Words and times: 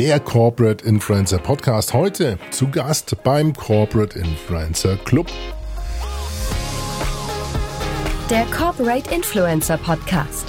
der 0.00 0.18
Corporate 0.18 0.82
Influencer 0.86 1.36
Podcast. 1.36 1.92
Heute 1.92 2.38
zu 2.52 2.70
Gast 2.70 3.14
beim 3.22 3.52
Corporate 3.52 4.18
Influencer 4.18 4.96
Club. 5.04 5.26
Der 8.30 8.46
Corporate 8.46 9.14
Influencer 9.14 9.76
Podcast 9.76 10.46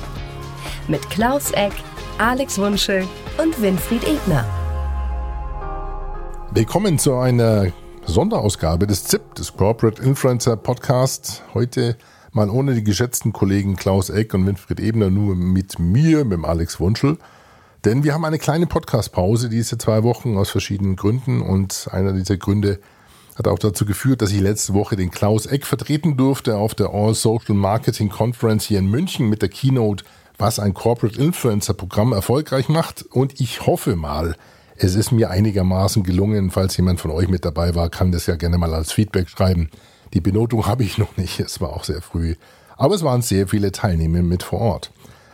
mit 0.88 1.02
Klaus 1.10 1.52
Eck, 1.52 1.74
Alex 2.18 2.60
Wunschel 2.60 3.06
und 3.44 3.62
Winfried 3.62 4.08
Ebner. 4.08 4.46
Willkommen 6.54 6.98
zu 6.98 7.16
einer 7.16 7.74
Sonderausgabe 8.06 8.88
des 8.88 9.04
ZIP, 9.04 9.36
des 9.36 9.58
Corporate 9.58 10.02
Influencer 10.02 10.56
Podcast. 10.56 11.44
Heute 11.54 11.98
mal 12.32 12.50
ohne 12.50 12.74
die 12.74 12.86
geschätzten 12.86 13.34
Kollegen 13.34 13.76
Klaus 13.76 14.10
Eck 14.10 14.34
und 14.34 14.48
Winfried 14.48 14.80
Ebner, 14.80 15.10
nur 15.10 15.36
mit 15.36 15.78
mir, 15.78 16.24
mit 16.24 16.38
dem 16.38 16.46
Alex 16.46 16.80
Wunschel. 16.80 17.18
Denn 17.84 18.04
wir 18.04 18.14
haben 18.14 18.26
eine 18.26 18.38
kleine 18.38 18.68
Podcast-Pause 18.68 19.50
diese 19.50 19.78
zwei 19.78 20.04
Wochen 20.04 20.38
aus 20.38 20.52
verschiedenen 20.52 20.96
Gründen 20.96 21.42
und 21.42 21.88
einer 21.92 22.14
dieser 22.14 22.38
Gründe 22.38 22.80
hat 23.36 23.48
auch 23.48 23.58
dazu 23.58 23.86
geführt, 23.86 24.22
dass 24.22 24.32
ich 24.32 24.40
letzte 24.40 24.76
Woche 24.76 24.96
den 24.96 25.10
Klaus 25.10 25.48
Eck 25.48 25.66
vertreten 25.66 26.16
durfte 26.16 26.58
auf 26.58 26.76
der 26.76 26.90
All 26.94 27.16
Social 27.16 27.56
Marketing 27.56 28.10
Conference 28.10 28.66
hier 28.66 28.78
in 28.78 28.86
München 28.86 29.30
mit 29.30 29.42
der 29.42 29.50
Keynote, 29.50 30.04
was 30.38 30.60
ein 30.60 30.76
Corporate 30.76 31.20
Influencer 31.20 31.74
Programm 31.74 32.14
erfolgreich 32.14 32.70
macht. 32.70 33.04
Und 33.04 33.40
ich 33.40 33.66
hoffe 33.66 33.96
mal, 33.96 34.36
es 34.76 34.94
ist 34.94 35.12
mir 35.12 35.32
einigermaßen 35.32 36.04
gelungen. 36.04 36.52
Falls 36.52 36.78
jemand 36.78 37.00
von 37.00 37.10
euch 37.10 37.30
mit 37.30 37.46
dabei 37.46 37.74
war, 37.74 37.90
kann 37.90 38.12
das 38.12 38.28
ja 38.28 38.36
gerne 38.36 38.60
mal 38.60 38.76
als 38.76 38.92
Feedback 38.92 39.28
schreiben. 39.28 39.72
Die 40.14 40.22
Benotung 40.22 40.68
habe 40.68 40.84
ich 40.84 40.98
noch 41.00 41.18
nicht, 41.18 41.40
es 41.40 41.60
war 41.62 41.70
auch 41.70 41.84
sehr 41.84 42.04
früh. 42.04 42.36
Aber 42.78 42.94
es 42.94 43.02
waren 43.02 43.24
sehr 43.24 43.48
viele 43.48 43.72
Teilnehmer 43.72 44.22
mit 44.22 44.44
vor 44.44 44.62
Ort. 44.62 44.92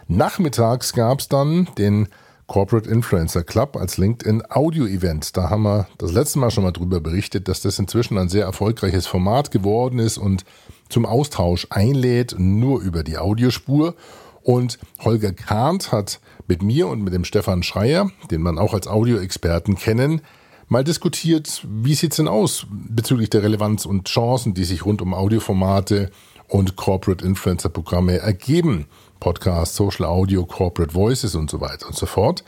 Nachmittags 0.08 0.94
gab 0.94 1.20
es 1.20 1.28
dann 1.28 1.68
den 1.78 2.08
Corporate 2.48 2.90
Influencer 2.90 3.44
Club 3.44 3.76
als 3.76 3.98
LinkedIn 3.98 4.42
Audio 4.50 4.86
Event. 4.86 5.36
Da 5.36 5.50
haben 5.50 5.64
wir 5.64 5.88
das 5.98 6.14
letzte 6.14 6.40
Mal 6.40 6.50
schon 6.50 6.64
mal 6.64 6.72
drüber 6.72 7.02
berichtet, 7.02 7.50
dass 7.50 7.62
das 7.62 7.78
inzwischen 7.78 8.18
ein 8.18 8.30
sehr 8.30 8.46
erfolgreiches 8.46 9.06
Format 9.06 9.52
geworden 9.52 10.00
ist 10.00 10.18
und 10.18 10.46
zum 10.90 11.06
Austausch 11.06 11.68
einlädt, 11.70 12.36
nur 12.38 12.82
über 12.82 13.04
die 13.04 13.18
Audiospur. 13.18 13.96
Und 14.44 14.80
Holger 15.00 15.34
Kahnt 15.34 15.92
hat 15.92 16.22
mit 16.48 16.64
mir 16.64 16.88
und 16.88 17.04
mit 17.04 17.14
dem 17.14 17.26
Stefan 17.26 17.64
Schreier, 17.64 18.10
den 18.32 18.42
man 18.42 18.58
auch 18.58 18.74
als 18.74 18.88
Audioexperten 18.88 19.76
kennen, 19.76 20.22
mal 20.70 20.86
diskutiert, 20.86 21.66
wie 21.70 21.96
sieht's 21.96 22.16
denn 22.16 22.30
aus 22.30 22.66
bezüglich 22.70 23.30
der 23.30 23.44
Relevanz 23.44 23.86
und 23.86 24.08
Chancen, 24.08 24.54
die 24.54 24.64
sich 24.64 24.86
rund 24.86 25.02
um 25.02 25.14
Audioformate 25.14 26.12
und 26.48 26.78
Corporate 26.78 27.26
Influencer 27.26 27.70
Programme 27.70 28.20
ergeben. 28.20 28.86
Podcast, 29.20 29.76
Social 29.76 30.06
Audio, 30.06 30.46
Corporate 30.46 30.94
Voices 30.94 31.36
und 31.36 31.50
so 31.50 31.62
weiter 31.62 31.88
und 31.88 31.96
so 31.96 32.06
fort. 32.06 32.44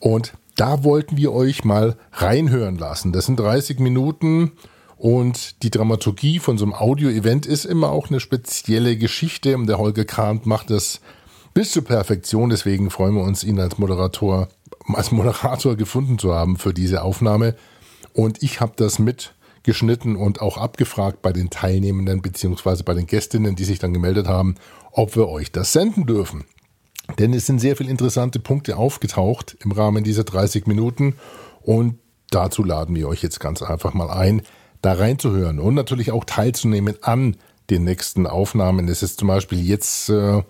Und 0.00 0.34
da 0.56 0.84
wollten 0.84 1.16
wir 1.16 1.32
euch 1.32 1.64
mal 1.64 1.96
reinhören 2.12 2.76
lassen. 2.76 3.12
Das 3.12 3.26
sind 3.26 3.38
30 3.38 3.78
Minuten 3.78 4.52
und 4.96 5.62
die 5.62 5.70
Dramaturgie 5.70 6.38
von 6.38 6.56
so 6.56 6.64
einem 6.64 6.74
Audio-Event 6.74 7.44
ist 7.44 7.66
immer 7.66 7.90
auch 7.90 8.08
eine 8.08 8.20
spezielle 8.20 8.96
Geschichte. 8.96 9.56
Und 9.56 9.66
der 9.66 9.78
Holger 9.78 10.06
Kahnt 10.06 10.46
macht 10.46 10.70
das 10.70 11.00
bis 11.52 11.72
zur 11.72 11.84
Perfektion. 11.84 12.48
Deswegen 12.48 12.90
freuen 12.90 13.14
wir 13.14 13.22
uns, 13.22 13.44
ihn 13.44 13.60
als 13.60 13.78
Moderator, 13.78 14.48
als 14.86 15.12
Moderator 15.12 15.76
gefunden 15.76 16.18
zu 16.18 16.34
haben 16.34 16.56
für 16.56 16.72
diese 16.72 17.02
Aufnahme. 17.02 17.56
Und 18.14 18.42
ich 18.42 18.62
habe 18.62 18.72
das 18.76 18.98
mitgeschnitten 18.98 20.16
und 20.16 20.40
auch 20.40 20.56
abgefragt 20.56 21.20
bei 21.20 21.32
den 21.32 21.50
Teilnehmenden 21.50 22.22
beziehungsweise 22.22 22.82
bei 22.82 22.94
den 22.94 23.06
Gästinnen, 23.06 23.54
die 23.54 23.64
sich 23.64 23.78
dann 23.78 23.92
gemeldet 23.92 24.26
haben, 24.26 24.54
ob 24.96 25.14
wir 25.14 25.28
euch 25.28 25.52
das 25.52 25.72
senden 25.72 26.06
dürfen. 26.06 26.44
Denn 27.18 27.32
es 27.34 27.46
sind 27.46 27.60
sehr 27.60 27.76
viele 27.76 27.90
interessante 27.90 28.40
Punkte 28.40 28.76
aufgetaucht 28.76 29.56
im 29.62 29.70
Rahmen 29.70 30.02
dieser 30.02 30.24
30 30.24 30.66
Minuten 30.66 31.14
und 31.62 31.98
dazu 32.30 32.64
laden 32.64 32.96
wir 32.96 33.06
euch 33.06 33.22
jetzt 33.22 33.38
ganz 33.38 33.62
einfach 33.62 33.94
mal 33.94 34.10
ein, 34.10 34.42
da 34.82 34.94
reinzuhören 34.94 35.60
und 35.60 35.74
natürlich 35.74 36.10
auch 36.10 36.24
teilzunehmen 36.24 36.96
an 37.02 37.36
den 37.70 37.84
nächsten 37.84 38.26
Aufnahmen. 38.26 38.88
Es 38.88 39.02
ist 39.02 39.20
zum 39.20 39.28
Beispiel 39.28 39.64
jetzt 39.64 40.08
äh, 40.08 40.42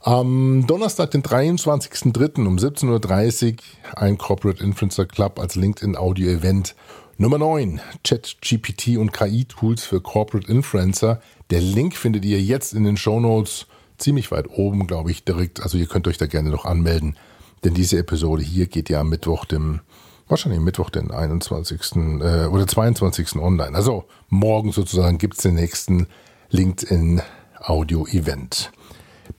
am 0.00 0.66
Donnerstag, 0.66 1.10
den 1.10 1.22
23.03. 1.22 2.46
um 2.46 2.56
17.30 2.56 3.52
Uhr 3.52 3.58
ein 3.96 4.16
Corporate 4.16 4.62
Influencer 4.62 5.06
Club 5.06 5.38
als 5.40 5.56
LinkedIn 5.56 5.96
Audio 5.96 6.30
Event. 6.30 6.74
Nummer 7.16 7.38
9, 7.38 7.80
Chat, 8.04 8.36
GPT 8.40 8.96
und 8.96 9.12
KI-Tools 9.12 9.82
für 9.82 10.00
Corporate 10.00 10.50
Influencer. 10.50 11.20
Der 11.50 11.60
Link 11.60 11.96
findet 11.96 12.24
ihr 12.24 12.40
jetzt 12.40 12.74
in 12.74 12.84
den 12.84 12.96
Show 12.96 13.18
Notes 13.18 13.66
ziemlich 13.98 14.30
weit 14.30 14.48
oben, 14.48 14.86
glaube 14.86 15.10
ich, 15.10 15.24
direkt. 15.24 15.62
Also 15.62 15.78
ihr 15.78 15.86
könnt 15.86 16.08
euch 16.08 16.18
da 16.18 16.26
gerne 16.26 16.50
noch 16.50 16.64
anmelden. 16.64 17.16
Denn 17.64 17.74
diese 17.74 17.98
Episode 17.98 18.42
hier 18.42 18.66
geht 18.66 18.88
ja 18.88 19.00
am 19.00 19.08
Mittwoch, 19.08 19.44
dem, 19.44 19.80
wahrscheinlich 20.28 20.60
Mittwoch, 20.60 20.90
den 20.90 21.10
21. 21.10 21.96
Äh, 21.96 22.46
oder 22.46 22.66
22. 22.66 23.36
online. 23.36 23.76
Also 23.76 24.04
morgen 24.28 24.72
sozusagen 24.72 25.18
gibt's 25.18 25.42
den 25.42 25.54
nächsten 25.54 26.06
LinkedIn 26.50 27.20
Audio 27.60 28.06
Event. 28.06 28.70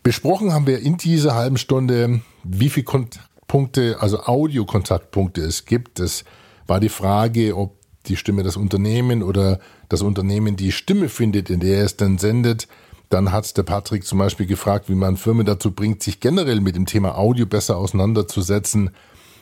Besprochen 0.03 0.53
haben 0.53 0.67
wir 0.67 0.79
in 0.79 0.97
dieser 0.97 1.35
halben 1.35 1.57
Stunde, 1.57 2.21
wie 2.43 2.69
viele 2.69 2.83
Kontaktpunkte, 2.85 3.97
also 3.99 4.19
Audiokontaktpunkte 4.23 5.41
es 5.41 5.65
gibt. 5.65 5.99
Es 5.99 6.25
war 6.67 6.79
die 6.79 6.89
Frage, 6.89 7.57
ob 7.57 7.75
die 8.05 8.15
Stimme 8.15 8.43
das 8.43 8.57
Unternehmen 8.57 9.23
oder 9.23 9.59
das 9.87 10.01
Unternehmen 10.01 10.55
die 10.55 10.71
Stimme 10.71 11.09
findet, 11.09 11.49
in 11.49 11.59
der 11.59 11.83
es 11.83 11.97
dann 11.97 12.17
sendet. 12.17 12.67
Dann 13.09 13.31
hat 13.31 13.57
der 13.57 13.63
Patrick 13.63 14.05
zum 14.05 14.19
Beispiel 14.19 14.45
gefragt, 14.45 14.87
wie 14.87 14.95
man 14.95 15.17
Firmen 15.17 15.45
dazu 15.45 15.71
bringt, 15.71 16.03
sich 16.03 16.19
generell 16.19 16.61
mit 16.61 16.75
dem 16.75 16.85
Thema 16.85 17.17
Audio 17.17 17.45
besser 17.45 17.77
auseinanderzusetzen. 17.77 18.91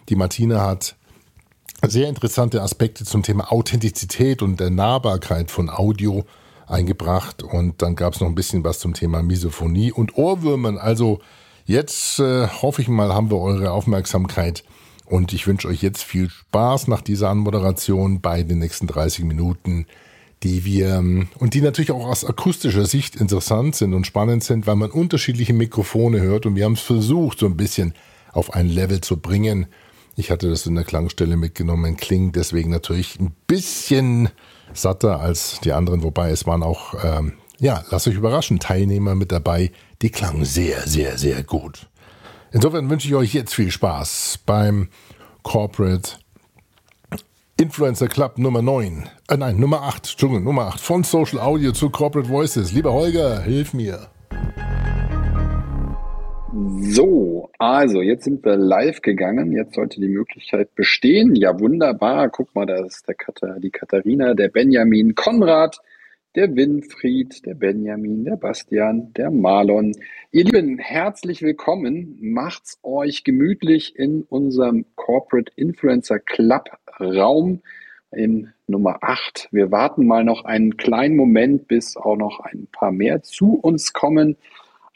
Die 0.09 0.15
Martina 0.15 0.61
hat 0.61 0.95
sehr 1.85 2.07
interessante 2.07 2.61
Aspekte 2.61 3.03
zum 3.03 3.23
Thema 3.23 3.51
Authentizität 3.51 4.41
und 4.41 4.59
der 4.59 4.69
Nahbarkeit 4.69 5.51
von 5.51 5.69
Audio 5.69 6.25
eingebracht. 6.65 7.43
Und 7.43 7.81
dann 7.81 7.95
gab 7.95 8.13
es 8.13 8.21
noch 8.21 8.27
ein 8.27 8.35
bisschen 8.35 8.63
was 8.63 8.79
zum 8.79 8.93
Thema 8.93 9.21
Misophonie 9.21 9.91
und 9.91 10.17
Ohrwürmern. 10.17 10.77
Also 10.77 11.19
jetzt 11.65 12.19
äh, 12.19 12.47
hoffe 12.47 12.81
ich 12.81 12.87
mal, 12.87 13.13
haben 13.13 13.29
wir 13.29 13.37
eure 13.37 13.71
Aufmerksamkeit. 13.71 14.63
Und 15.05 15.33
ich 15.33 15.45
wünsche 15.45 15.67
euch 15.67 15.81
jetzt 15.81 16.03
viel 16.03 16.29
Spaß 16.29 16.87
nach 16.87 17.01
dieser 17.01 17.29
Anmoderation 17.29 18.21
bei 18.21 18.43
den 18.43 18.59
nächsten 18.59 18.87
30 18.87 19.25
Minuten 19.25 19.85
die 20.43 20.65
wir 20.65 20.95
ähm, 20.95 21.29
und 21.39 21.53
die 21.53 21.61
natürlich 21.61 21.91
auch 21.91 22.05
aus 22.05 22.23
akustischer 22.23 22.85
Sicht 22.85 23.15
interessant 23.15 23.75
sind 23.75 23.93
und 23.93 24.05
spannend 24.05 24.43
sind, 24.43 24.67
weil 24.67 24.75
man 24.75 24.91
unterschiedliche 24.91 25.53
Mikrofone 25.53 26.21
hört 26.21 26.45
und 26.45 26.55
wir 26.55 26.65
haben 26.65 26.73
es 26.73 26.81
versucht, 26.81 27.39
so 27.39 27.45
ein 27.45 27.57
bisschen 27.57 27.93
auf 28.31 28.53
ein 28.53 28.67
Level 28.67 29.01
zu 29.01 29.17
bringen. 29.17 29.67
Ich 30.15 30.31
hatte 30.31 30.49
das 30.49 30.65
in 30.65 30.75
der 30.75 30.83
Klangstelle 30.83 31.37
mitgenommen, 31.37 31.97
klingt 31.97 32.35
deswegen 32.35 32.69
natürlich 32.69 33.19
ein 33.19 33.35
bisschen 33.47 34.29
satter 34.73 35.19
als 35.19 35.59
die 35.61 35.73
anderen, 35.73 36.03
wobei 36.03 36.29
es 36.29 36.45
waren 36.45 36.63
auch, 36.63 36.93
ähm, 37.03 37.33
ja, 37.59 37.83
lasst 37.89 38.07
euch 38.07 38.15
überraschen, 38.15 38.59
Teilnehmer 38.59 39.15
mit 39.15 39.31
dabei, 39.31 39.71
die 40.01 40.09
klangen 40.09 40.45
sehr, 40.45 40.87
sehr, 40.87 41.17
sehr 41.17 41.43
gut. 41.43 41.87
Insofern 42.51 42.89
wünsche 42.89 43.07
ich 43.07 43.15
euch 43.15 43.33
jetzt 43.33 43.55
viel 43.55 43.71
Spaß 43.71 44.39
beim 44.45 44.89
Corporate 45.43 46.11
Influencer 47.59 48.07
Club 48.07 48.37
Nummer 48.37 48.61
9, 48.61 49.09
äh 49.31 49.35
nein, 49.35 49.59
Nummer 49.59 49.81
8, 49.81 50.11
Entschuldigung, 50.11 50.43
Nummer 50.43 50.67
8, 50.67 50.79
von 50.79 51.03
Social 51.03 51.39
Audio 51.39 51.71
zu 51.71 51.89
Corporate 51.89 52.29
Voices. 52.29 52.71
Lieber 52.71 52.93
Holger, 52.93 53.41
hilf 53.41 53.73
mir. 53.73 54.11
So, 56.81 57.49
also 57.57 58.03
jetzt 58.03 58.25
sind 58.25 58.45
wir 58.45 58.57
live 58.57 59.01
gegangen. 59.01 59.51
Jetzt 59.53 59.73
sollte 59.73 59.99
die 59.99 60.07
Möglichkeit 60.07 60.75
bestehen. 60.75 61.35
Ja, 61.35 61.59
wunderbar. 61.59 62.29
Guck 62.29 62.53
mal, 62.53 62.67
da 62.67 62.85
ist 62.85 63.07
der 63.07 63.15
Katar, 63.15 63.59
die 63.59 63.71
Katharina, 63.71 64.35
der 64.35 64.49
Benjamin, 64.49 65.15
Konrad, 65.15 65.79
der 66.35 66.55
Winfried, 66.55 67.43
der 67.47 67.55
Benjamin, 67.55 68.23
der 68.23 68.35
Bastian, 68.35 69.11
der 69.13 69.31
Marlon. 69.31 69.93
Ihr 70.31 70.43
Lieben, 70.43 70.77
herzlich 70.77 71.41
willkommen. 71.41 72.19
Macht's 72.21 72.77
euch 72.83 73.23
gemütlich 73.23 73.95
in 73.95 74.21
unserem 74.29 74.85
Corporate 74.95 75.51
Influencer 75.55 76.19
Club 76.19 76.69
Raum 76.99 77.61
in 78.11 78.53
Nummer 78.67 78.99
8. 79.01 79.49
Wir 79.51 79.71
warten 79.71 80.05
mal 80.05 80.23
noch 80.23 80.45
einen 80.45 80.77
kleinen 80.77 81.15
Moment, 81.15 81.67
bis 81.67 81.97
auch 81.97 82.17
noch 82.17 82.39
ein 82.39 82.67
paar 82.71 82.91
mehr 82.91 83.23
zu 83.23 83.53
uns 83.55 83.93
kommen. 83.93 84.37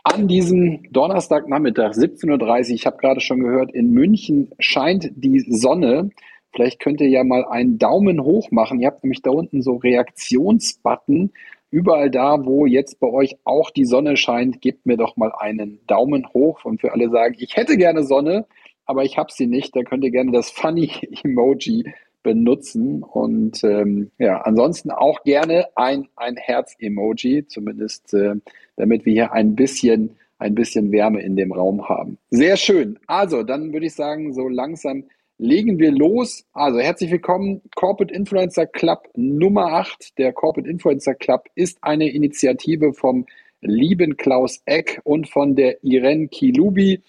An 0.03 0.27
diesem 0.27 0.91
Donnerstagnachmittag, 0.91 1.91
17.30 1.91 2.69
Uhr, 2.69 2.75
ich 2.75 2.85
habe 2.85 2.97
gerade 2.97 3.19
schon 3.19 3.39
gehört, 3.41 3.71
in 3.71 3.91
München 3.91 4.51
scheint 4.59 5.11
die 5.15 5.39
Sonne. 5.39 6.09
Vielleicht 6.53 6.79
könnt 6.79 7.01
ihr 7.01 7.09
ja 7.09 7.23
mal 7.23 7.45
einen 7.45 7.77
Daumen 7.77 8.23
hoch 8.23 8.51
machen. 8.51 8.81
Ihr 8.81 8.87
habt 8.87 9.03
nämlich 9.03 9.21
da 9.21 9.29
unten 9.29 9.61
so 9.61 9.75
Reaktionsbutton. 9.75 11.31
Überall 11.69 12.09
da, 12.09 12.43
wo 12.45 12.65
jetzt 12.65 12.99
bei 12.99 13.07
euch 13.07 13.37
auch 13.45 13.69
die 13.69 13.85
Sonne 13.85 14.17
scheint, 14.17 14.59
gebt 14.59 14.85
mir 14.85 14.97
doch 14.97 15.15
mal 15.15 15.31
einen 15.37 15.79
Daumen 15.87 16.27
hoch. 16.33 16.65
Und 16.65 16.81
für 16.81 16.91
alle 16.91 17.09
sagen, 17.09 17.35
ich 17.37 17.55
hätte 17.55 17.77
gerne 17.77 18.03
Sonne, 18.03 18.45
aber 18.85 19.03
ich 19.03 19.17
habe 19.17 19.31
sie 19.31 19.47
nicht. 19.47 19.75
Da 19.75 19.83
könnt 19.83 20.03
ihr 20.03 20.11
gerne 20.11 20.31
das 20.31 20.51
Funny-Emoji 20.51 21.93
benutzen. 22.23 23.03
Und 23.03 23.63
ähm, 23.63 24.11
ja, 24.17 24.41
ansonsten 24.41 24.91
auch 24.91 25.23
gerne 25.23 25.67
ein, 25.75 26.07
ein 26.15 26.37
Herz-Emoji, 26.37 27.47
zumindest 27.47 28.13
äh, 28.13 28.35
damit 28.75 29.05
wir 29.05 29.13
hier 29.13 29.33
ein 29.33 29.55
bisschen, 29.55 30.17
ein 30.37 30.55
bisschen 30.55 30.91
Wärme 30.91 31.21
in 31.21 31.35
dem 31.35 31.51
Raum 31.51 31.87
haben. 31.87 32.17
Sehr 32.29 32.57
schön. 32.57 32.99
Also, 33.07 33.43
dann 33.43 33.73
würde 33.73 33.87
ich 33.87 33.95
sagen, 33.95 34.33
so 34.33 34.47
langsam 34.47 35.05
legen 35.41 35.79
wir 35.79 35.91
los. 35.91 36.45
Also 36.53 36.79
herzlich 36.79 37.09
willkommen, 37.09 37.61
Corporate 37.73 38.13
Influencer 38.13 38.67
Club 38.67 39.09
Nummer 39.15 39.73
8. 39.73 40.19
Der 40.19 40.33
Corporate 40.33 40.69
Influencer 40.69 41.15
Club 41.15 41.45
ist 41.55 41.79
eine 41.81 42.11
Initiative 42.11 42.93
vom 42.93 43.25
lieben 43.61 44.17
Klaus 44.17 44.61
Eck 44.65 45.01
und 45.03 45.27
von 45.27 45.55
der 45.55 45.83
Irene 45.83 46.27
Kilubi. 46.27 47.01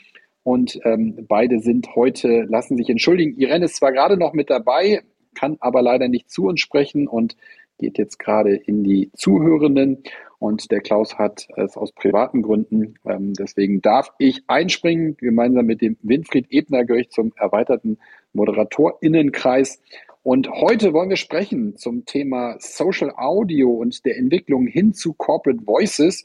Und 0.45 0.79
ähm, 0.85 1.25
beide 1.29 1.61
sind 1.61 1.95
heute, 1.95 2.43
lassen 2.43 2.77
sich 2.77 2.89
entschuldigen. 2.91 3.39
Irene 3.39 3.67
ist 3.67 3.77
zwar 3.77 3.93
gerade 3.93 4.17
noch 4.17 4.33
mit 4.33 4.51
dabei, 4.51 5.03
kann 5.35 5.57
aber 5.61 5.83
leider 5.83 6.09
nicht 6.09 6.31
zu 6.31 6.47
uns 6.47 6.61
sprechen 6.61 7.07
und 7.07 7.37
geht 7.79 7.99
jetzt 7.99 8.19
gerade 8.19 8.55
in 8.55 8.85
die 8.85 9.11
Zuhörenden. 9.15 10.03
Und 10.39 10.73
der 10.73 10.81
Klaus 10.81 11.19
hat 11.19 11.47
es 11.57 11.77
aus 11.77 11.93
privaten 11.93 12.43
Gründen. 12.43 12.95
Ähm, 13.05 13.33
deswegen 13.35 13.81
darf 13.81 14.11
ich 14.19 14.43
einspringen. 14.49 15.17
Gemeinsam 15.17 15.67
mit 15.67 15.81
dem 15.81 15.97
Winfried 16.03 16.47
Ebner 16.51 16.85
gehöre 16.85 17.03
ich 17.03 17.11
zum 17.11 17.33
erweiterten 17.37 17.99
ModeratorInnenkreis. 18.33 19.81
Und 20.25 20.51
heute 20.51 20.93
wollen 20.93 21.11
wir 21.11 21.17
sprechen 21.17 21.77
zum 21.77 22.05
Thema 22.05 22.57
Social 22.59 23.13
Audio 23.17 23.71
und 23.71 24.05
der 24.05 24.17
Entwicklung 24.17 24.67
hin 24.67 24.93
zu 24.95 25.15
Corporate 25.15 25.65
Voices. 25.65 26.25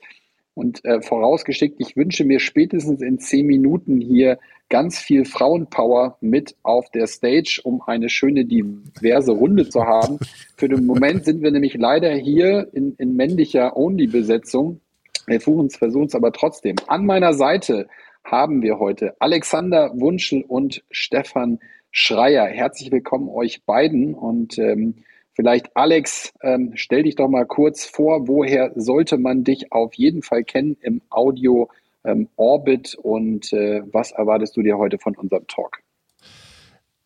Und 0.58 0.84
äh, 0.86 1.04
vorausgeschickt, 1.04 1.76
ich 1.78 1.96
wünsche 1.96 2.26
mir 2.26 2.40
spätestens 2.40 3.00
in 3.04 3.20
zehn 3.20 3.46
Minuten 3.46 4.02
hier 4.02 4.40
ganz 4.70 4.98
viel 4.98 5.24
Frauenpower 5.24 6.18
mit 6.20 6.56
auf 6.64 6.90
der 6.90 7.06
Stage, 7.06 7.62
um 7.64 7.84
eine 7.84 8.10
schöne 8.10 8.44
diverse 8.44 9.34
Runde 9.34 9.70
zu 9.70 9.84
haben. 9.84 10.18
Für 10.56 10.68
den 10.68 10.88
Moment 10.88 11.26
sind 11.26 11.44
wir 11.44 11.52
nämlich 11.52 11.76
leider 11.76 12.12
hier 12.16 12.70
in, 12.74 12.96
in 12.98 13.16
männlicher 13.16 13.78
Only-Besetzung. 13.78 14.82
Wir 15.28 15.42
versuchen 15.42 15.68
es 16.08 16.16
aber 16.16 16.32
trotzdem. 16.32 16.78
An 16.88 17.06
meiner 17.06 17.34
Seite 17.34 17.88
haben 18.24 18.64
wir 18.64 18.80
heute 18.80 19.14
Alexander 19.20 19.92
Wunschel 19.94 20.42
und 20.42 20.84
Stefan 20.90 21.60
Schreier. 21.92 22.48
Herzlich 22.48 22.92
willkommen 22.92 23.30
euch 23.30 23.64
beiden 23.64 24.16
und 24.16 24.58
ähm, 24.58 24.96
Vielleicht, 25.38 25.78
Alex, 25.78 26.34
ähm, 26.42 26.72
stell 26.74 27.04
dich 27.04 27.14
doch 27.14 27.28
mal 27.28 27.46
kurz 27.46 27.86
vor, 27.86 28.28
woher 28.28 28.72
sollte 28.76 29.20
man 29.20 29.44
dich 29.44 29.72
auf 29.72 29.94
jeden 29.94 30.24
Fall 30.24 30.44
kennen 30.44 30.78
im 30.82 31.04
Audio 31.12 31.70
ähm, 32.04 32.28
Orbit 32.38 32.96
und 32.96 33.54
äh, 33.54 33.84
was 33.92 34.12
erwartest 34.12 34.58
du 34.58 34.64
dir 34.64 34.80
heute 34.80 34.98
von 34.98 35.16
unserem 35.16 35.46
Talk? 35.46 35.78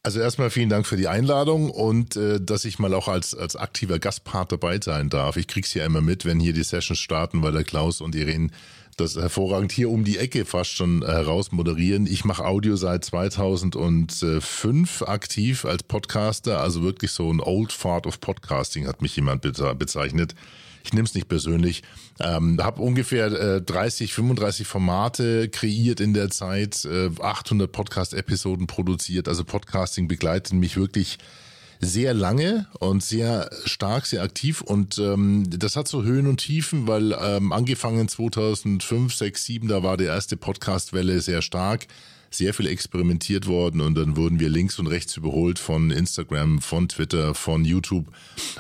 Also 0.01 0.21
erstmal 0.21 0.49
vielen 0.49 0.69
Dank 0.69 0.87
für 0.87 0.95
die 0.95 1.09
Einladung 1.09 1.71
und 1.71 2.15
äh, 2.15 2.39
dass 2.39 2.63
ich 2.63 2.79
mal 2.79 2.93
auch 2.93 3.09
als, 3.09 3.35
als 3.35 3.57
aktiver 3.57 3.99
Gastpart 3.99 4.53
dabei 4.53 4.79
sein 4.81 5.09
darf. 5.09 5.35
Ich 5.35 5.47
krieg's 5.47 5.73
ja 5.73 5.85
immer 5.85 5.99
mit, 5.99 6.23
wenn 6.23 6.39
hier 6.39 6.53
die 6.53 6.63
Sessions 6.63 6.99
starten, 6.99 7.43
weil 7.43 7.51
der 7.51 7.65
Klaus 7.65 7.99
und 7.99 8.15
Irene 8.15 8.47
das 9.01 9.15
hervorragend 9.15 9.71
hier 9.71 9.89
um 9.89 10.03
die 10.03 10.17
Ecke 10.17 10.45
fast 10.45 10.71
schon 10.71 11.03
heraus 11.03 11.51
moderieren. 11.51 12.05
Ich 12.05 12.23
mache 12.23 12.45
Audio 12.45 12.75
seit 12.75 13.03
2005 13.03 15.01
aktiv 15.03 15.65
als 15.65 15.83
Podcaster, 15.83 16.61
also 16.61 16.83
wirklich 16.83 17.11
so 17.11 17.31
ein 17.31 17.39
Old 17.39 17.71
Fart 17.71 18.05
of 18.07 18.19
Podcasting 18.19 18.87
hat 18.87 19.01
mich 19.01 19.15
jemand 19.15 19.41
bezeichnet. 19.41 20.35
Ich 20.83 20.93
nehme 20.93 21.05
es 21.05 21.13
nicht 21.13 21.27
persönlich. 21.27 21.83
Ähm, 22.19 22.57
habe 22.61 22.81
ungefähr 22.81 23.27
äh, 23.27 23.61
30, 23.61 24.13
35 24.13 24.67
Formate 24.67 25.49
kreiert 25.49 25.99
in 25.99 26.13
der 26.13 26.29
Zeit, 26.29 26.85
äh, 26.85 27.09
800 27.19 27.71
Podcast-Episoden 27.71 28.67
produziert. 28.67 29.27
Also 29.27 29.43
Podcasting 29.43 30.07
begleitet 30.07 30.53
mich 30.53 30.77
wirklich 30.77 31.17
sehr 31.81 32.13
lange 32.13 32.67
und 32.79 33.03
sehr 33.03 33.49
stark, 33.65 34.05
sehr 34.05 34.21
aktiv. 34.21 34.61
Und 34.61 34.99
ähm, 34.99 35.45
das 35.49 35.75
hat 35.75 35.87
so 35.87 36.03
Höhen 36.03 36.27
und 36.27 36.37
Tiefen, 36.37 36.87
weil 36.87 37.17
ähm, 37.19 37.51
angefangen 37.51 38.07
2005, 38.07 39.13
6, 39.13 39.45
7, 39.45 39.67
da 39.67 39.81
war 39.81 39.97
die 39.97 40.05
erste 40.05 40.37
Podcastwelle 40.37 41.19
sehr 41.21 41.41
stark, 41.41 41.87
sehr 42.29 42.53
viel 42.53 42.67
experimentiert 42.67 43.47
worden. 43.47 43.81
Und 43.81 43.95
dann 43.95 44.15
wurden 44.15 44.39
wir 44.39 44.49
links 44.49 44.77
und 44.77 44.87
rechts 44.87 45.17
überholt 45.17 45.57
von 45.57 45.89
Instagram, 45.89 46.61
von 46.61 46.87
Twitter, 46.87 47.33
von 47.33 47.65
YouTube. 47.65 48.05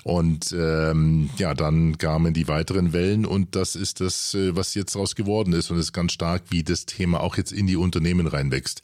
Und 0.03 0.51
ähm, 0.57 1.29
ja, 1.37 1.53
dann 1.53 1.99
kamen 1.99 2.33
die 2.33 2.47
weiteren 2.47 2.91
Wellen. 2.91 3.27
Und 3.27 3.55
das 3.55 3.75
ist 3.75 4.01
das, 4.01 4.33
äh, 4.33 4.55
was 4.55 4.73
jetzt 4.73 4.95
daraus 4.95 5.15
geworden 5.15 5.53
ist. 5.53 5.69
Und 5.69 5.77
es 5.77 5.85
ist 5.85 5.93
ganz 5.93 6.11
stark, 6.11 6.41
wie 6.49 6.63
das 6.63 6.87
Thema 6.87 7.19
auch 7.19 7.37
jetzt 7.37 7.51
in 7.51 7.67
die 7.67 7.77
Unternehmen 7.77 8.25
reinwächst. 8.25 8.81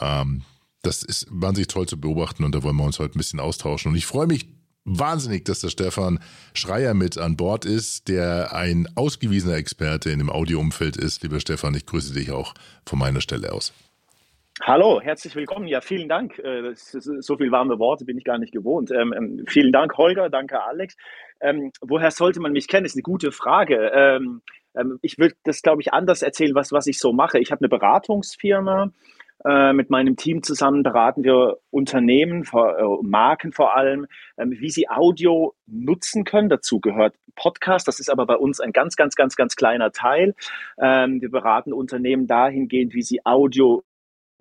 Ähm, 0.00 0.42
das 0.84 1.02
ist 1.02 1.26
wahnsinnig 1.30 1.68
toll 1.68 1.86
zu 1.86 2.00
beobachten 2.00 2.44
und 2.44 2.54
da 2.54 2.62
wollen 2.62 2.76
wir 2.76 2.84
uns 2.84 2.98
heute 2.98 3.16
ein 3.16 3.18
bisschen 3.18 3.40
austauschen. 3.40 3.90
Und 3.90 3.96
ich 3.96 4.06
freue 4.06 4.26
mich 4.26 4.46
wahnsinnig, 4.84 5.44
dass 5.44 5.60
der 5.60 5.70
Stefan 5.70 6.20
Schreier 6.52 6.94
mit 6.94 7.18
an 7.18 7.36
Bord 7.36 7.64
ist, 7.64 8.08
der 8.08 8.54
ein 8.54 8.86
ausgewiesener 8.94 9.56
Experte 9.56 10.10
in 10.10 10.18
dem 10.18 10.30
Audioumfeld 10.30 10.96
ist. 10.96 11.22
Lieber 11.22 11.40
Stefan, 11.40 11.74
ich 11.74 11.86
grüße 11.86 12.14
dich 12.14 12.30
auch 12.30 12.54
von 12.86 12.98
meiner 12.98 13.20
Stelle 13.20 13.52
aus. 13.52 13.72
Hallo, 14.62 15.00
herzlich 15.00 15.34
willkommen. 15.34 15.66
Ja, 15.66 15.80
vielen 15.80 16.08
Dank. 16.08 16.38
Äh, 16.38 16.74
so 16.74 17.36
viele 17.36 17.50
warme 17.50 17.78
Worte 17.78 18.04
bin 18.04 18.18
ich 18.18 18.24
gar 18.24 18.38
nicht 18.38 18.52
gewohnt. 18.52 18.90
Ähm, 18.92 19.12
ähm, 19.12 19.44
vielen 19.48 19.72
Dank, 19.72 19.96
Holger. 19.96 20.30
Danke, 20.30 20.62
Alex. 20.62 20.96
Ähm, 21.40 21.72
woher 21.80 22.10
sollte 22.12 22.40
man 22.40 22.52
mich 22.52 22.68
kennen? 22.68 22.86
Ist 22.86 22.94
eine 22.94 23.02
gute 23.02 23.32
Frage. 23.32 24.20
Ich 25.02 25.18
würde 25.18 25.36
das, 25.44 25.62
glaube 25.62 25.82
ich, 25.82 25.92
anders 25.92 26.22
erzählen, 26.22 26.54
was, 26.54 26.72
was 26.72 26.88
ich 26.88 26.98
so 26.98 27.12
mache. 27.12 27.38
Ich 27.38 27.52
habe 27.52 27.60
eine 27.60 27.68
Beratungsfirma 27.68 28.90
mit 29.72 29.90
meinem 29.90 30.16
Team 30.16 30.42
zusammen 30.42 30.82
beraten 30.82 31.22
wir 31.22 31.58
Unternehmen, 31.70 32.44
äh, 32.44 32.82
Marken 33.02 33.52
vor 33.52 33.76
allem, 33.76 34.06
ähm, 34.38 34.52
wie 34.52 34.70
sie 34.70 34.88
Audio 34.88 35.54
nutzen 35.66 36.24
können. 36.24 36.48
Dazu 36.48 36.80
gehört 36.80 37.14
Podcast. 37.34 37.86
Das 37.86 38.00
ist 38.00 38.10
aber 38.10 38.26
bei 38.26 38.36
uns 38.36 38.60
ein 38.60 38.72
ganz, 38.72 38.96
ganz, 38.96 39.16
ganz, 39.16 39.36
ganz 39.36 39.56
kleiner 39.56 39.92
Teil. 39.92 40.34
Ähm, 40.78 41.20
wir 41.20 41.30
beraten 41.30 41.72
Unternehmen 41.72 42.26
dahingehend, 42.26 42.94
wie 42.94 43.02
sie 43.02 43.24
Audio 43.26 43.82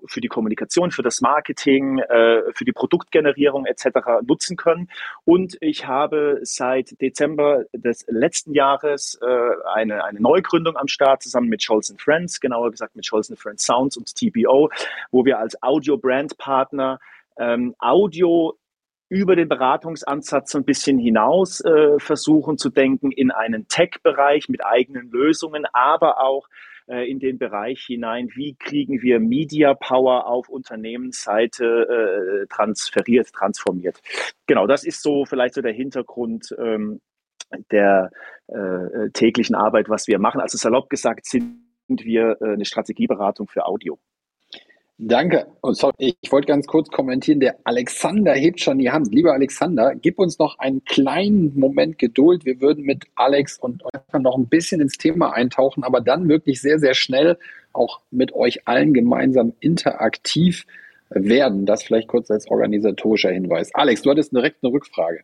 für 0.06 0.22
die 0.22 0.28
Kommunikation, 0.28 0.92
für 0.92 1.04
das 1.04 1.22
Marketing, 1.22 2.00
äh, 2.00 2.42
für 2.54 2.66
die 2.66 2.72
Produktgenerierung 2.72 3.66
etc. 3.66 4.26
nutzen 4.26 4.58
können. 4.58 4.90
Und 5.26 5.58
ich 5.62 5.88
habe 5.88 6.40
seit 6.44 7.00
Dezember 7.02 7.64
des 7.74 8.06
letzten 8.08 8.54
Jahres 8.54 9.20
äh, 9.22 9.26
eine, 9.74 10.04
eine 10.04 10.20
Neugründung 10.20 10.78
am 10.78 10.88
Start 10.88 11.24
zusammen 11.24 11.50
mit 11.50 11.64
Scholz 11.64 11.94
Friends, 11.98 12.40
genauer 12.40 12.72
gesagt 12.72 12.96
mit 12.96 13.06
Scholz 13.06 13.32
Friends 13.38 13.66
Sounds 13.66 13.98
und 13.98 14.14
TPO, 14.16 14.70
wo 15.12 15.26
wir 15.26 15.40
als 15.40 15.62
Audio-Brand-Partner 15.62 17.00
ähm, 17.38 17.76
Audio 17.80 18.58
über 19.10 19.36
den 19.36 19.48
Beratungsansatz 19.48 20.52
so 20.52 20.58
ein 20.58 20.66
bisschen 20.66 20.98
hinaus 20.98 21.62
äh, 21.62 22.00
versuchen 22.00 22.58
zu 22.58 22.70
denken 22.70 23.12
in 23.12 23.32
einen 23.32 23.68
Tech-Bereich 23.68 24.50
mit 24.50 24.66
eigenen 24.66 25.12
Lösungen, 25.12 25.66
aber 25.72 26.20
auch 26.20 26.48
äh, 26.88 27.10
in 27.10 27.20
den 27.20 27.38
Bereich 27.38 27.84
hinein, 27.86 28.30
wie 28.36 28.56
kriegen 28.56 29.02
wir 29.02 29.20
Media 29.20 29.74
Power 29.74 30.28
auf 30.28 30.50
Unternehmensseite 30.50 32.44
äh, 32.44 32.48
transferiert, 32.48 33.32
transformiert. 33.32 34.02
Genau, 34.48 34.68
das 34.68 34.84
ist 34.84 35.02
so 35.02 35.26
vielleicht 35.26 35.54
so 35.54 35.62
der 35.62 35.74
Hintergrund 35.74 36.56
ähm, 36.60 37.02
der 37.72 38.12
äh, 38.48 39.10
täglichen 39.12 39.56
Arbeit, 39.56 39.90
was 39.90 40.08
wir 40.08 40.20
machen. 40.20 40.42
Also 40.42 40.58
salopp 40.58 40.90
gesagt 40.90 41.26
sind 41.26 41.60
wir 41.88 42.38
äh, 42.42 42.54
eine 42.54 42.66
Strategieberatung 42.66 43.48
für 43.48 43.66
Audio. 43.66 44.00
Danke. 45.00 45.48
Oh, 45.64 45.74
sorry, 45.74 46.16
ich 46.22 46.32
wollte 46.32 46.48
ganz 46.48 46.68
kurz 46.68 46.90
kommentieren. 46.90 47.40
Der 47.40 47.58
Alexander 47.64 48.34
hebt 48.34 48.60
schon 48.60 48.78
die 48.78 48.92
Hand. 48.92 49.14
Lieber 49.14 49.34
Alexander, 49.34 49.96
gib 49.96 50.20
uns 50.20 50.38
noch 50.38 50.60
einen 50.60 50.84
kleinen 50.86 51.58
Moment 51.58 51.98
Geduld. 51.98 52.46
Wir 52.46 52.62
würden 52.62 52.86
mit 52.86 53.06
Alex 53.16 53.58
und 53.58 53.84
noch 54.18 54.38
ein 54.38 54.48
bisschen 54.48 54.82
ins 54.82 54.98
Thema 54.98 55.34
eintauchen, 55.34 55.84
aber 55.84 56.00
dann 56.00 56.30
wirklich 56.30 56.62
sehr, 56.62 56.78
sehr 56.78 56.94
schnell 56.94 57.40
auch 57.74 58.02
mit 58.12 58.34
euch 58.34 58.68
allen 58.68 58.94
gemeinsam 58.94 59.54
interaktiv 59.60 60.66
werden. 61.10 61.66
Das 61.66 61.84
vielleicht 61.84 62.08
kurz 62.08 62.30
als 62.30 62.48
organisatorischer 62.48 63.32
Hinweis. 63.32 63.74
Alex, 63.74 64.04
du 64.04 64.12
hattest 64.12 64.32
direkt 64.32 64.64
eine 64.64 64.74
Rückfrage. 64.74 65.24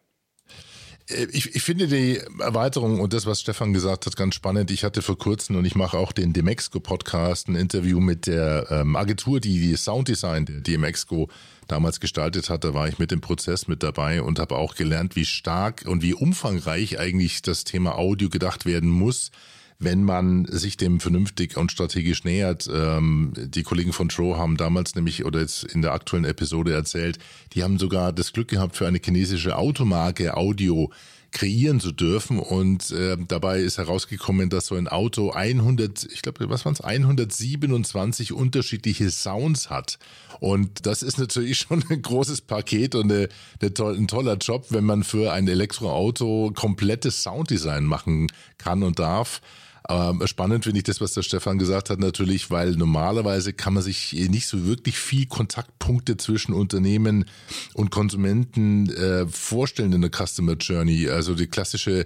Äh, 1.09 1.27
ich, 1.31 1.55
ich 1.55 1.61
finde 1.61 1.87
die 1.87 2.19
Erweiterung 2.39 2.99
und 2.99 3.13
das, 3.13 3.25
was 3.25 3.41
Stefan 3.41 3.73
gesagt 3.73 4.05
hat, 4.05 4.15
ganz 4.15 4.35
spannend. 4.35 4.71
Ich 4.71 4.83
hatte 4.83 5.01
vor 5.01 5.17
kurzem 5.17 5.55
und 5.55 5.65
ich 5.65 5.75
mache 5.75 5.97
auch 5.97 6.11
den 6.11 6.33
Demexco-Podcast 6.33 7.47
ein 7.49 7.55
Interview 7.55 7.99
mit 7.99 8.27
der 8.27 8.67
ähm, 8.69 8.95
Agentur, 8.95 9.39
die 9.39 9.59
die 9.59 9.75
Sounddesign 9.75 10.45
der 10.45 10.61
Demexco 10.61 11.29
damals 11.67 11.99
gestaltet 11.99 12.49
hat. 12.49 12.63
Da 12.63 12.73
war 12.73 12.87
ich 12.87 12.99
mit 12.99 13.11
dem 13.11 13.21
Prozess 13.21 13.67
mit 13.67 13.83
dabei 13.83 14.21
und 14.21 14.39
habe 14.39 14.55
auch 14.55 14.75
gelernt, 14.75 15.15
wie 15.15 15.25
stark 15.25 15.83
und 15.85 16.01
wie 16.01 16.13
umfangreich 16.13 16.99
eigentlich 16.99 17.41
das 17.41 17.63
Thema 17.63 17.97
Audio 17.97 18.29
gedacht 18.29 18.65
werden 18.65 18.89
muss 18.89 19.31
wenn 19.79 20.03
man 20.03 20.45
sich 20.45 20.75
dem 20.75 20.99
vernünftig 20.99 21.55
und 21.55 21.71
strategisch 21.71 22.25
nähert. 22.25 22.69
Ähm, 22.71 23.31
die 23.35 23.63
Kollegen 23.63 23.93
von 23.93 24.09
Tro 24.09 24.37
haben 24.37 24.57
damals 24.57 24.93
nämlich 24.93 25.25
oder 25.25 25.39
jetzt 25.39 25.63
in 25.63 25.81
der 25.81 25.93
aktuellen 25.93 26.25
Episode 26.25 26.73
erzählt, 26.73 27.17
die 27.53 27.63
haben 27.63 27.79
sogar 27.79 28.11
das 28.11 28.33
Glück 28.33 28.49
gehabt, 28.49 28.75
für 28.75 28.87
eine 28.87 28.99
chinesische 29.03 29.57
Automarke 29.57 30.35
Audio 30.35 30.91
kreieren 31.31 31.79
zu 31.79 31.91
dürfen 31.91 32.39
und 32.39 32.91
äh, 32.91 33.15
dabei 33.27 33.59
ist 33.61 33.77
herausgekommen, 33.77 34.49
dass 34.49 34.65
so 34.65 34.75
ein 34.75 34.87
Auto 34.87 35.29
100, 35.31 36.05
ich 36.11 36.23
glaube, 36.23 36.49
was 36.49 36.65
waren 36.65 36.73
es, 36.73 36.81
127 36.81 38.33
unterschiedliche 38.33 39.11
Sounds 39.11 39.69
hat 39.69 39.99
und 40.39 40.85
das 40.87 41.03
ist 41.03 41.19
natürlich 41.19 41.57
schon 41.59 41.83
ein 41.89 42.01
großes 42.01 42.41
Paket 42.41 42.95
und 42.95 43.11
eine, 43.11 43.29
eine 43.61 43.73
to 43.73 43.87
ein 43.87 44.07
toller 44.07 44.37
Job, 44.37 44.65
wenn 44.69 44.85
man 44.85 45.03
für 45.03 45.31
ein 45.31 45.47
Elektroauto 45.47 46.51
komplettes 46.55 47.21
Sounddesign 47.23 47.85
machen 47.85 48.27
kann 48.57 48.83
und 48.83 48.99
darf. 48.99 49.41
Ähm, 49.89 50.21
spannend 50.27 50.65
finde 50.65 50.77
ich 50.77 50.83
das, 50.83 51.01
was 51.01 51.13
der 51.13 51.23
Stefan 51.23 51.57
gesagt 51.57 51.89
hat, 51.89 51.99
natürlich, 51.99 52.51
weil 52.51 52.73
normalerweise 52.73 53.53
kann 53.53 53.73
man 53.73 53.81
sich 53.81 54.13
nicht 54.13 54.47
so 54.47 54.65
wirklich 54.65 54.99
viel 54.99 55.25
Kontaktpunkte 55.25 56.15
zwischen 56.17 56.53
Unternehmen 56.53 57.25
und 57.73 57.89
Konsumenten 57.89 58.89
äh, 58.91 59.27
vorstellen 59.27 59.91
in 59.93 60.01
der 60.01 60.11
Customer 60.11 60.53
Journey. 60.53 61.09
Also 61.09 61.33
die 61.33 61.47
klassische 61.47 62.05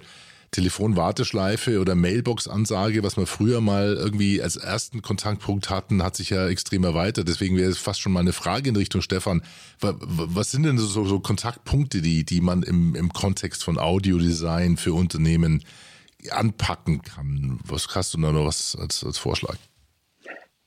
Telefonwarteschleife 0.50 1.80
oder 1.80 1.94
Mailbox-Ansage, 1.94 3.02
was 3.02 3.18
wir 3.18 3.26
früher 3.26 3.60
mal 3.60 3.94
irgendwie 3.94 4.40
als 4.40 4.56
ersten 4.56 5.02
Kontaktpunkt 5.02 5.68
hatten, 5.68 6.02
hat 6.02 6.16
sich 6.16 6.30
ja 6.30 6.48
extrem 6.48 6.84
erweitert. 6.84 7.28
Deswegen 7.28 7.56
wäre 7.58 7.70
es 7.70 7.78
fast 7.78 8.00
schon 8.00 8.12
mal 8.12 8.20
eine 8.20 8.32
Frage 8.32 8.70
in 8.70 8.76
Richtung 8.76 9.02
Stefan. 9.02 9.42
Was 9.80 10.52
sind 10.52 10.62
denn 10.62 10.78
so, 10.78 11.04
so 11.04 11.20
Kontaktpunkte, 11.20 12.00
die, 12.00 12.24
die 12.24 12.40
man 12.40 12.62
im, 12.62 12.94
im 12.94 13.12
Kontext 13.12 13.62
von 13.62 13.78
Audiodesign 13.78 14.78
für 14.78 14.94
Unternehmen 14.94 15.64
anpacken 16.30 17.02
kann? 17.02 17.60
Was 17.64 17.94
hast 17.94 18.14
du 18.14 18.20
da 18.20 18.32
noch 18.32 18.46
was 18.46 18.76
als, 18.76 19.04
als 19.04 19.18
Vorschlag? 19.18 19.56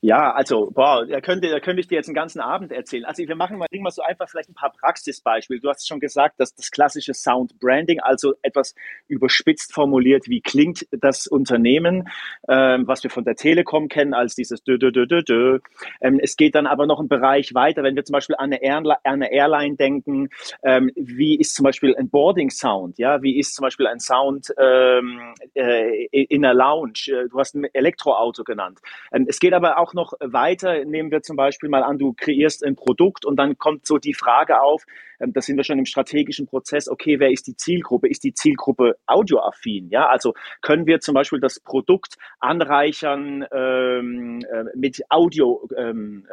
Ja, 0.08 0.32
also, 0.32 0.72
boah, 0.72 1.06
da 1.06 1.20
könnte, 1.20 1.50
da 1.50 1.60
könnte 1.60 1.82
ich 1.82 1.90
dir 1.90 1.96
jetzt 1.96 2.08
einen 2.08 2.16
ganzen 2.16 2.40
Abend 2.40 2.72
erzählen. 2.72 3.04
Also, 3.04 3.28
wir 3.28 3.36
machen 3.36 3.58
mal, 3.58 3.68
mal 3.74 3.92
so 3.92 4.02
einfach 4.02 4.30
vielleicht 4.30 4.48
ein 4.48 4.54
paar 4.54 4.72
Praxisbeispiele. 4.72 5.60
Du 5.60 5.68
hast 5.68 5.86
schon 5.86 6.00
gesagt, 6.00 6.40
dass 6.40 6.56
das 6.56 6.72
klassische 6.72 7.14
Sound 7.14 7.60
Branding, 7.60 8.00
also 8.00 8.36
etwas 8.42 8.74
überspitzt 9.10 9.74
formuliert, 9.74 10.30
wie 10.30 10.40
klingt 10.40 10.88
das 10.92 11.28
Unternehmen, 11.28 12.08
ähm, 12.48 12.88
was 12.88 13.04
wir 13.04 13.12
von 13.12 13.26
der 13.26 13.36
Telekom 13.36 13.90
kennen 13.90 14.14
als 14.14 14.34
dieses 14.36 14.64
dö, 14.64 14.78
dö, 14.78 14.94
dö, 14.94 15.08
dö, 15.08 15.24
dö. 15.24 15.60
Ähm, 16.00 16.22
es 16.24 16.38
geht 16.38 16.56
dann 16.56 16.68
aber 16.68 16.86
noch 16.86 17.00
einen 17.00 17.10
Bereich 17.10 17.54
weiter, 17.54 17.84
wenn 17.84 17.98
wir 17.98 18.06
zum 18.06 18.14
Beispiel 18.14 18.38
an 18.38 18.46
eine, 18.54 18.64
Airline, 18.64 19.00
eine 19.04 19.30
Airline 19.34 19.76
denken, 19.76 20.30
ähm, 20.64 20.90
wie 20.96 21.38
ist 21.38 21.54
zum 21.54 21.66
Beispiel 21.66 21.98
ein 21.98 22.10
Boarding 22.10 22.50
Sound, 22.50 22.98
ja, 22.98 23.22
wie 23.24 23.38
ist 23.38 23.56
zum 23.56 23.64
Beispiel 23.64 23.88
ein 23.88 24.00
Sound 24.00 24.54
ähm, 24.58 25.34
äh, 25.54 26.06
in 26.06 26.46
einer 26.46 26.54
Lounge, 26.54 27.08
äh, 27.08 27.28
du 27.28 27.38
hast 27.38 27.56
ein 27.56 27.66
Elektroauto 27.74 28.46
genannt. 28.46 28.80
Ähm, 29.12 29.26
es 29.28 29.42
geht 29.42 29.52
aber 29.52 29.80
auch 29.80 29.97
noch 29.98 30.14
weiter. 30.22 30.86
Nehmen 30.86 31.12
wir 31.12 31.22
zum 31.22 31.36
Beispiel 31.36 31.68
mal 31.68 31.84
an, 31.84 31.98
du 31.98 32.14
kreierst 32.14 32.64
ein 32.64 32.78
Produkt 32.78 33.26
und 33.26 33.36
dann 33.36 33.58
kommt 33.58 33.86
so 33.86 33.98
die 33.98 34.14
Frage 34.14 34.62
auf, 34.62 34.86
ähm, 35.20 35.34
da 35.34 35.42
sind 35.42 35.58
wir 35.58 35.64
schon 35.64 35.80
im 35.80 35.86
strategischen 35.86 36.48
Prozess, 36.48 36.88
okay, 36.88 37.20
wer 37.20 37.32
ist 37.32 37.48
die 37.48 37.56
Zielgruppe? 37.56 38.08
Ist 38.08 38.24
die 38.24 38.34
Zielgruppe 38.34 38.98
audioaffin? 39.06 39.90
Ja, 39.90 40.08
also 40.08 40.34
können 40.62 40.86
wir 40.86 41.00
zum 41.00 41.14
Beispiel 41.14 41.40
das 41.40 41.60
Produkt 41.60 42.16
anreichern 42.40 43.46
ähm, 43.52 44.42
äh, 44.52 44.64
mit 44.76 45.02
Audio-Content? 45.10 45.78
Ähm, 45.78 46.26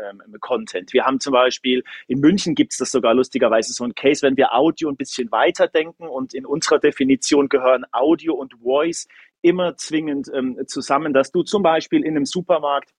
ähm, 0.75 0.92
wir 0.92 1.04
haben 1.04 1.21
zum 1.21 1.33
Beispiel, 1.33 1.83
in 2.06 2.21
München 2.21 2.54
gibt 2.54 2.73
es 2.73 2.78
das 2.78 2.90
sogar 2.90 3.14
lustigerweise 3.14 3.73
so 3.73 3.85
ein 3.85 3.94
Case, 3.94 4.23
wenn 4.23 4.37
wir 4.37 4.54
Audio 4.54 4.88
ein 4.88 4.97
bisschen 4.97 5.33
weiterdenken 5.33 6.06
und 6.06 6.35
in 6.35 6.47
unserer 6.47 6.78
Definition 6.78 7.49
gehören 7.49 7.85
Audio 7.92 8.35
und 8.35 8.54
Voice 8.62 9.09
immer 9.42 9.76
zwingend 9.76 10.30
ähm, 10.35 10.59
zusammen, 10.66 11.12
dass 11.12 11.30
du 11.30 11.42
zum 11.42 11.62
Beispiel 11.62 12.02
in 12.02 12.16
einem 12.16 12.25
Supermarkt 12.25 12.90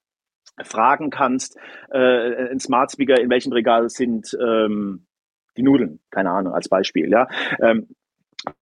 fragen 0.64 1.10
kannst, 1.10 1.58
äh, 1.92 2.52
ein 2.52 2.60
Smart 2.60 2.92
Speaker, 2.92 3.20
in 3.20 3.30
welchem 3.30 3.52
Regal 3.52 3.90
sind 3.90 4.36
ähm, 4.40 5.06
die 5.58 5.64
Nudeln, 5.64 6.00
keine 6.12 6.32
Ahnung, 6.32 6.54
als 6.54 6.70
Beispiel, 6.70 7.10
ja. 7.10 7.28
Ähm, 7.62 7.88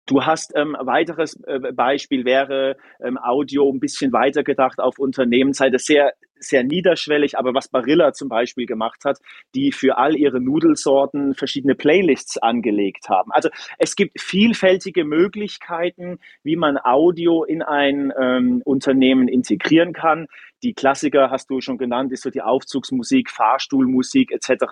Du 0.07 0.25
hast 0.25 0.53
ähm, 0.57 0.75
weiteres 0.81 1.39
äh, 1.45 1.61
Beispiel 1.75 2.25
wäre 2.25 2.77
ähm, 2.99 3.19
Audio 3.19 3.71
ein 3.71 3.79
bisschen 3.79 4.11
weiter 4.11 4.43
gedacht 4.43 4.81
auf 4.81 4.99
Unternehmensseite, 4.99 5.79
sehr 5.79 6.15
sehr 6.41 6.65
niederschwellig, 6.65 7.39
aber 7.39 7.55
was 7.55 7.69
Barilla 7.69 8.13
zum 8.13 8.29
Beispiel 8.29 8.67
gemacht 8.67 9.05
hat, 9.05 9.19
die 9.55 9.73
für 9.73 9.99
all 9.99 10.17
ihre 10.17 10.41
Nudelsorten 10.41 11.35
verschiedene 11.35 11.75
Playlists 11.75 12.39
angelegt 12.39 13.09
haben. 13.09 13.33
Also 13.33 13.49
es 13.79 13.97
gibt 13.97 14.21
vielfältige 14.21 15.05
Möglichkeiten, 15.05 16.19
wie 16.43 16.57
man 16.57 16.79
Audio 16.79 17.45
in 17.45 17.63
ein 17.63 18.13
ähm, 18.19 18.63
Unternehmen 18.65 19.29
integrieren 19.29 19.93
kann. 19.93 20.27
Die 20.63 20.75
Klassiker 20.75 21.31
hast 21.31 21.51
du 21.51 21.61
schon 21.61 21.79
genannt, 21.79 22.13
ist 22.13 22.23
so 22.23 22.31
die 22.31 22.43
Aufzugsmusik, 22.43 23.31
Fahrstuhlmusik 23.31 24.33
etc. 24.33 24.65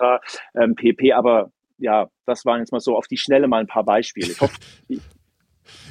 Ähm, 0.55 0.75
pp. 0.75 1.13
Aber 1.13 1.51
ja, 1.77 2.07
das 2.25 2.45
waren 2.45 2.59
jetzt 2.59 2.71
mal 2.71 2.79
so 2.79 2.97
auf 2.97 3.07
die 3.07 3.17
Schnelle 3.17 3.47
mal 3.47 3.61
ein 3.61 3.67
paar 3.67 3.83
Beispiele. 3.83 4.31
Ich 4.31 4.41
hoffe, 4.41 4.57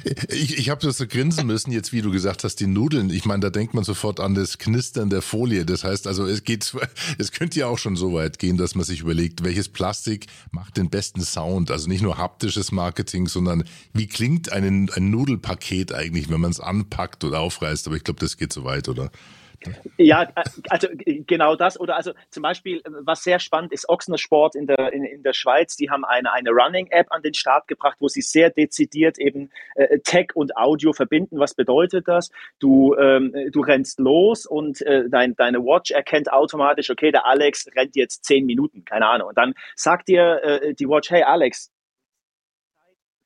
ich, 0.29 0.57
ich 0.57 0.69
habe 0.69 0.81
das 0.81 0.97
so 0.97 1.07
grinsen 1.07 1.47
müssen, 1.47 1.71
jetzt 1.71 1.93
wie 1.93 2.01
du 2.01 2.11
gesagt 2.11 2.43
hast, 2.43 2.57
die 2.57 2.67
Nudeln. 2.67 3.09
Ich 3.09 3.25
meine, 3.25 3.41
da 3.41 3.49
denkt 3.49 3.73
man 3.73 3.83
sofort 3.83 4.19
an 4.19 4.35
das 4.35 4.57
Knistern 4.57 5.09
der 5.09 5.21
Folie. 5.21 5.65
Das 5.65 5.83
heißt 5.83 6.07
also, 6.07 6.25
es 6.25 6.43
geht, 6.43 6.73
es 7.17 7.31
könnte 7.31 7.59
ja 7.59 7.67
auch 7.67 7.77
schon 7.77 7.95
so 7.95 8.13
weit 8.13 8.39
gehen, 8.39 8.57
dass 8.57 8.75
man 8.75 8.85
sich 8.85 9.01
überlegt, 9.01 9.43
welches 9.43 9.69
Plastik 9.69 10.27
macht 10.51 10.77
den 10.77 10.89
besten 10.89 11.21
Sound. 11.21 11.71
Also 11.71 11.87
nicht 11.87 12.01
nur 12.01 12.17
haptisches 12.17 12.71
Marketing, 12.71 13.27
sondern 13.27 13.63
wie 13.93 14.07
klingt 14.07 14.51
ein, 14.51 14.89
ein 14.93 15.09
Nudelpaket 15.09 15.93
eigentlich, 15.93 16.29
wenn 16.29 16.41
man 16.41 16.51
es 16.51 16.59
anpackt 16.59 17.23
oder 17.23 17.39
aufreißt. 17.39 17.87
Aber 17.87 17.95
ich 17.95 18.03
glaube, 18.03 18.19
das 18.19 18.37
geht 18.37 18.53
so 18.53 18.63
weit, 18.63 18.89
oder? 18.89 19.11
Ja, 19.97 20.23
äh, 20.23 20.43
also 20.69 20.87
genau 20.95 21.55
das. 21.55 21.79
Oder 21.79 21.95
also 21.95 22.13
zum 22.29 22.43
Beispiel, 22.43 22.81
was 22.85 23.23
sehr 23.23 23.39
spannend 23.39 23.73
ist, 23.73 23.89
Ochsner 23.89 24.17
in 24.53 24.67
der, 24.67 24.93
in, 24.93 25.03
in 25.03 25.23
der 25.23 25.33
Schweiz, 25.33 25.75
die 25.75 25.89
haben 25.89 26.05
eine, 26.05 26.31
eine 26.31 26.51
Running-App 26.51 27.07
an 27.11 27.21
den 27.21 27.33
Start 27.33 27.67
gebracht, 27.67 27.97
wo 27.99 28.07
sie 28.07 28.21
sehr 28.21 28.49
dezidiert 28.49 29.17
eben 29.19 29.51
äh, 29.75 29.99
Tech 29.99 30.35
und 30.35 30.55
Audio 30.55 30.93
verbinden. 30.93 31.39
Was 31.39 31.55
bedeutet 31.55 32.07
das? 32.07 32.29
Du, 32.59 32.95
ähm, 32.95 33.33
du 33.51 33.61
rennst 33.61 33.99
los 33.99 34.45
und 34.45 34.81
äh, 34.81 35.09
dein, 35.09 35.35
deine 35.35 35.59
Watch 35.59 35.91
erkennt 35.91 36.31
automatisch, 36.31 36.89
okay, 36.89 37.11
der 37.11 37.25
Alex 37.25 37.67
rennt 37.75 37.95
jetzt 37.95 38.25
zehn 38.25 38.45
Minuten, 38.45 38.85
keine 38.85 39.07
Ahnung. 39.07 39.29
Und 39.29 39.37
dann 39.37 39.53
sagt 39.75 40.07
dir 40.07 40.41
äh, 40.43 40.73
die 40.73 40.87
Watch, 40.87 41.09
hey 41.09 41.23
Alex, 41.23 41.71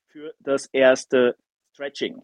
für 0.07 0.33
das 0.39 0.67
erste 0.67 1.35
Stretching. 1.73 2.21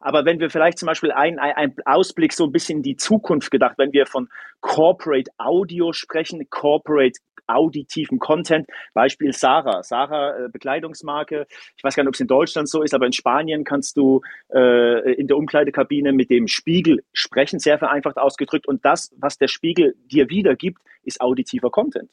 Aber 0.00 0.24
wenn 0.24 0.40
wir 0.40 0.50
vielleicht 0.50 0.78
zum 0.78 0.86
Beispiel 0.86 1.12
einen 1.12 1.38
ein 1.38 1.74
Ausblick 1.84 2.32
so 2.32 2.44
ein 2.44 2.52
bisschen 2.52 2.78
in 2.78 2.82
die 2.82 2.96
Zukunft 2.96 3.50
gedacht, 3.50 3.76
wenn 3.78 3.92
wir 3.92 4.06
von 4.06 4.28
Corporate 4.60 5.30
Audio 5.38 5.92
sprechen, 5.92 6.46
Corporate 6.50 7.18
auditiven 7.46 8.18
Content. 8.18 8.66
Beispiel 8.94 9.32
Sarah. 9.32 9.82
Sarah, 9.82 10.36
äh, 10.36 10.48
Bekleidungsmarke. 10.48 11.46
Ich 11.76 11.84
weiß 11.84 11.94
gar 11.94 12.02
nicht, 12.02 12.08
ob 12.08 12.14
es 12.14 12.20
in 12.20 12.26
Deutschland 12.26 12.68
so 12.68 12.82
ist, 12.82 12.94
aber 12.94 13.06
in 13.06 13.12
Spanien 13.12 13.64
kannst 13.64 13.96
du 13.96 14.20
äh, 14.52 15.12
in 15.14 15.26
der 15.26 15.36
Umkleidekabine 15.36 16.12
mit 16.12 16.30
dem 16.30 16.48
Spiegel 16.48 17.02
sprechen, 17.12 17.58
sehr 17.58 17.78
vereinfacht 17.78 18.16
ausgedrückt. 18.16 18.66
Und 18.66 18.84
das, 18.84 19.14
was 19.18 19.38
der 19.38 19.48
Spiegel 19.48 19.94
dir 20.10 20.28
wiedergibt, 20.30 20.80
ist 21.04 21.20
auditiver 21.20 21.70
Content. 21.70 22.10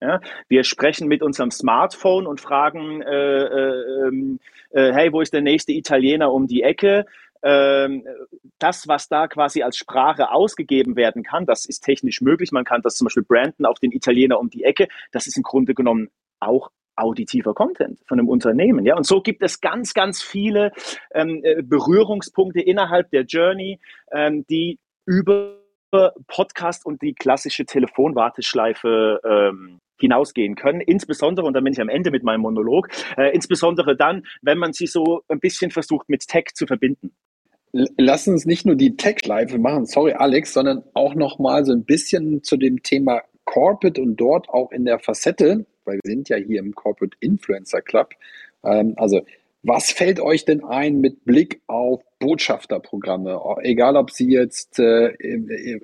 Ja, 0.00 0.20
wir 0.48 0.62
sprechen 0.62 1.08
mit 1.08 1.22
unserem 1.22 1.50
Smartphone 1.50 2.26
und 2.26 2.38
fragen, 2.38 3.00
äh, 3.00 3.44
äh, 3.44 4.06
ähm, 4.06 4.38
äh, 4.70 4.92
hey, 4.92 5.10
wo 5.10 5.22
ist 5.22 5.32
der 5.32 5.40
nächste 5.40 5.72
Italiener 5.72 6.30
um 6.32 6.46
die 6.46 6.62
Ecke? 6.62 7.06
Ähm, 7.48 8.04
das, 8.58 8.88
was 8.88 9.08
da 9.08 9.28
quasi 9.28 9.62
als 9.62 9.76
Sprache 9.76 10.32
ausgegeben 10.32 10.96
werden 10.96 11.22
kann, 11.22 11.46
das 11.46 11.64
ist 11.64 11.84
technisch 11.84 12.20
möglich. 12.20 12.50
Man 12.50 12.64
kann 12.64 12.82
das 12.82 12.96
zum 12.96 13.04
Beispiel 13.04 13.22
branden 13.22 13.66
auf 13.66 13.78
den 13.78 13.92
Italiener 13.92 14.40
um 14.40 14.50
die 14.50 14.64
Ecke. 14.64 14.88
Das 15.12 15.28
ist 15.28 15.36
im 15.36 15.44
Grunde 15.44 15.72
genommen 15.72 16.08
auch 16.40 16.70
auditiver 16.96 17.54
Content 17.54 18.00
von 18.06 18.18
einem 18.18 18.28
Unternehmen. 18.28 18.84
Ja, 18.84 18.96
und 18.96 19.06
so 19.06 19.20
gibt 19.20 19.44
es 19.44 19.60
ganz, 19.60 19.94
ganz 19.94 20.22
viele 20.22 20.72
ähm, 21.14 21.40
äh, 21.44 21.62
Berührungspunkte 21.62 22.60
innerhalb 22.60 23.10
der 23.10 23.22
Journey, 23.22 23.78
ähm, 24.10 24.44
die 24.48 24.80
über 25.04 25.60
Podcast 26.26 26.84
und 26.84 27.00
die 27.00 27.14
klassische 27.14 27.64
Telefonwarteschleife 27.64 29.20
ähm, 29.24 29.78
hinausgehen 29.98 30.56
können, 30.56 30.80
insbesondere, 30.80 31.46
und 31.46 31.54
dann 31.54 31.64
bin 31.64 31.72
ich 31.72 31.80
am 31.80 31.88
Ende 31.88 32.10
mit 32.10 32.22
meinem 32.22 32.40
Monolog, 32.40 32.88
äh, 33.16 33.32
insbesondere 33.32 33.96
dann, 33.96 34.26
wenn 34.42 34.58
man 34.58 34.72
sie 34.72 34.86
so 34.86 35.22
ein 35.28 35.40
bisschen 35.40 35.70
versucht 35.70 36.08
mit 36.08 36.26
Tech 36.26 36.46
zu 36.54 36.66
verbinden. 36.66 37.14
Lass 37.96 38.28
uns 38.28 38.46
nicht 38.46 38.64
nur 38.64 38.76
die 38.76 38.96
Tech-Live 38.96 39.56
machen, 39.58 39.86
sorry 39.86 40.12
Alex, 40.12 40.52
sondern 40.52 40.82
auch 40.94 41.14
nochmal 41.14 41.64
so 41.64 41.72
ein 41.72 41.84
bisschen 41.84 42.42
zu 42.42 42.56
dem 42.56 42.82
Thema 42.82 43.22
Corporate 43.44 44.00
und 44.00 44.16
dort 44.16 44.48
auch 44.48 44.72
in 44.72 44.84
der 44.84 44.98
Facette, 44.98 45.66
weil 45.84 46.00
wir 46.02 46.10
sind 46.10 46.28
ja 46.28 46.36
hier 46.36 46.60
im 46.60 46.74
Corporate 46.74 47.16
Influencer 47.20 47.80
Club. 47.80 48.10
Ähm, 48.64 48.94
also 48.96 49.22
was 49.62 49.90
fällt 49.90 50.20
euch 50.20 50.44
denn 50.44 50.62
ein 50.64 51.00
mit 51.00 51.24
Blick 51.24 51.60
auf 51.66 52.00
Botschafterprogramme? 52.20 53.40
Egal, 53.62 53.96
ob 53.96 54.12
sie 54.12 54.30
jetzt 54.30 54.78
äh, 54.78 55.08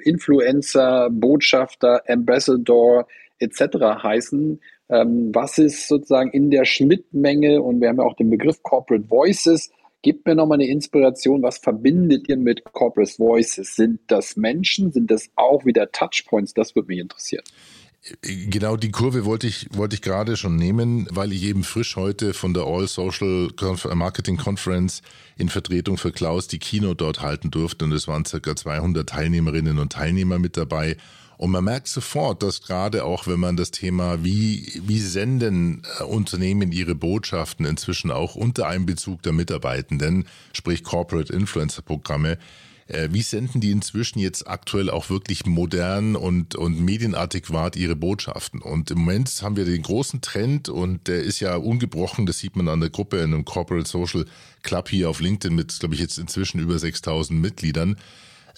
Influencer, 0.04 1.08
Botschafter, 1.10 2.02
Ambassador, 2.06 3.08
etc. 3.40 4.02
heißen. 4.02 4.60
Ähm, 4.88 5.30
was 5.34 5.58
ist 5.58 5.88
sozusagen 5.88 6.30
in 6.30 6.50
der 6.50 6.64
Schnittmenge 6.64 7.60
und 7.60 7.80
wir 7.80 7.88
haben 7.88 7.98
ja 7.98 8.04
auch 8.04 8.14
den 8.14 8.30
Begriff 8.30 8.62
Corporate 8.62 9.08
Voices. 9.08 9.72
Gebt 10.02 10.26
mir 10.26 10.34
nochmal 10.34 10.56
eine 10.56 10.66
Inspiration, 10.66 11.42
was 11.42 11.58
verbindet 11.58 12.28
ihr 12.28 12.36
mit 12.36 12.64
Corporate 12.64 13.12
Voices? 13.18 13.76
Sind 13.76 14.00
das 14.08 14.36
Menschen? 14.36 14.92
Sind 14.92 15.10
das 15.12 15.30
auch 15.36 15.64
wieder 15.64 15.92
Touchpoints? 15.92 16.54
Das 16.54 16.74
würde 16.74 16.88
mich 16.88 16.98
interessieren. 16.98 17.44
Genau 18.22 18.76
die 18.76 18.90
Kurve 18.90 19.24
wollte 19.24 19.46
ich, 19.46 19.68
wollte 19.70 19.94
ich 19.94 20.02
gerade 20.02 20.36
schon 20.36 20.56
nehmen, 20.56 21.06
weil 21.12 21.32
ich 21.32 21.44
eben 21.44 21.62
frisch 21.62 21.94
heute 21.94 22.34
von 22.34 22.52
der 22.52 22.64
All 22.64 22.88
Social 22.88 23.50
Marketing 23.94 24.38
Conference 24.38 25.02
in 25.38 25.48
Vertretung 25.48 25.98
für 25.98 26.10
Klaus 26.10 26.48
die 26.48 26.58
Kino 26.58 26.94
dort 26.94 27.20
halten 27.20 27.52
durfte 27.52 27.84
und 27.84 27.92
es 27.92 28.08
waren 28.08 28.24
circa 28.24 28.56
200 28.56 29.08
Teilnehmerinnen 29.08 29.78
und 29.78 29.92
Teilnehmer 29.92 30.40
mit 30.40 30.56
dabei 30.56 30.96
und 31.42 31.50
man 31.50 31.64
merkt 31.64 31.88
sofort, 31.88 32.44
dass 32.44 32.62
gerade 32.62 33.02
auch, 33.02 33.26
wenn 33.26 33.40
man 33.40 33.56
das 33.56 33.72
Thema, 33.72 34.22
wie, 34.22 34.80
wie 34.86 35.00
senden 35.00 35.82
äh, 35.98 36.04
Unternehmen 36.04 36.70
ihre 36.70 36.94
Botschaften 36.94 37.66
inzwischen 37.66 38.12
auch 38.12 38.36
unter 38.36 38.68
Einbezug 38.68 39.22
der 39.22 39.32
Mitarbeitenden, 39.32 40.28
sprich 40.52 40.84
Corporate 40.84 41.32
Influencer 41.32 41.82
Programme, 41.82 42.38
Äh, 42.86 43.08
wie 43.10 43.22
senden 43.22 43.60
die 43.60 43.72
inzwischen 43.72 44.20
jetzt 44.20 44.46
aktuell 44.46 44.88
auch 44.88 45.10
wirklich 45.10 45.44
modern 45.46 46.14
und, 46.14 46.54
und 46.54 46.80
medienadäquat 46.80 47.74
ihre 47.74 47.96
Botschaften? 47.96 48.60
Und 48.60 48.92
im 48.92 48.98
Moment 48.98 49.28
haben 49.42 49.56
wir 49.56 49.64
den 49.64 49.82
großen 49.82 50.20
Trend 50.20 50.68
und 50.68 51.08
der 51.08 51.22
ist 51.22 51.40
ja 51.40 51.56
ungebrochen, 51.56 52.26
das 52.26 52.38
sieht 52.38 52.54
man 52.54 52.68
an 52.68 52.80
der 52.80 52.90
Gruppe 52.90 53.18
in 53.18 53.34
einem 53.34 53.44
Corporate 53.44 53.88
Social 53.88 54.26
Club 54.62 54.90
hier 54.90 55.10
auf 55.10 55.20
LinkedIn 55.20 55.56
mit, 55.56 55.76
glaube 55.80 55.94
ich, 55.94 56.00
jetzt 56.00 56.18
inzwischen 56.18 56.60
über 56.60 56.78
6000 56.78 57.40
Mitgliedern. 57.40 57.96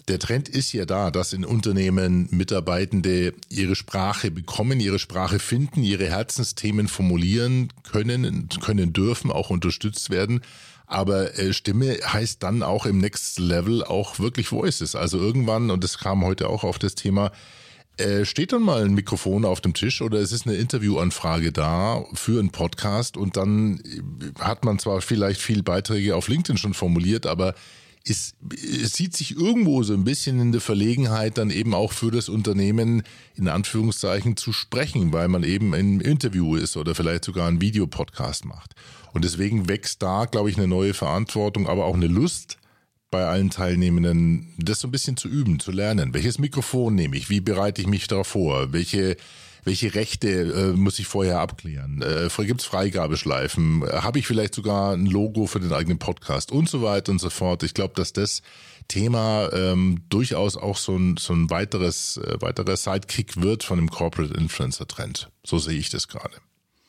Der 0.08 0.18
Trend 0.18 0.50
ist 0.50 0.72
ja 0.74 0.84
da, 0.84 1.10
dass 1.10 1.32
in 1.32 1.46
Unternehmen 1.46 2.28
Mitarbeitende 2.30 3.32
ihre 3.48 3.74
Sprache 3.74 4.30
bekommen, 4.30 4.78
ihre 4.78 4.98
Sprache 4.98 5.38
finden, 5.38 5.82
ihre 5.82 6.06
Herzensthemen 6.06 6.88
formulieren 6.88 7.72
können, 7.90 8.48
können 8.60 8.92
dürfen, 8.92 9.30
auch 9.30 9.48
unterstützt 9.48 10.10
werden. 10.10 10.42
Aber 10.86 11.38
äh, 11.38 11.54
Stimme 11.54 11.96
heißt 12.04 12.42
dann 12.42 12.62
auch 12.62 12.84
im 12.84 12.98
Next 12.98 13.38
Level 13.38 13.82
auch 13.82 14.18
wirklich 14.18 14.52
Voices. 14.52 14.94
Also 14.94 15.18
irgendwann, 15.18 15.70
und 15.70 15.82
das 15.82 15.96
kam 15.96 16.22
heute 16.22 16.50
auch 16.50 16.64
auf 16.64 16.78
das 16.78 16.94
Thema, 16.94 17.32
äh, 17.96 18.26
steht 18.26 18.52
dann 18.52 18.62
mal 18.62 18.84
ein 18.84 18.92
Mikrofon 18.92 19.46
auf 19.46 19.62
dem 19.62 19.72
Tisch 19.72 20.02
oder 20.02 20.18
es 20.18 20.32
ist 20.32 20.46
eine 20.46 20.56
Interviewanfrage 20.56 21.52
da 21.52 22.04
für 22.12 22.40
einen 22.40 22.50
Podcast 22.50 23.16
und 23.16 23.38
dann 23.38 23.80
hat 24.38 24.64
man 24.64 24.78
zwar 24.78 25.00
vielleicht 25.00 25.40
viel 25.40 25.62
Beiträge 25.62 26.14
auf 26.14 26.28
LinkedIn 26.28 26.58
schon 26.58 26.74
formuliert, 26.74 27.24
aber 27.24 27.54
es, 28.06 28.34
es 28.52 28.92
sieht 28.92 29.16
sich 29.16 29.36
irgendwo 29.36 29.82
so 29.82 29.94
ein 29.94 30.04
bisschen 30.04 30.38
in 30.38 30.52
der 30.52 30.60
Verlegenheit, 30.60 31.38
dann 31.38 31.50
eben 31.50 31.74
auch 31.74 31.92
für 31.92 32.10
das 32.10 32.28
Unternehmen 32.28 33.02
in 33.34 33.48
Anführungszeichen 33.48 34.36
zu 34.36 34.52
sprechen, 34.52 35.12
weil 35.12 35.28
man 35.28 35.42
eben 35.42 35.72
im 35.74 36.00
Interview 36.00 36.56
ist 36.56 36.76
oder 36.76 36.94
vielleicht 36.94 37.24
sogar 37.24 37.48
einen 37.48 37.60
Videopodcast 37.60 38.44
macht. 38.44 38.74
Und 39.12 39.24
deswegen 39.24 39.68
wächst 39.68 40.02
da, 40.02 40.26
glaube 40.26 40.50
ich, 40.50 40.58
eine 40.58 40.68
neue 40.68 40.92
Verantwortung, 40.92 41.66
aber 41.66 41.86
auch 41.86 41.94
eine 41.94 42.08
Lust 42.08 42.58
bei 43.10 43.24
allen 43.26 43.50
Teilnehmenden, 43.50 44.52
das 44.58 44.80
so 44.80 44.88
ein 44.88 44.90
bisschen 44.90 45.16
zu 45.16 45.28
üben, 45.28 45.60
zu 45.60 45.70
lernen. 45.70 46.12
Welches 46.12 46.38
Mikrofon 46.38 46.96
nehme 46.96 47.16
ich? 47.16 47.30
Wie 47.30 47.40
bereite 47.40 47.80
ich 47.80 47.86
mich 47.86 48.08
darauf 48.08 48.26
vor? 48.26 48.72
Welche 48.72 49.16
welche 49.64 49.94
Rechte 49.94 50.28
äh, 50.28 50.76
muss 50.76 50.98
ich 50.98 51.06
vorher 51.06 51.40
abklären? 51.40 52.02
Äh, 52.02 52.28
Gibt 52.44 52.60
es 52.60 52.66
Freigabeschleifen? 52.66 53.82
Habe 53.90 54.18
ich 54.18 54.26
vielleicht 54.26 54.54
sogar 54.54 54.92
ein 54.92 55.06
Logo 55.06 55.46
für 55.46 55.60
den 55.60 55.72
eigenen 55.72 55.98
Podcast 55.98 56.52
und 56.52 56.68
so 56.68 56.82
weiter 56.82 57.12
und 57.12 57.18
so 57.18 57.30
fort? 57.30 57.62
Ich 57.62 57.74
glaube, 57.74 57.94
dass 57.94 58.12
das 58.12 58.42
Thema 58.88 59.50
ähm, 59.52 60.04
durchaus 60.10 60.56
auch 60.56 60.76
so 60.76 60.96
ein, 60.96 61.16
so 61.16 61.32
ein 61.32 61.50
weiteres, 61.50 62.18
äh, 62.18 62.40
weiterer 62.40 62.76
Sidekick 62.76 63.40
wird 63.40 63.64
von 63.64 63.78
dem 63.78 63.88
Corporate 63.88 64.34
Influencer 64.34 64.86
Trend. 64.86 65.30
So 65.42 65.58
sehe 65.58 65.78
ich 65.78 65.90
das 65.90 66.08
gerade 66.08 66.36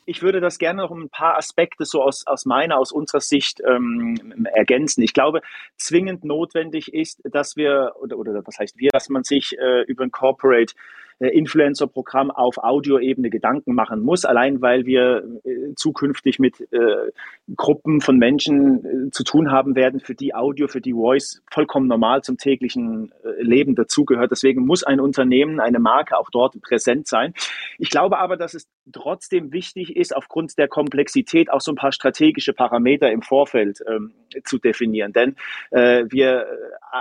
ich 0.08 0.22
würde 0.22 0.40
das 0.40 0.60
gerne 0.60 0.84
noch 0.84 0.92
um 0.92 1.02
ein 1.02 1.10
paar 1.10 1.36
Aspekte 1.38 1.84
so 1.84 2.04
aus, 2.04 2.28
aus 2.28 2.46
meiner, 2.46 2.78
aus 2.78 2.92
unserer 2.92 3.22
Sicht 3.22 3.60
ähm, 3.68 4.46
ergänzen. 4.54 5.02
Ich 5.02 5.14
glaube, 5.14 5.42
zwingend 5.78 6.24
notwendig 6.24 6.94
ist, 6.94 7.22
dass 7.24 7.56
wir, 7.56 7.94
oder, 8.00 8.18
oder 8.18 8.42
was 8.46 8.60
heißt 8.60 8.78
wir, 8.78 8.92
dass 8.92 9.10
man 9.10 9.24
sich 9.24 9.58
äh, 9.58 9.82
über 9.88 10.04
ein 10.04 10.12
Corporate 10.12 10.76
äh, 10.76 11.05
Influencer-Programm 11.20 12.30
auf 12.30 12.58
Audioebene 12.58 13.30
Gedanken 13.30 13.74
machen 13.74 14.02
muss, 14.02 14.26
allein 14.26 14.62
weil 14.62 14.86
wir 14.86 15.24
äh, 15.44 15.74
zukünftig 15.76 16.40
mit 16.40 16.60
äh, 16.74 17.12
Gruppen 17.56 18.02
von 18.02 18.18
Menschen 18.18 19.08
äh, 19.08 19.12
zu 19.12 19.24
tun 19.24 19.50
haben 19.50 19.76
werden, 19.76 20.02
für 20.02 20.14
die 20.14 20.36
Audio, 20.36 20.68
für 20.68 20.82
die 20.82 20.94
Voice 20.94 21.42
vollkommen 21.50 21.88
normal 21.88 22.22
zum 22.22 22.38
täglichen 22.38 23.14
äh, 23.24 23.42
Leben 23.42 23.76
dazugehört. 23.76 24.32
Deswegen 24.32 24.66
muss 24.66 24.84
ein 24.84 25.00
Unternehmen, 25.00 25.62
eine 25.62 25.80
Marke 25.80 26.18
auch 26.18 26.30
dort 26.30 26.62
präsent 26.62 27.08
sein. 27.08 27.34
Ich 27.78 27.90
glaube 27.90 28.20
aber, 28.20 28.36
dass 28.36 28.54
es 28.54 28.68
trotzdem 28.92 29.54
wichtig 29.54 29.96
ist, 29.96 30.16
aufgrund 30.16 30.58
der 30.58 30.68
Komplexität 30.68 31.50
auch 31.50 31.62
so 31.62 31.72
ein 31.72 31.76
paar 31.76 31.94
strategische 31.94 32.54
Parameter 32.54 33.10
im 33.10 33.22
Vorfeld 33.22 33.80
ähm, 33.88 34.12
zu 34.44 34.58
definieren. 34.58 35.14
Denn 35.14 35.36
äh, 35.72 36.04
wir 36.10 36.46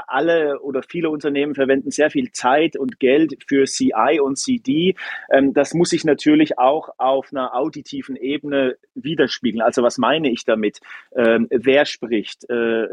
alle 0.06 0.60
oder 0.60 0.82
viele 0.82 1.10
Unternehmen 1.10 1.54
verwenden 1.54 1.90
sehr 1.90 2.10
viel 2.10 2.32
Zeit 2.32 2.76
und 2.76 2.98
Geld 3.00 3.36
für 3.46 3.64
CI 3.64 4.03
CI 4.04 4.20
und 4.20 4.36
CD. 4.36 4.94
Ähm, 5.30 5.52
das 5.52 5.74
muss 5.74 5.90
sich 5.90 6.04
natürlich 6.04 6.58
auch 6.58 6.90
auf 6.98 7.28
einer 7.32 7.54
auditiven 7.54 8.16
Ebene 8.16 8.76
widerspiegeln. 8.94 9.62
Also 9.62 9.82
was 9.82 9.98
meine 9.98 10.30
ich 10.30 10.44
damit? 10.44 10.80
Ähm, 11.16 11.48
wer 11.50 11.84
spricht? 11.84 12.48
Äh, 12.48 12.86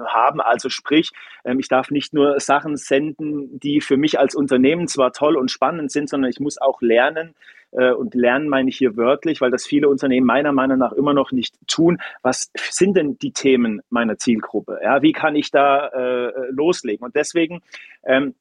haben. 0.08 0.40
Also 0.40 0.68
sprich, 0.68 1.12
ähm, 1.44 1.60
ich 1.60 1.68
darf 1.68 1.92
nicht 1.92 2.12
nur 2.12 2.40
Sachen 2.40 2.76
senden, 2.76 3.60
die 3.60 3.80
für 3.80 3.96
mich 3.96 4.18
als 4.18 4.34
Unternehmen 4.34 4.88
zwar 4.88 5.12
toll 5.12 5.36
und 5.36 5.52
spannend 5.52 5.92
sind, 5.92 6.08
sondern 6.08 6.28
ich 6.28 6.40
muss 6.40 6.60
auch 6.60 6.82
lernen, 6.82 7.28
äh, 7.28 7.34
und 7.70 8.14
lernen 8.14 8.48
meine 8.48 8.70
ich 8.70 8.78
hier 8.78 8.96
wörtlich, 8.96 9.40
weil 9.40 9.50
das 9.50 9.66
viele 9.66 9.88
Unternehmen 9.88 10.26
meiner 10.26 10.52
Meinung 10.52 10.78
nach 10.78 10.92
immer 10.92 11.12
noch 11.12 11.32
nicht 11.32 11.54
tun. 11.66 11.98
Was 12.22 12.50
sind 12.70 12.96
denn 12.96 13.18
die 13.18 13.32
Themen 13.32 13.82
meiner 13.90 14.16
Zielgruppe? 14.16 14.80
Ja, 14.82 15.02
wie 15.02 15.12
kann 15.12 15.36
ich 15.36 15.50
da 15.50 15.88
äh, 15.88 16.50
loslegen? 16.50 17.04
Und 17.04 17.14
deswegen 17.14 17.60
ähm, 18.04 18.34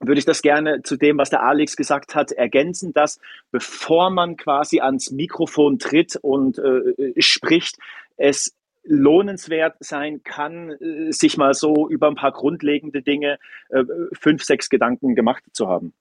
würde 0.00 0.18
ich 0.18 0.24
das 0.24 0.42
gerne 0.42 0.82
zu 0.82 0.96
dem, 0.96 1.18
was 1.18 1.30
der 1.30 1.42
Alex 1.42 1.76
gesagt 1.76 2.14
hat, 2.14 2.32
ergänzen, 2.32 2.92
dass 2.92 3.20
bevor 3.50 4.10
man 4.10 4.36
quasi 4.36 4.80
ans 4.80 5.10
Mikrofon 5.10 5.78
tritt 5.78 6.16
und 6.16 6.58
äh, 6.58 7.12
spricht, 7.20 7.76
es 8.16 8.56
lohnenswert 8.82 9.76
sein 9.80 10.22
kann, 10.22 10.70
äh, 10.70 11.12
sich 11.12 11.36
mal 11.36 11.52
so 11.54 11.88
über 11.88 12.08
ein 12.08 12.14
paar 12.14 12.32
grundlegende 12.32 13.02
Dinge 13.02 13.38
äh, 13.68 13.84
fünf, 14.12 14.42
sechs 14.42 14.70
Gedanken 14.70 15.14
gemacht 15.14 15.44
zu 15.52 15.68
haben. 15.68 15.92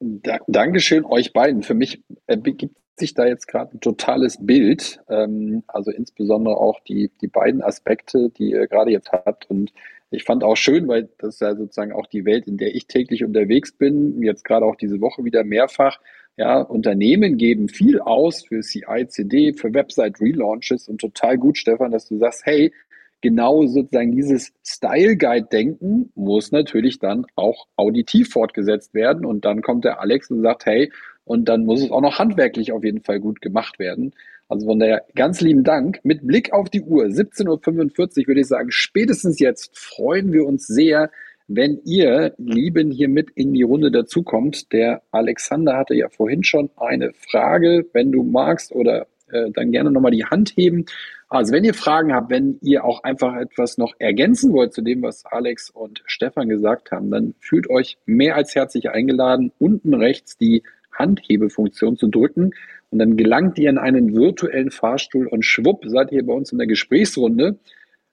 Da, 0.00 0.38
Dankeschön 0.46 1.04
euch 1.04 1.34
beiden. 1.34 1.62
Für 1.62 1.74
mich 1.74 2.02
ergibt 2.26 2.74
sich 2.96 3.12
da 3.12 3.26
jetzt 3.26 3.46
gerade 3.46 3.76
ein 3.76 3.80
totales 3.80 4.38
Bild. 4.40 5.00
Ähm, 5.08 5.62
also 5.68 5.90
insbesondere 5.90 6.56
auch 6.56 6.80
die, 6.80 7.10
die 7.20 7.28
beiden 7.28 7.62
Aspekte, 7.62 8.30
die 8.30 8.50
ihr 8.50 8.66
gerade 8.66 8.90
jetzt 8.90 9.12
habt. 9.12 9.50
Und 9.50 9.72
ich 10.10 10.24
fand 10.24 10.42
auch 10.42 10.56
schön, 10.56 10.88
weil 10.88 11.10
das 11.18 11.34
ist 11.34 11.40
ja 11.42 11.54
sozusagen 11.54 11.92
auch 11.92 12.06
die 12.06 12.24
Welt, 12.24 12.48
in 12.48 12.56
der 12.56 12.74
ich 12.74 12.86
täglich 12.86 13.24
unterwegs 13.24 13.72
bin. 13.72 14.22
Jetzt 14.22 14.44
gerade 14.44 14.64
auch 14.64 14.76
diese 14.76 15.02
Woche 15.02 15.24
wieder 15.24 15.44
mehrfach. 15.44 16.00
Ja, 16.36 16.62
Unternehmen 16.62 17.36
geben 17.36 17.68
viel 17.68 18.00
aus 18.00 18.44
für 18.44 18.60
CI, 18.60 19.06
CD, 19.08 19.52
für 19.52 19.74
Website-Relaunches 19.74 20.88
und 20.88 20.98
total 20.98 21.36
gut, 21.36 21.58
Stefan, 21.58 21.90
dass 21.90 22.08
du 22.08 22.16
sagst, 22.16 22.46
hey, 22.46 22.72
genau 23.20 23.66
sozusagen 23.66 24.12
dieses 24.12 24.52
Style 24.64 25.16
Guide 25.16 25.48
Denken 25.50 26.10
muss 26.14 26.52
natürlich 26.52 26.98
dann 26.98 27.26
auch 27.36 27.66
auditiv 27.76 28.30
fortgesetzt 28.30 28.94
werden 28.94 29.24
und 29.24 29.44
dann 29.44 29.62
kommt 29.62 29.84
der 29.84 30.00
Alex 30.00 30.30
und 30.30 30.42
sagt, 30.42 30.66
hey, 30.66 30.92
und 31.24 31.48
dann 31.48 31.64
muss 31.64 31.82
es 31.82 31.90
auch 31.90 32.00
noch 32.00 32.18
handwerklich 32.18 32.72
auf 32.72 32.82
jeden 32.82 33.02
Fall 33.02 33.20
gut 33.20 33.40
gemacht 33.40 33.78
werden. 33.78 34.14
Also 34.48 34.66
von 34.66 34.80
daher 34.80 35.04
ganz 35.14 35.40
lieben 35.40 35.62
Dank. 35.62 36.00
Mit 36.02 36.26
Blick 36.26 36.52
auf 36.52 36.68
die 36.68 36.82
Uhr, 36.82 37.04
17.45 37.04 38.22
Uhr 38.22 38.26
würde 38.26 38.40
ich 38.40 38.48
sagen, 38.48 38.72
spätestens 38.72 39.38
jetzt 39.38 39.78
freuen 39.78 40.32
wir 40.32 40.44
uns 40.44 40.66
sehr, 40.66 41.10
wenn 41.46 41.80
ihr 41.84 42.34
Lieben 42.38 42.90
hier 42.90 43.08
mit 43.08 43.30
in 43.30 43.52
die 43.52 43.62
Runde 43.62 43.90
dazukommt. 43.90 44.72
Der 44.72 45.02
Alexander 45.10 45.76
hatte 45.76 45.94
ja 45.94 46.08
vorhin 46.08 46.42
schon 46.42 46.70
eine 46.76 47.12
Frage. 47.12 47.86
Wenn 47.92 48.10
du 48.10 48.22
magst 48.22 48.72
oder 48.72 49.06
äh, 49.30 49.50
dann 49.52 49.72
gerne 49.72 49.90
nochmal 49.90 50.12
die 50.12 50.24
Hand 50.24 50.54
heben. 50.56 50.86
Also 51.30 51.52
wenn 51.52 51.62
ihr 51.62 51.74
Fragen 51.74 52.12
habt, 52.12 52.28
wenn 52.30 52.58
ihr 52.60 52.84
auch 52.84 53.04
einfach 53.04 53.36
etwas 53.36 53.78
noch 53.78 53.94
ergänzen 54.00 54.52
wollt 54.52 54.72
zu 54.72 54.82
dem, 54.82 55.00
was 55.02 55.24
Alex 55.24 55.70
und 55.70 56.02
Stefan 56.06 56.48
gesagt 56.48 56.90
haben, 56.90 57.10
dann 57.10 57.34
fühlt 57.38 57.70
euch 57.70 57.98
mehr 58.04 58.34
als 58.34 58.56
herzlich 58.56 58.90
eingeladen, 58.90 59.52
unten 59.60 59.94
rechts 59.94 60.36
die 60.36 60.64
Handhebefunktion 60.92 61.96
zu 61.96 62.08
drücken 62.08 62.50
und 62.90 62.98
dann 62.98 63.16
gelangt 63.16 63.60
ihr 63.60 63.70
in 63.70 63.78
einen 63.78 64.12
virtuellen 64.12 64.72
Fahrstuhl 64.72 65.28
und 65.28 65.44
schwupp 65.44 65.84
seid 65.86 66.10
ihr 66.10 66.26
bei 66.26 66.32
uns 66.32 66.50
in 66.50 66.58
der 66.58 66.66
Gesprächsrunde. 66.66 67.60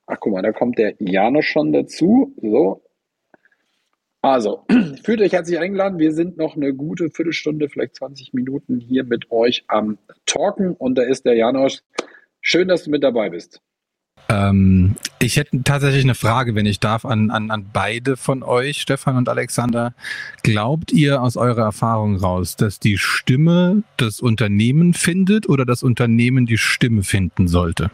Ach 0.05 0.17
guck 0.19 0.33
mal, 0.33 0.43
da 0.43 0.51
kommt 0.51 0.77
der 0.77 0.93
Jano 0.99 1.41
schon 1.41 1.73
dazu. 1.73 2.35
So, 2.39 2.83
also, 4.21 4.63
fühlt 5.03 5.21
euch 5.21 5.33
herzlich 5.33 5.57
eingeladen. 5.57 5.97
Wir 5.97 6.11
sind 6.11 6.37
noch 6.37 6.55
eine 6.55 6.71
gute 6.73 7.09
Viertelstunde, 7.09 7.67
vielleicht 7.67 7.95
20 7.95 8.33
Minuten 8.33 8.79
hier 8.79 9.03
mit 9.03 9.31
euch 9.31 9.63
am 9.67 9.97
Talken. 10.27 10.75
Und 10.75 10.99
da 10.99 11.01
ist 11.01 11.25
der 11.25 11.35
Janosch. 11.35 11.81
Schön, 12.49 12.69
dass 12.69 12.83
du 12.83 12.91
mit 12.91 13.03
dabei 13.03 13.29
bist. 13.29 13.59
Ähm, 14.29 14.95
ich 15.19 15.35
hätte 15.35 15.63
tatsächlich 15.65 16.05
eine 16.05 16.15
Frage, 16.15 16.55
wenn 16.55 16.65
ich 16.65 16.79
darf, 16.79 17.03
an, 17.03 17.29
an, 17.29 17.51
an 17.51 17.65
beide 17.73 18.15
von 18.15 18.41
euch, 18.41 18.79
Stefan 18.79 19.17
und 19.17 19.27
Alexander. 19.27 19.93
Glaubt 20.43 20.93
ihr 20.93 21.21
aus 21.21 21.35
eurer 21.35 21.63
Erfahrung 21.63 22.15
raus, 22.15 22.55
dass 22.55 22.79
die 22.79 22.97
Stimme 22.97 23.83
das 23.97 24.21
Unternehmen 24.21 24.93
findet 24.93 25.49
oder 25.49 25.65
das 25.65 25.83
Unternehmen 25.83 26.45
die 26.45 26.57
Stimme 26.57 27.03
finden 27.03 27.49
sollte? 27.49 27.91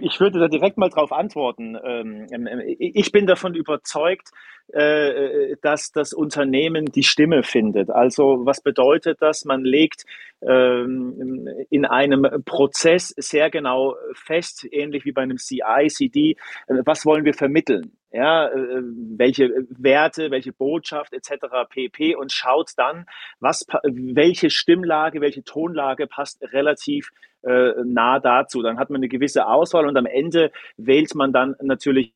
Ich 0.00 0.20
würde 0.20 0.38
da 0.38 0.48
direkt 0.48 0.78
mal 0.78 0.88
drauf 0.88 1.12
antworten. 1.12 1.76
Ähm, 1.82 2.26
ähm, 2.30 2.48
ich 2.78 3.12
bin 3.12 3.26
davon 3.26 3.54
überzeugt, 3.54 4.30
äh, 4.72 5.56
dass 5.62 5.90
das 5.90 6.12
Unternehmen 6.12 6.86
die 6.86 7.02
Stimme 7.02 7.42
findet. 7.42 7.90
Also 7.90 8.46
was 8.46 8.60
bedeutet 8.60 9.20
das? 9.20 9.44
Man 9.44 9.64
legt 9.64 10.04
ähm, 10.42 11.48
in 11.70 11.84
einem 11.84 12.26
Prozess 12.44 13.08
sehr 13.16 13.50
genau 13.50 13.96
fest, 14.14 14.66
ähnlich 14.70 15.04
wie 15.04 15.12
bei 15.12 15.22
einem 15.22 15.38
CI, 15.38 15.88
CD, 15.88 16.36
äh, 16.68 16.82
was 16.84 17.04
wollen 17.04 17.24
wir 17.24 17.34
vermitteln? 17.34 17.92
Ja, 18.12 18.48
äh, 18.48 18.82
welche 19.16 19.50
Werte, 19.70 20.30
welche 20.30 20.52
Botschaft 20.52 21.12
etc. 21.12 21.46
pp. 21.68 22.16
und 22.16 22.32
schaut 22.32 22.70
dann, 22.76 23.06
was, 23.38 23.66
welche 23.82 24.50
Stimmlage, 24.50 25.20
welche 25.20 25.44
Tonlage 25.44 26.06
passt 26.06 26.42
relativ 26.52 27.10
äh, 27.42 27.72
nah 27.84 28.20
dazu. 28.20 28.62
Dann 28.62 28.78
hat 28.78 28.90
man 28.90 28.98
eine 29.00 29.08
gewisse 29.08 29.46
Auswahl 29.46 29.86
und 29.86 29.96
am 29.96 30.06
Ende 30.06 30.52
wählt 30.76 31.14
man 31.14 31.32
dann 31.32 31.56
natürlich 31.62 32.14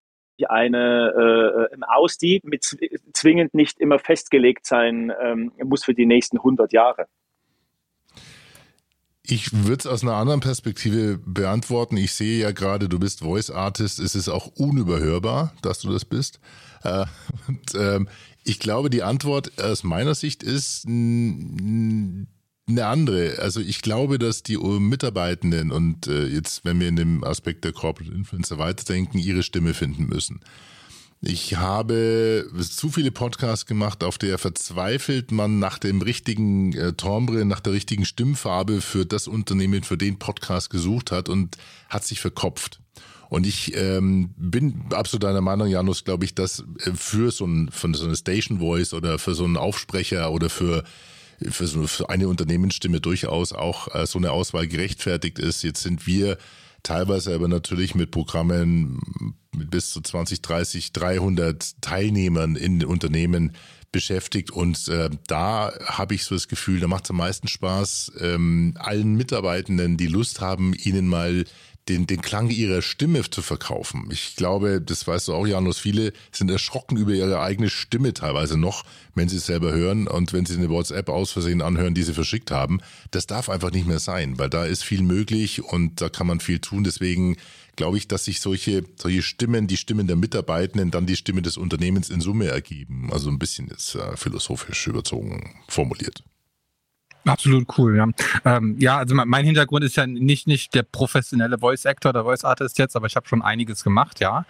eine 0.49 1.69
äh, 1.71 1.77
aus, 1.87 2.19
die 2.19 2.41
mit 2.45 2.65
zwingend 3.13 3.55
nicht 3.55 3.79
immer 3.81 3.99
festgelegt 3.99 4.67
sein 4.67 5.13
ähm, 5.23 5.53
muss 5.63 5.85
für 5.85 5.95
die 5.95 6.07
nächsten 6.07 6.39
100 6.39 6.73
Jahre. 6.73 7.07
Ich 9.27 9.65
würde 9.65 9.79
es 9.79 9.87
aus 9.87 10.03
einer 10.03 10.17
anderen 10.17 10.41
Perspektive 10.41 11.19
beantworten. 11.25 11.97
Ich 11.97 12.13
sehe 12.13 12.43
ja 12.43 12.51
gerade, 12.51 12.91
du 12.91 12.99
bist 12.99 13.21
Voice 13.21 13.51
Artist. 13.51 13.99
Es 13.99 14.15
ist 14.15 14.29
auch 14.29 14.49
unüberhörbar, 14.49 15.55
dass 15.63 15.79
du 15.81 15.91
das 15.91 16.05
bist. 16.05 16.41
Äh, 16.83 17.07
und 17.49 17.75
ähm, 17.75 18.09
ich 18.45 18.59
glaube, 18.59 18.91
die 18.91 19.03
Antwort 19.03 19.59
aus 19.63 19.83
meiner 19.83 20.15
Sicht 20.15 20.43
ist 20.43 20.85
eine 22.67 22.87
andere. 22.87 23.39
Also 23.41 23.61
ich 23.61 23.83
glaube, 23.83 24.19
dass 24.19 24.43
die 24.43 24.57
Mitarbeitenden 24.57 25.71
und 25.71 26.07
äh, 26.07 26.27
jetzt, 26.27 26.65
wenn 26.65 26.81
wir 26.81 26.89
in 26.89 26.97
dem 26.97 27.25
Aspekt 27.25 27.65
der 27.65 27.73
Corporate 27.73 28.15
Influencer 28.15 28.59
weiterdenken, 28.59 29.19
ihre 29.19 29.43
Stimme 29.43 29.75
finden 29.75 30.07
müssen. 30.07 30.41
Ich 31.27 31.57
habe 31.57 32.47
zu 32.61 32.91
viele 32.91 33.11
Podcasts 33.11 33.65
gemacht, 33.65 34.05
auf 34.05 34.19
der 34.19 34.37
verzweifelt 34.37 35.33
man 35.33 35.59
nach 35.59 35.79
dem 35.79 36.03
richtigen 36.03 36.75
äh, 36.75 36.93
Timbre, 36.93 37.47
nach 37.47 37.61
der 37.61 37.73
richtigen 37.73 38.05
Stimmfarbe 38.05 38.83
für 38.83 39.07
das 39.07 39.27
Unternehmen, 39.27 39.85
für 39.85 39.97
den 39.97 40.19
Podcast 40.19 40.69
gesucht 40.69 41.13
hat 41.13 41.31
und 41.31 41.57
hat 41.89 42.05
sich 42.05 42.21
verkopft. 42.21 42.81
Und 43.31 43.47
ich 43.47 43.75
ähm, 43.75 44.35
bin 44.37 44.85
absolut 44.91 45.23
deiner 45.25 45.41
Meinung, 45.41 45.69
Janus, 45.69 46.05
glaube 46.05 46.27
ich, 46.27 46.35
dass 46.35 46.61
äh, 46.81 46.93
für 46.95 47.31
so, 47.31 47.47
ein, 47.47 47.71
für 47.71 47.95
so 47.95 48.05
eine 48.05 48.17
Station 48.17 48.59
Voice 48.59 48.93
oder 48.93 49.19
für 49.19 49.35
so 49.35 49.45
einen 49.45 49.57
Aufsprecher 49.57 50.31
oder 50.31 50.51
für 50.51 50.85
für, 51.51 51.89
für 51.89 52.11
eine 52.11 52.29
Unternehmensstimme 52.29 53.01
durchaus 53.01 53.53
auch 53.53 53.95
äh, 53.95 54.07
so 54.07 54.19
eine 54.19 54.33
Auswahl 54.33 54.67
gerechtfertigt 54.67 55.39
ist. 55.39 55.63
Jetzt 55.63 55.83
sind 55.83 56.07
wir 56.07 56.39
teilweise 56.83 57.35
aber 57.35 57.49
natürlich 57.49 57.95
mit 57.95 58.11
Programmen 58.11 59.35
mit 59.57 59.71
bis 59.71 59.91
zu 59.91 60.01
20, 60.01 60.43
30, 60.43 60.93
300 60.93 61.81
Teilnehmern 61.81 62.57
in 62.57 62.85
Unternehmen 62.85 63.53
beschäftigt 63.91 64.51
und 64.51 64.89
äh, 64.89 65.09
da 65.29 65.73
habe 65.87 66.17
ich 66.17 66.25
so 66.25 66.35
das 66.35 66.49
Gefühl, 66.49 66.81
da 66.81 66.89
macht 66.89 67.05
es 67.05 67.11
am 67.11 67.17
meisten 67.17 67.47
Spaß, 67.47 68.13
ähm, 68.19 68.75
allen 68.77 69.15
Mitarbeitenden, 69.15 69.97
die 69.97 70.09
Lust 70.09 70.41
haben, 70.41 70.75
ihnen 70.75 71.07
mal 71.07 71.45
den, 71.89 72.07
den 72.07 72.23
Klang 72.23 72.49
ihrer 72.49 72.81
Stimme 72.81 73.29
zu 73.29 73.43
verkaufen. 73.43 74.09
Ich 74.11 74.37
glaube, 74.37 74.81
das 74.81 75.07
weißt 75.07 75.29
du 75.29 75.35
auch, 75.35 75.47
Janus, 75.47 75.79
viele 75.79 76.13
sind 76.33 76.51
erschrocken 76.51 76.97
über 76.97 77.13
ihre 77.13 77.41
eigene 77.41 77.69
Stimme 77.69 78.15
teilweise 78.15 78.57
noch, 78.57 78.85
wenn 79.15 79.29
sie 79.29 79.37
es 79.37 79.47
selber 79.47 79.73
hören 79.73 80.09
und 80.09 80.33
wenn 80.33 80.47
sie 80.47 80.57
eine 80.57 80.71
WhatsApp 80.71 81.09
aus 81.09 81.33
Versehen 81.33 81.61
anhören, 81.61 81.95
die 81.95 82.03
sie 82.03 82.15
verschickt 82.15 82.51
haben. 82.51 82.81
Das 83.11 83.27
darf 83.27 83.51
einfach 83.51 83.71
nicht 83.71 83.87
mehr 83.87 83.99
sein, 83.99 84.39
weil 84.39 84.49
da 84.49 84.65
ist 84.65 84.83
viel 84.83 85.03
möglich 85.03 85.63
und 85.63 86.01
da 86.01 86.09
kann 86.09 86.27
man 86.27 86.41
viel 86.41 86.59
tun. 86.59 86.85
Deswegen 86.85 87.37
glaube 87.77 87.99
ich, 87.99 88.09
dass 88.09 88.25
sich 88.25 88.41
solche, 88.41 88.85
solche 88.97 89.23
Stimmen, 89.23 89.67
die 89.67 89.77
Stimmen 89.77 90.07
der 90.07 90.17
Mitarbeitenden, 90.17 90.91
dann 90.91 91.07
die 91.07 91.17
Stimme 91.17 91.43
des 91.43 91.57
Unternehmens 91.57 92.09
in 92.09 92.21
Summe 92.21 92.47
ergeben. 92.47 93.11
Also 93.13 93.29
ein 93.29 93.39
bisschen 93.39 93.69
ist 93.69 93.95
äh, 93.95 94.17
philosophisch 94.17 94.87
überzogen 94.87 95.55
formuliert. 95.69 96.23
Absolut 97.27 97.67
cool, 97.79 97.97
ja. 97.97 98.07
Ähm, 98.45 98.77
ja, 98.79 98.99
also 98.99 99.15
mein 99.15 99.45
Hintergrund 99.45 99.85
ist 99.85 99.97
ja 99.97 100.07
nicht, 100.07 100.47
nicht 100.47 100.75
der 100.75 100.83
professionelle 100.83 101.59
Voice 101.59 101.87
Actor 101.87 102.11
oder 102.11 102.25
Voice 102.25 102.45
Artist 102.45 102.79
jetzt, 102.79 102.97
aber 102.97 103.07
ich 103.07 103.17
habe 103.17 103.27
schon 103.27 103.43
einiges 103.43 103.83
gemacht, 103.83 104.21
ja. 104.21 104.45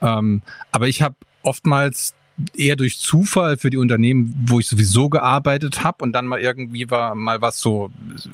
Ähm, 0.00 0.42
aber 0.70 0.86
ich 0.88 1.02
habe 1.02 1.16
oftmals 1.42 2.14
eher 2.56 2.76
durch 2.76 2.98
Zufall 2.98 3.56
für 3.56 3.70
die 3.70 3.76
Unternehmen, 3.76 4.34
wo 4.46 4.60
ich 4.60 4.66
sowieso 4.66 5.08
gearbeitet 5.08 5.84
habe 5.84 6.04
und 6.04 6.12
dann 6.12 6.26
mal 6.26 6.40
irgendwie 6.40 6.90
war 6.90 7.14
mal 7.14 7.40
was 7.40 7.58
so 7.60 7.90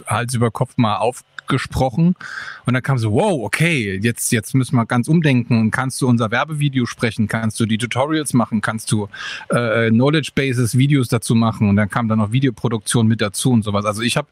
Hals 0.06 0.34
über 0.34 0.50
Kopf 0.50 0.74
mal 0.76 0.96
aufgesprochen 0.96 2.14
und 2.66 2.74
dann 2.74 2.82
kam 2.82 2.98
so, 2.98 3.12
wow, 3.12 3.44
okay, 3.44 3.98
jetzt, 4.02 4.32
jetzt 4.32 4.54
müssen 4.54 4.76
wir 4.76 4.86
ganz 4.86 5.08
umdenken. 5.08 5.70
Kannst 5.70 6.00
du 6.00 6.08
unser 6.08 6.30
Werbevideo 6.30 6.86
sprechen? 6.86 7.28
Kannst 7.28 7.58
du 7.60 7.66
die 7.66 7.78
Tutorials 7.78 8.32
machen? 8.34 8.60
Kannst 8.60 8.90
du 8.92 9.08
äh, 9.50 9.90
Knowledge 9.90 10.32
Bases 10.34 10.76
Videos 10.76 11.08
dazu 11.08 11.34
machen? 11.34 11.68
Und 11.68 11.76
dann 11.76 11.88
kam 11.88 12.08
dann 12.08 12.18
noch 12.18 12.32
Videoproduktion 12.32 13.06
mit 13.06 13.20
dazu 13.20 13.50
und 13.50 13.62
sowas. 13.62 13.84
Also 13.84 14.02
ich 14.02 14.16
habe 14.16 14.28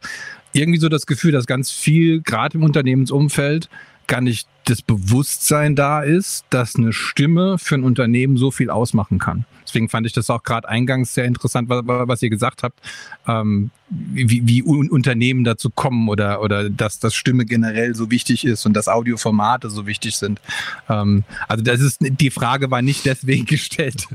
irgendwie 0.52 0.78
so 0.78 0.88
das 0.88 1.06
Gefühl, 1.06 1.32
dass 1.32 1.46
ganz 1.46 1.70
viel, 1.70 2.22
gerade 2.22 2.58
im 2.58 2.64
Unternehmensumfeld, 2.64 3.68
gar 4.06 4.20
nicht 4.20 4.48
das 4.64 4.82
Bewusstsein 4.82 5.76
da 5.76 6.00
ist, 6.02 6.46
dass 6.50 6.76
eine 6.76 6.92
Stimme 6.92 7.58
für 7.58 7.74
ein 7.74 7.84
Unternehmen 7.84 8.36
so 8.36 8.50
viel 8.50 8.70
ausmachen 8.70 9.18
kann. 9.18 9.44
Deswegen 9.66 9.88
fand 9.88 10.06
ich 10.06 10.12
das 10.12 10.30
auch 10.30 10.42
gerade 10.42 10.68
eingangs 10.68 11.14
sehr 11.14 11.24
interessant, 11.24 11.68
was, 11.68 11.82
was 11.84 12.22
ihr 12.22 12.30
gesagt 12.30 12.62
habt, 12.62 12.80
ähm, 13.26 13.70
wie, 13.90 14.46
wie 14.46 14.62
Unternehmen 14.62 15.44
dazu 15.44 15.68
kommen 15.68 16.08
oder, 16.08 16.42
oder 16.42 16.70
dass 16.70 16.98
das 16.98 17.14
Stimme 17.14 17.44
generell 17.44 17.94
so 17.94 18.10
wichtig 18.10 18.44
ist 18.44 18.64
und 18.66 18.74
dass 18.74 18.88
Audioformate 18.88 19.70
so 19.70 19.86
wichtig 19.86 20.16
sind. 20.16 20.40
Ähm, 20.88 21.24
also 21.48 21.64
das 21.64 21.80
ist 21.80 21.98
die 22.00 22.30
Frage 22.30 22.70
war 22.70 22.82
nicht 22.82 23.04
deswegen 23.04 23.44
gestellt, 23.46 24.06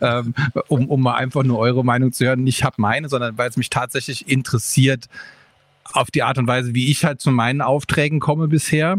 ähm, 0.00 0.34
um, 0.68 0.86
um 0.88 1.02
mal 1.02 1.14
einfach 1.14 1.44
nur 1.44 1.58
eure 1.58 1.84
Meinung 1.84 2.12
zu 2.12 2.26
hören. 2.26 2.46
Ich 2.46 2.62
habe 2.62 2.76
meine, 2.78 3.08
sondern 3.08 3.38
weil 3.38 3.48
es 3.48 3.56
mich 3.56 3.70
tatsächlich 3.70 4.28
interessiert 4.28 5.08
auf 5.92 6.10
die 6.10 6.22
Art 6.22 6.36
und 6.38 6.46
Weise, 6.46 6.74
wie 6.74 6.90
ich 6.90 7.04
halt 7.04 7.20
zu 7.20 7.30
meinen 7.30 7.62
Aufträgen 7.62 8.20
komme 8.20 8.48
bisher 8.48 8.98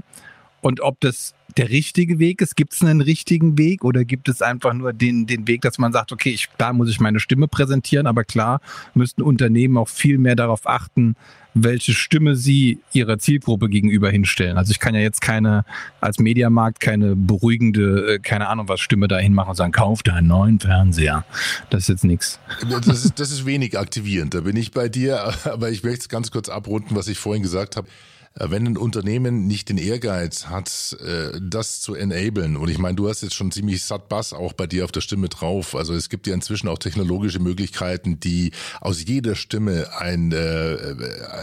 und 0.67 0.81
ob 0.81 0.99
das 0.99 1.33
der 1.55 1.69
richtige 1.69 2.19
Weg 2.19 2.41
ist. 2.41 2.57
Gibt 2.57 2.73
es 2.73 2.81
einen 2.81 2.99
richtigen 2.99 3.57
Weg 3.57 3.85
oder 3.85 4.03
gibt 4.03 4.27
es 4.27 4.41
einfach 4.41 4.73
nur 4.73 4.91
den, 4.91 5.25
den 5.25 5.47
Weg, 5.47 5.61
dass 5.61 5.77
man 5.77 5.93
sagt, 5.93 6.11
okay, 6.11 6.29
ich, 6.29 6.49
da 6.57 6.73
muss 6.73 6.89
ich 6.89 6.99
meine 6.99 7.21
Stimme 7.21 7.47
präsentieren, 7.47 8.05
aber 8.05 8.25
klar 8.25 8.59
müssten 8.93 9.21
Unternehmen 9.21 9.77
auch 9.77 9.87
viel 9.87 10.17
mehr 10.17 10.35
darauf 10.35 10.67
achten, 10.67 11.15
welche 11.53 11.93
Stimme 11.93 12.35
sie 12.35 12.79
ihrer 12.91 13.17
Zielgruppe 13.17 13.69
gegenüber 13.69 14.11
hinstellen. 14.11 14.57
Also 14.57 14.71
ich 14.71 14.79
kann 14.79 14.93
ja 14.93 14.99
jetzt 14.99 15.21
keine, 15.21 15.63
als 16.01 16.19
Mediamarkt 16.19 16.81
keine 16.81 17.15
beruhigende, 17.15 18.15
äh, 18.15 18.19
keine 18.19 18.49
Ahnung 18.49 18.67
was 18.67 18.81
Stimme 18.81 19.07
dahin 19.07 19.33
machen 19.33 19.51
und 19.51 19.55
sagen, 19.55 19.71
kauf 19.71 20.03
deinen 20.03 20.27
neuen 20.27 20.59
Fernseher. 20.59 21.25
Das 21.69 21.83
ist 21.83 21.87
jetzt 21.87 22.03
nichts. 22.03 22.39
Das 22.69 23.05
ist, 23.05 23.19
das 23.21 23.31
ist 23.31 23.45
wenig 23.45 23.79
aktivierend, 23.79 24.33
da 24.33 24.41
bin 24.41 24.57
ich 24.57 24.71
bei 24.71 24.89
dir, 24.89 25.33
aber 25.45 25.71
ich 25.71 25.83
möchte 25.83 26.01
es 26.01 26.09
ganz 26.09 26.29
kurz 26.29 26.49
abrunden, 26.49 26.93
was 26.93 27.07
ich 27.07 27.17
vorhin 27.17 27.41
gesagt 27.41 27.77
habe. 27.77 27.87
Äh, 28.39 28.49
wenn 28.49 28.65
ein 28.67 28.77
Unternehmen 28.77 29.47
nicht 29.47 29.69
den 29.69 29.77
Ehrgeiz 29.77 30.47
hat, 30.47 30.97
äh, 31.03 31.39
das 31.41 31.81
zu 31.81 31.95
enablen, 31.95 32.57
und 32.57 32.69
ich 32.69 32.77
meine, 32.77 32.95
du 32.95 33.09
hast 33.09 33.21
jetzt 33.21 33.35
schon 33.35 33.51
ziemlich 33.51 33.83
satt 33.83 34.09
Bass 34.09 34.33
auch 34.33 34.53
bei 34.53 34.67
dir 34.67 34.85
auf 34.85 34.91
der 34.91 35.01
Stimme 35.01 35.29
drauf. 35.29 35.75
Also 35.75 35.93
es 35.93 36.09
gibt 36.09 36.27
ja 36.27 36.33
inzwischen 36.33 36.67
auch 36.67 36.77
technologische 36.77 37.39
Möglichkeiten, 37.39 38.19
die 38.19 38.51
aus 38.81 39.03
jeder 39.05 39.35
Stimme 39.35 39.89
ein, 39.97 40.31
äh, 40.31 40.95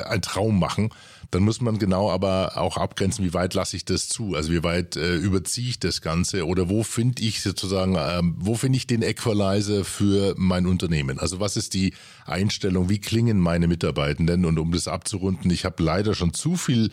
ein 0.06 0.22
Traum 0.22 0.58
machen 0.58 0.90
dann 1.34 1.42
muss 1.42 1.60
man 1.60 1.78
genau 1.78 2.10
aber 2.10 2.56
auch 2.56 2.76
abgrenzen, 2.76 3.24
wie 3.24 3.34
weit 3.34 3.54
lasse 3.54 3.76
ich 3.76 3.84
das 3.84 4.08
zu? 4.08 4.34
Also 4.34 4.52
wie 4.52 4.62
weit 4.62 4.96
äh, 4.96 5.16
überziehe 5.16 5.68
ich 5.68 5.80
das 5.80 6.00
Ganze 6.00 6.46
oder 6.46 6.68
wo 6.68 6.84
finde 6.84 7.22
ich 7.22 7.42
sozusagen, 7.42 7.96
ähm, 7.98 8.36
wo 8.38 8.54
finde 8.54 8.76
ich 8.76 8.86
den 8.86 9.02
Equalizer 9.02 9.84
für 9.84 10.34
mein 10.36 10.66
Unternehmen? 10.66 11.18
Also 11.18 11.40
was 11.40 11.56
ist 11.56 11.74
die 11.74 11.92
Einstellung? 12.24 12.88
Wie 12.88 13.00
klingen 13.00 13.40
meine 13.40 13.66
Mitarbeitenden? 13.66 14.44
Und 14.44 14.58
um 14.58 14.70
das 14.70 14.86
abzurunden, 14.86 15.50
ich 15.50 15.64
habe 15.64 15.82
leider 15.82 16.14
schon 16.14 16.32
zu 16.32 16.56
viel 16.56 16.92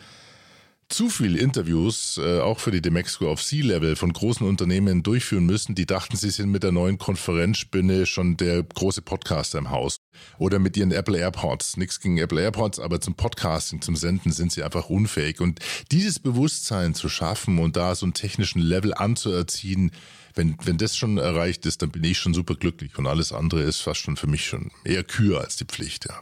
zu 0.92 1.10
viele 1.10 1.40
Interviews, 1.40 2.18
äh, 2.18 2.40
auch 2.40 2.60
für 2.60 2.72
die 2.72 2.82
Demexco 2.82 3.30
auf 3.32 3.44
C-Level 3.44 3.96
von 3.96 4.14
großen 4.14 4.46
Unternehmen 4.46 5.04
durchführen 5.04 5.46
müssen, 5.46 5.76
die 5.76 5.86
dachten, 5.86 6.18
sie 6.18 6.30
sind 6.30 6.52
mit 6.52 6.64
der 6.64 6.72
neuen 6.72 6.98
Konferenzspinne 6.98 8.06
schon 8.06 8.38
der 8.38 8.64
große 8.64 9.02
Podcaster 9.02 9.58
im 9.58 9.70
Haus. 9.70 9.98
Oder 10.38 10.60
mit 10.60 10.78
ihren 10.78 10.92
Apple 10.92 11.18
AirPods. 11.18 11.78
Nichts 11.78 12.00
gegen 12.00 12.18
Apple 12.18 12.42
AirPods, 12.42 12.80
aber 12.80 13.02
zum 13.02 13.16
Podcasting, 13.16 13.82
zum 13.82 13.96
Senden 13.96 14.32
sind 14.32 14.52
sie 14.52 14.64
einfach 14.64 14.90
unfähig. 14.90 15.40
Und 15.40 15.60
dieses 15.92 16.20
Bewusstsein 16.20 16.94
zu 16.94 17.10
schaffen 17.10 17.60
und 17.60 17.76
da 17.76 17.96
so 17.96 18.06
einen 18.06 18.14
technischen 18.14 18.62
Level 18.62 18.94
anzuerziehen, 18.94 19.92
wenn, 20.36 20.58
wenn 20.64 20.78
das 20.78 20.96
schon 20.96 21.18
erreicht 21.18 21.66
ist, 21.66 21.82
dann 21.82 21.92
bin 21.92 22.04
ich 22.04 22.18
schon 22.18 22.34
super 22.34 22.56
glücklich. 22.56 22.98
Und 22.98 23.08
alles 23.08 23.32
andere 23.32 23.62
ist 23.62 23.82
fast 23.82 24.02
schon 24.02 24.18
für 24.18 24.28
mich 24.28 24.46
schon 24.46 24.72
eher 24.84 25.04
Kür 25.04 25.42
als 25.42 25.56
die 25.56 25.66
Pflicht, 25.66 26.06
ja. 26.08 26.20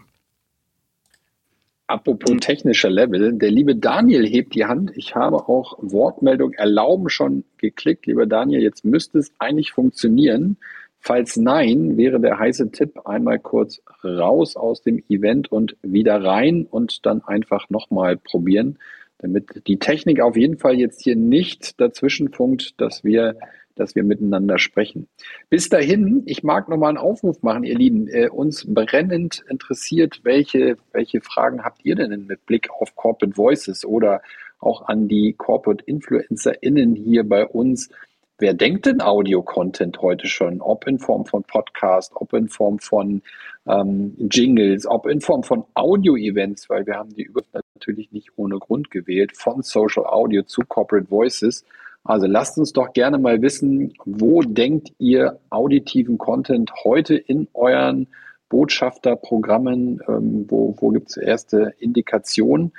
Apropos 1.89 2.37
technischer 2.39 2.91
Level, 2.91 3.33
der 3.33 3.49
liebe 3.49 3.75
Daniel 3.75 4.23
hebt 4.27 4.53
die 4.53 4.65
Hand. 4.65 4.91
Ich 4.95 5.15
habe 5.15 5.49
auch 5.49 5.75
Wortmeldung 5.81 6.53
erlauben 6.53 7.09
schon 7.09 7.45
geklickt. 7.57 8.05
Lieber 8.05 8.27
Daniel, 8.27 8.61
jetzt 8.61 8.85
müsste 8.85 9.17
es 9.17 9.33
eigentlich 9.39 9.71
funktionieren. 9.71 10.57
Falls 10.99 11.35
nein, 11.35 11.97
wäre 11.97 12.19
der 12.19 12.37
heiße 12.37 12.69
Tipp 12.69 13.07
einmal 13.07 13.39
kurz 13.39 13.81
raus 14.03 14.55
aus 14.55 14.83
dem 14.83 15.01
Event 15.09 15.51
und 15.51 15.77
wieder 15.81 16.23
rein 16.23 16.67
und 16.69 17.07
dann 17.07 17.23
einfach 17.23 17.71
nochmal 17.71 18.17
probieren, 18.17 18.77
damit 19.17 19.63
die 19.65 19.79
Technik 19.79 20.21
auf 20.21 20.37
jeden 20.37 20.59
Fall 20.59 20.75
jetzt 20.75 21.01
hier 21.01 21.15
nicht 21.15 21.81
dazwischen 21.81 22.31
funkt, 22.31 22.79
dass 22.79 23.03
wir 23.03 23.35
dass 23.79 23.95
wir 23.95 24.03
miteinander 24.03 24.59
sprechen. 24.59 25.07
Bis 25.49 25.69
dahin, 25.69 26.23
ich 26.25 26.43
mag 26.43 26.69
nochmal 26.69 26.89
einen 26.89 26.97
Aufruf 26.97 27.41
machen, 27.41 27.63
ihr 27.63 27.77
Lieben. 27.77 28.07
Äh, 28.07 28.29
uns 28.29 28.65
brennend 28.67 29.43
interessiert, 29.49 30.19
welche, 30.23 30.77
welche 30.91 31.21
Fragen 31.21 31.63
habt 31.63 31.85
ihr 31.85 31.95
denn 31.95 32.27
mit 32.27 32.45
Blick 32.45 32.69
auf 32.69 32.95
Corporate 32.95 33.37
Voices 33.37 33.85
oder 33.85 34.21
auch 34.59 34.87
an 34.87 35.07
die 35.07 35.33
Corporate 35.37 35.83
InfluencerInnen 35.85 36.95
hier 36.95 37.27
bei 37.27 37.45
uns? 37.45 37.89
Wer 38.37 38.53
denkt 38.53 38.85
denn 38.85 39.01
Audio-Content 39.01 40.01
heute 40.01 40.27
schon? 40.27 40.61
Ob 40.61 40.87
in 40.87 40.97
Form 40.97 41.25
von 41.25 41.43
Podcast, 41.43 42.13
ob 42.15 42.33
in 42.33 42.47
Form 42.47 42.79
von 42.79 43.21
ähm, 43.67 44.15
Jingles, 44.31 44.85
ob 44.85 45.07
in 45.07 45.19
Form 45.19 45.43
von 45.43 45.65
Audio-Events, 45.73 46.69
weil 46.69 46.85
wir 46.85 46.95
haben 46.95 47.13
die 47.13 47.29
natürlich 47.75 48.13
nicht 48.13 48.29
ohne 48.37 48.57
Grund 48.57 48.91
gewählt, 48.91 49.35
von 49.35 49.61
Social 49.61 50.05
Audio 50.05 50.43
zu 50.43 50.61
Corporate 50.61 51.09
Voices. 51.09 51.65
Also 52.09 52.25
lasst 52.25 52.57
uns 52.57 52.73
doch 52.73 52.93
gerne 52.93 53.19
mal 53.19 53.43
wissen, 53.43 53.93
wo 54.03 54.41
denkt 54.41 54.91
ihr 54.97 55.39
auditiven 55.51 56.17
Content 56.17 56.71
heute 56.83 57.13
in 57.15 57.47
euren 57.53 58.07
Botschafterprogrammen? 58.49 60.01
Ähm, 60.07 60.45
wo 60.49 60.75
wo 60.79 60.89
gibt 60.89 61.11
es 61.11 61.17
erste 61.17 61.75
Indikationen? 61.77 62.73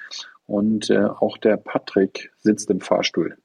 Und 0.46 0.90
äh, 0.90 1.04
auch 1.04 1.38
der 1.38 1.58
Patrick 1.58 2.32
sitzt 2.38 2.70
im 2.70 2.80
Fahrstuhl. 2.80 3.38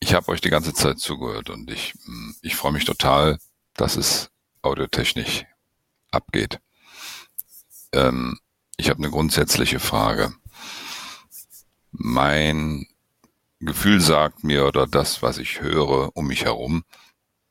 Ich 0.00 0.12
habe 0.12 0.28
euch 0.28 0.42
die 0.42 0.50
ganze 0.50 0.74
Zeit 0.74 0.98
zugehört 0.98 1.48
und 1.48 1.70
ich, 1.70 1.94
ich 2.42 2.54
freue 2.54 2.72
mich 2.72 2.84
total, 2.84 3.38
dass 3.74 3.96
es 3.96 4.30
audiotechnisch 4.60 5.46
abgeht. 6.10 6.60
Ähm, 7.94 8.38
ich 8.76 8.90
habe 8.90 8.98
eine 8.98 9.10
grundsätzliche 9.10 9.78
Frage. 9.78 10.34
Mein 11.90 12.86
Gefühl 13.60 14.00
sagt 14.00 14.44
mir 14.44 14.66
oder 14.66 14.86
das, 14.86 15.22
was 15.22 15.38
ich 15.38 15.60
höre 15.60 16.14
um 16.14 16.26
mich 16.26 16.44
herum, 16.44 16.84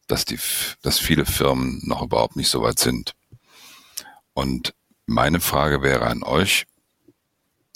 dass 0.07 0.25
die, 0.25 0.39
dass 0.81 0.99
viele 0.99 1.25
Firmen 1.25 1.81
noch 1.83 2.03
überhaupt 2.03 2.35
nicht 2.35 2.49
so 2.49 2.61
weit 2.61 2.79
sind. 2.79 3.13
Und 4.33 4.75
meine 5.07 5.39
Frage 5.39 5.81
wäre 5.81 6.05
an 6.05 6.23
euch, 6.23 6.65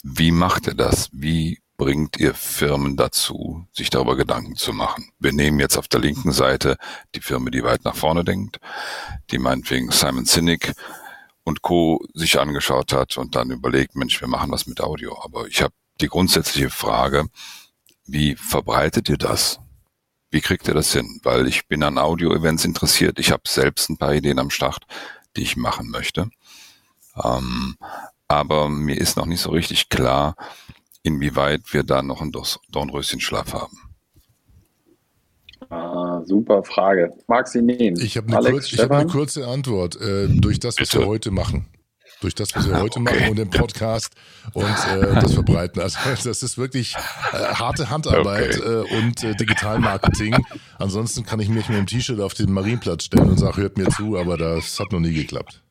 wie 0.02 0.30
macht 0.30 0.66
ihr 0.66 0.74
das? 0.74 1.08
Wie 1.12 1.60
bringt 1.76 2.18
ihr 2.18 2.34
Firmen 2.34 2.96
dazu, 2.96 3.66
sich 3.72 3.90
darüber 3.90 4.16
Gedanken 4.16 4.54
zu 4.54 4.72
machen? 4.72 5.10
Wir 5.18 5.32
nehmen 5.32 5.58
jetzt 5.58 5.76
auf 5.76 5.88
der 5.88 6.00
linken 6.00 6.32
Seite 6.32 6.76
die 7.14 7.20
Firma, 7.20 7.50
die 7.50 7.64
weit 7.64 7.84
nach 7.84 7.96
vorne 7.96 8.24
denkt, 8.24 8.60
die 9.30 9.38
meinetwegen 9.38 9.90
Simon 9.90 10.24
Sinek 10.24 10.72
und 11.42 11.62
Co. 11.62 12.04
sich 12.14 12.38
angeschaut 12.38 12.92
hat 12.92 13.16
und 13.16 13.34
dann 13.34 13.50
überlegt, 13.50 13.96
Mensch, 13.96 14.20
wir 14.20 14.28
machen 14.28 14.52
was 14.52 14.66
mit 14.66 14.80
Audio. 14.80 15.20
Aber 15.22 15.46
ich 15.46 15.62
habe 15.62 15.74
die 16.00 16.08
grundsätzliche 16.08 16.70
Frage, 16.70 17.26
wie 18.12 18.34
verbreitet 18.36 19.08
ihr 19.08 19.16
das? 19.16 19.60
Wie 20.30 20.40
kriegt 20.40 20.68
ihr 20.68 20.74
das 20.74 20.92
hin? 20.92 21.20
Weil 21.22 21.46
ich 21.46 21.66
bin 21.66 21.82
an 21.82 21.98
Audio-Events 21.98 22.64
interessiert. 22.64 23.18
Ich 23.18 23.32
habe 23.32 23.42
selbst 23.46 23.90
ein 23.90 23.96
paar 23.96 24.14
Ideen 24.14 24.38
am 24.38 24.50
Start, 24.50 24.84
die 25.36 25.42
ich 25.42 25.56
machen 25.56 25.90
möchte. 25.90 26.30
Ähm, 27.22 27.76
aber 28.28 28.68
mir 28.68 28.96
ist 28.96 29.16
noch 29.16 29.26
nicht 29.26 29.40
so 29.40 29.50
richtig 29.50 29.88
klar, 29.88 30.36
inwieweit 31.02 31.72
wir 31.72 31.82
da 31.82 32.02
noch 32.02 32.20
ein 32.20 32.32
Dornröschenschlaf 32.70 33.54
haben. 33.54 33.78
Ah, 35.68 36.22
super 36.24 36.62
Frage. 36.62 37.12
Mag 37.26 37.48
sie 37.48 37.62
nehmen. 37.62 38.00
Ich 38.00 38.16
habe 38.16 38.36
eine, 38.36 38.50
kurz, 38.50 38.72
hab 38.72 38.90
eine 38.90 39.10
kurze 39.10 39.46
Antwort. 39.46 40.00
Äh, 40.00 40.28
durch 40.28 40.58
das, 40.58 40.80
was 40.80 40.90
Bitte? 40.90 41.02
wir 41.02 41.06
heute 41.06 41.30
machen 41.30 41.66
durch 42.20 42.34
das, 42.34 42.54
was 42.54 42.68
wir 42.68 42.76
ah, 42.76 42.80
heute 42.80 43.00
okay. 43.00 43.14
machen 43.14 43.30
und 43.30 43.38
den 43.38 43.50
Podcast 43.50 44.14
und 44.52 44.64
äh, 44.64 45.14
das 45.14 45.34
verbreiten. 45.34 45.80
Also 45.80 45.98
das 46.24 46.42
ist 46.42 46.58
wirklich 46.58 46.94
äh, 47.32 47.36
harte 47.36 47.90
Handarbeit 47.90 48.58
okay. 48.58 48.68
äh, 48.68 48.98
und 48.98 49.24
äh, 49.24 49.34
Digitalmarketing. 49.34 50.36
Ansonsten 50.78 51.24
kann 51.24 51.40
ich 51.40 51.48
mich 51.48 51.68
mit 51.68 51.78
dem 51.78 51.86
T-Shirt 51.86 52.20
auf 52.20 52.34
den 52.34 52.52
Marienplatz 52.52 53.04
stellen 53.04 53.30
und 53.30 53.38
sage, 53.38 53.62
hört 53.62 53.78
mir 53.78 53.88
zu, 53.88 54.18
aber 54.18 54.36
das 54.36 54.78
hat 54.78 54.92
noch 54.92 55.00
nie 55.00 55.12
geklappt. 55.12 55.62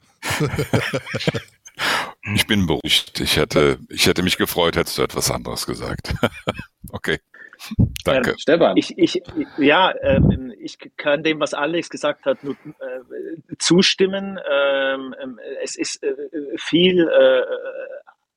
ich 2.34 2.48
bin 2.48 2.68
beruhigt. 2.68 3.20
Ich 3.20 3.38
hätte, 3.38 3.80
ich 3.90 4.06
hätte 4.06 4.24
mich 4.24 4.38
gefreut, 4.38 4.76
hättest 4.76 4.98
du 4.98 5.04
etwas 5.04 5.32
anderes 5.32 5.66
gesagt. 5.66 6.14
okay. 6.90 7.20
Danke. 8.06 8.32
Ähm, 8.32 8.38
Stefan. 8.38 8.78
Ich, 8.78 8.98
ich, 8.98 9.22
ja, 9.58 9.93
ähm, 10.02 10.54
ich 10.60 10.78
kann 10.98 11.24
dem, 11.24 11.39
was 11.39 11.54
Alex 11.54 11.89
gesagt 11.89 12.26
hat, 12.26 12.43
nur 12.43 12.54
äh, 12.54 13.56
zustimmen. 13.58 14.39
Ähm, 14.50 15.15
ähm 15.22 15.39
es 15.62 15.76
ist 15.76 16.04
äh, 16.04 16.15
viel 16.58 17.08
äh, 17.08 17.41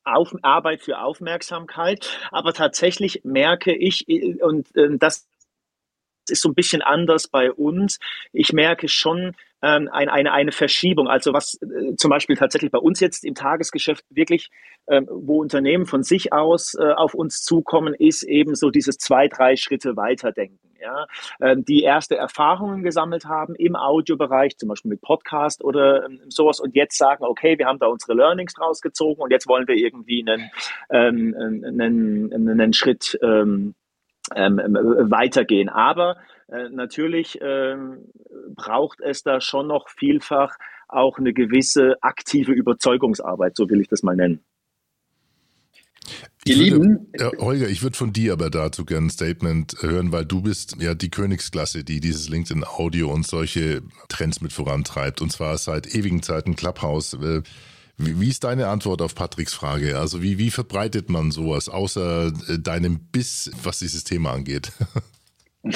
auf, 0.05 0.35
Arbeit 0.43 0.83
für 0.83 0.99
Aufmerksamkeit, 1.01 2.09
aber 2.31 2.53
tatsächlich 2.53 3.21
merke 3.25 3.75
ich, 3.75 4.09
äh, 4.09 4.43
und 4.43 4.75
äh, 4.77 4.99
das 4.99 5.29
ist 6.31 6.43
so 6.43 6.49
ein 6.49 6.55
bisschen 6.55 6.83
anders 6.83 7.29
bei 7.29 7.53
uns. 7.53 7.99
Ich 8.33 8.53
merke 8.53 8.89
schon 8.89 9.35
ähm, 9.63 9.89
eine, 9.93 10.13
eine, 10.13 10.33
eine 10.33 10.53
Verschiebung. 10.53 11.09
Also 11.09 11.33
was 11.33 11.59
äh, 11.63 11.95
zum 11.97 12.11
Beispiel 12.11 12.37
tatsächlich 12.37 12.71
bei 12.71 12.79
uns 12.79 13.01
jetzt 13.01 13.25
im 13.25 13.35
Tagesgeschäft 13.35 14.05
wirklich, 14.11 14.51
ähm, 14.89 15.07
wo 15.11 15.41
Unternehmen 15.41 15.87
von 15.87 16.03
sich 16.03 16.33
aus 16.33 16.75
äh, 16.75 16.93
auf 16.93 17.15
uns 17.15 17.43
zukommen, 17.43 17.95
ist 17.95 18.25
eben 18.25 18.55
so 18.55 18.71
dieses 18.71 18.99
zwei, 18.99 19.29
drei 19.29 19.57
Schritte 19.57 19.97
weiterdenken. 19.97 20.59
Ja? 20.81 21.07
Ähm, 21.41 21.65
die 21.65 21.83
erste 21.83 22.17
Erfahrungen 22.17 22.83
gesammelt 22.83 23.25
haben 23.25 23.55
im 23.55 23.77
Audiobereich, 23.77 24.57
zum 24.59 24.69
Beispiel 24.69 24.91
mit 24.91 25.01
Podcast 25.01 25.63
oder 25.63 26.07
ähm, 26.07 26.21
sowas 26.29 26.59
und 26.59 26.75
jetzt 26.75 26.99
sagen, 26.99 27.25
okay, 27.25 27.57
wir 27.57 27.67
haben 27.67 27.79
da 27.79 27.87
unsere 27.87 28.15
Learnings 28.15 28.55
draus 28.55 28.81
gezogen 28.81 29.23
und 29.23 29.31
jetzt 29.31 29.47
wollen 29.47 29.69
wir 29.69 29.77
irgendwie 29.77 30.25
einen, 30.27 30.51
ähm, 30.91 31.35
einen, 31.39 32.49
einen 32.49 32.73
Schritt 32.73 33.17
ähm, 33.23 33.75
ähm, 34.37 34.59
ähm, 34.59 34.75
weitergehen. 35.11 35.69
Aber 35.69 36.17
äh, 36.49 36.69
natürlich 36.71 37.39
ähm, 37.41 38.11
braucht 38.55 39.01
es 39.01 39.23
da 39.23 39.41
schon 39.41 39.67
noch 39.67 39.89
vielfach 39.89 40.57
auch 40.89 41.19
eine 41.19 41.33
gewisse 41.33 41.95
aktive 42.03 42.53
Überzeugungsarbeit, 42.53 43.57
so 43.57 43.69
will 43.69 43.81
ich 43.81 43.89
das 43.89 44.03
mal 44.03 44.17
nennen. 44.17 44.45
Ihr 46.45 46.57
Lieben. 46.57 47.13
Ja, 47.19 47.31
Holger, 47.39 47.69
ich 47.69 47.83
würde 47.83 47.97
von 47.97 48.13
dir 48.13 48.33
aber 48.33 48.51
dazu 48.51 48.85
gerne 48.85 49.07
ein 49.07 49.11
Statement 49.11 49.77
hören, 49.81 50.11
weil 50.11 50.27
du 50.27 50.43
bist 50.43 50.77
ja 50.81 50.95
die 50.95 51.11
Königsklasse, 51.11 51.85
die 51.85 52.01
dieses 52.01 52.29
LinkedIn 52.29 52.65
Audio 52.65 53.13
und 53.13 53.25
solche 53.25 53.83
Trends 54.09 54.41
mit 54.41 54.53
vorantreibt. 54.53 55.23
Und 55.23 55.31
zwar 55.31 55.57
seit 55.57 55.95
ewigen 55.95 56.23
Zeiten 56.23 56.57
Clubhouse. 56.57 57.15
Äh, 57.15 57.43
wie, 57.99 58.21
wie 58.21 58.29
ist 58.29 58.45
deine 58.45 58.69
Antwort 58.69 59.03
auf 59.03 59.15
Patricks 59.15 59.55
Frage? 59.55 59.99
Also 59.99 60.23
wie, 60.23 60.39
wie 60.39 60.51
verbreitet 60.51 61.09
man 61.09 61.31
sowas, 61.31 61.69
außer 61.69 62.33
äh, 62.49 62.59
deinem 62.59 63.01
Biss, 63.13 63.51
was 63.63 63.79
dieses 63.79 64.05
Thema 64.05 64.33
angeht? 64.33 64.73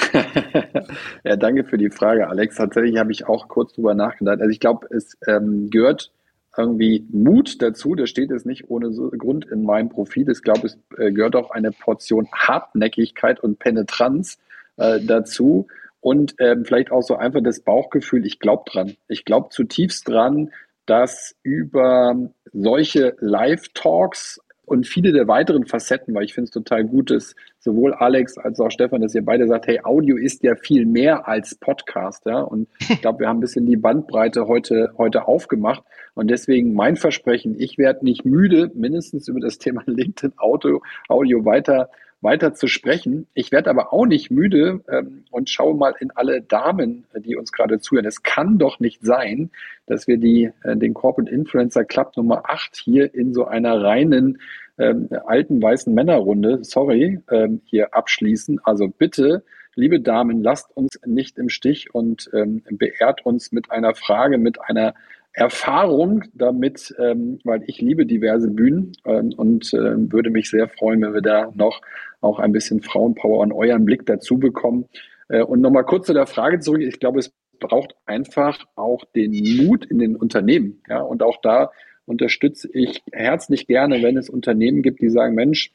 ja, 1.25 1.37
danke 1.37 1.65
für 1.65 1.79
die 1.79 1.91
Frage, 1.91 2.29
Alex. 2.29 2.57
Tatsächlich 2.57 2.97
habe 2.97 3.13
ich 3.13 3.27
auch 3.27 3.49
kurz 3.49 3.75
drüber 3.75 3.95
nachgedacht. 3.95 4.41
Also 4.41 4.51
ich 4.51 4.61
glaube, 4.61 4.89
es 4.91 5.17
ähm, 5.27 5.71
gehört 5.71 6.13
irgendwie 6.57 7.07
Mut 7.11 7.61
dazu. 7.63 7.95
Das 7.95 8.11
steht 8.11 8.31
jetzt 8.31 8.47
nicht 8.47 8.69
ohne 8.71 8.91
Grund 8.91 9.45
in 9.47 9.63
meinem 9.63 9.89
Profil. 9.89 10.29
Ich 10.31 10.43
glaube, 10.43 10.67
es 10.67 10.79
äh, 10.99 11.13
gehört 11.13 11.37
auch 11.37 11.51
eine 11.51 11.71
Portion 11.71 12.29
Hartnäckigkeit 12.33 13.41
und 13.41 13.59
Penetranz 13.59 14.39
äh, 14.77 15.01
dazu. 15.01 15.69
Und 16.01 16.35
ähm, 16.39 16.65
vielleicht 16.65 16.93
auch 16.93 17.03
so 17.03 17.17
einfach 17.17 17.41
das 17.43 17.61
Bauchgefühl, 17.61 18.25
ich 18.27 18.39
glaube 18.39 18.65
dran. 18.71 18.97
Ich 19.09 19.25
glaube 19.25 19.49
zutiefst 19.51 20.09
dran, 20.09 20.51
dass 20.87 21.37
über 21.43 22.17
solche 22.53 23.17
Live-Talks 23.21 24.41
und 24.67 24.87
viele 24.87 25.13
der 25.13 25.29
weiteren 25.29 25.65
Facetten, 25.65 26.13
weil 26.15 26.25
ich 26.25 26.35
finde 26.35 26.47
es 26.47 26.51
total 26.51 26.85
gut, 26.85 27.11
dass 27.11 27.37
sowohl 27.61 27.95
Alex 27.95 28.37
als 28.37 28.59
auch 28.59 28.71
Stefan, 28.71 29.01
dass 29.01 29.15
ihr 29.15 29.25
beide 29.25 29.47
sagt, 29.47 29.69
hey, 29.69 29.81
Audio 29.85 30.17
ist 30.17 30.43
ja 30.43 30.57
viel 30.57 30.87
mehr 30.87 31.29
als 31.29 31.55
Podcast, 31.55 32.27
ja. 32.27 32.41
Und 32.41 32.69
ich 32.81 33.01
glaube, 33.01 33.21
wir 33.21 33.29
haben 33.29 33.39
ein 33.39 33.41
bisschen 33.41 33.67
die 33.67 33.77
Bandbreite 33.77 34.49
heute, 34.49 34.93
heute 34.99 35.29
aufgemacht. 35.29 35.85
Und 36.15 36.29
deswegen 36.29 36.75
mein 36.75 36.97
Versprechen, 36.97 37.55
ich 37.59 37.79
werde 37.79 38.05
nicht 38.05 38.25
müde, 38.25 38.73
mindestens 38.75 39.29
über 39.29 39.41
das 39.41 39.59
Thema 39.59 39.83
LinkedIn 39.87 40.37
Audio, 40.37 40.83
Audio 41.09 41.45
weiter 41.45 41.89
weiter 42.21 42.55
zu 42.55 42.67
sprechen. 42.67 43.27
Ich 43.35 43.53
werde 43.53 43.71
aber 43.71 43.93
auch 43.93 44.07
nicht 44.07 44.31
müde 44.31 44.81
ähm, 44.89 45.25
und 45.31 45.51
schaue 45.51 45.75
mal 45.75 45.95
in 46.01 46.11
alle 46.13 46.43
Damen, 46.43 47.05
die 47.15 47.37
uns 47.37 47.53
gerade 47.53 47.79
zuhören. 47.79 48.07
Es 48.07 48.23
kann 48.23 48.59
doch 48.59 48.81
nicht 48.81 49.05
sein, 49.05 49.51
dass 49.87 50.09
wir 50.09 50.17
die, 50.17 50.51
äh, 50.63 50.77
den 50.77 50.95
Corporate 50.95 51.31
Influencer 51.31 51.85
Club 51.85 52.17
Nummer 52.17 52.43
8 52.49 52.77
hier 52.77 53.15
in 53.15 53.35
so 53.35 53.45
einer 53.45 53.83
reinen 53.83 54.39
ähm, 54.79 55.09
alten 55.27 55.63
weißen 55.63 55.93
Männerrunde, 55.93 56.63
sorry, 56.63 57.21
ähm, 57.31 57.61
hier 57.65 57.95
abschließen. 57.95 58.61
Also 58.65 58.89
bitte, 58.89 59.45
liebe 59.75 60.01
Damen, 60.01 60.43
lasst 60.43 60.77
uns 60.77 61.01
nicht 61.07 61.39
im 61.39 61.49
Stich 61.49 61.95
und 61.95 62.31
ähm, 62.35 62.63
beehrt 62.71 63.25
uns 63.25 63.53
mit 63.53 63.71
einer 63.71 63.95
Frage, 63.95 64.39
mit 64.39 64.61
einer 64.61 64.95
Erfahrung 65.37 66.25
damit, 66.33 66.95
ähm, 66.99 67.39
weil 67.45 67.63
ich 67.67 67.79
liebe 67.83 68.07
diverse 68.07 68.51
Bühnen 68.51 68.93
ähm, 69.05 69.35
und 69.37 69.73
äh, 69.75 70.11
würde 70.11 70.31
mich 70.31 70.49
sehr 70.49 70.67
freuen, 70.67 71.03
wenn 71.03 71.13
wir 71.13 71.21
da 71.21 71.53
noch 71.55 71.83
auch 72.23 72.39
ein 72.39 72.53
bisschen 72.53 72.81
Frauenpower 72.81 73.41
und 73.41 73.53
euren 73.53 73.85
Blick 73.85 74.07
dazu 74.07 74.39
bekommen. 74.39 74.87
Äh, 75.29 75.43
und 75.43 75.61
nochmal 75.61 75.85
kurz 75.85 76.07
zu 76.07 76.15
der 76.15 76.27
Frage 76.27 76.61
zurück. 76.61 76.81
Ich 76.81 77.01
glaube, 77.01 77.19
es 77.19 77.35
braucht 77.61 77.95
einfach 78.07 78.65
auch 78.77 79.05
den 79.15 79.33
Mut 79.59 79.85
in 79.85 79.99
den 79.99 80.17
Unternehmen. 80.17 80.83
Ja, 80.89 81.03
und 81.03 81.23
auch 81.23 81.37
da 81.43 81.71
unterstütze 82.07 82.71
ich 82.73 83.03
herzlich 83.13 83.67
gerne, 83.67 84.03
wenn 84.03 84.17
es 84.17 84.31
Unternehmen 84.31 84.81
gibt, 84.81 85.03
die 85.03 85.11
sagen, 85.11 85.35
Mensch, 85.35 85.71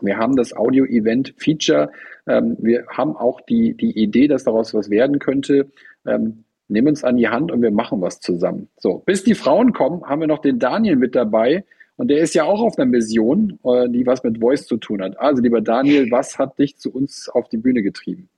wir 0.00 0.16
haben 0.16 0.34
das 0.34 0.56
Audio-Event-Feature. 0.56 1.92
Ähm, 2.26 2.56
wir 2.58 2.86
haben 2.88 3.14
auch 3.14 3.42
die, 3.42 3.74
die 3.74 3.98
Idee, 3.98 4.28
dass 4.28 4.44
daraus 4.44 4.72
was 4.72 4.88
werden 4.88 5.18
könnte. 5.18 5.70
Ähm, 6.06 6.44
nehmen 6.68 6.88
uns 6.88 7.04
an 7.04 7.16
die 7.16 7.28
Hand 7.28 7.52
und 7.52 7.62
wir 7.62 7.70
machen 7.70 8.00
was 8.00 8.20
zusammen. 8.20 8.68
So, 8.76 9.02
bis 9.04 9.24
die 9.24 9.34
Frauen 9.34 9.72
kommen, 9.72 10.04
haben 10.04 10.20
wir 10.20 10.28
noch 10.28 10.40
den 10.40 10.58
Daniel 10.58 10.96
mit 10.96 11.14
dabei. 11.14 11.64
Und 11.96 12.08
der 12.08 12.18
ist 12.18 12.34
ja 12.34 12.44
auch 12.44 12.60
auf 12.60 12.76
einer 12.76 12.86
Mission, 12.86 13.58
äh, 13.64 13.88
die 13.88 14.04
was 14.06 14.24
mit 14.24 14.40
Voice 14.40 14.66
zu 14.66 14.78
tun 14.78 15.00
hat. 15.00 15.18
Also, 15.18 15.42
lieber 15.42 15.60
Daniel, 15.60 16.10
was 16.10 16.38
hat 16.38 16.58
dich 16.58 16.76
zu 16.76 16.92
uns 16.92 17.28
auf 17.28 17.48
die 17.48 17.56
Bühne 17.56 17.82
getrieben? 17.82 18.28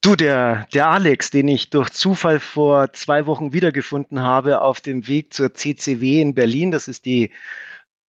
Du, 0.00 0.14
der, 0.14 0.68
der 0.72 0.88
Alex, 0.88 1.30
den 1.30 1.48
ich 1.48 1.70
durch 1.70 1.90
Zufall 1.90 2.38
vor 2.38 2.92
zwei 2.92 3.26
Wochen 3.26 3.52
wiedergefunden 3.52 4.22
habe 4.22 4.60
auf 4.60 4.80
dem 4.80 5.08
Weg 5.08 5.34
zur 5.34 5.52
CCW 5.52 6.20
in 6.20 6.34
Berlin, 6.34 6.70
das 6.70 6.86
ist 6.86 7.04
die 7.04 7.32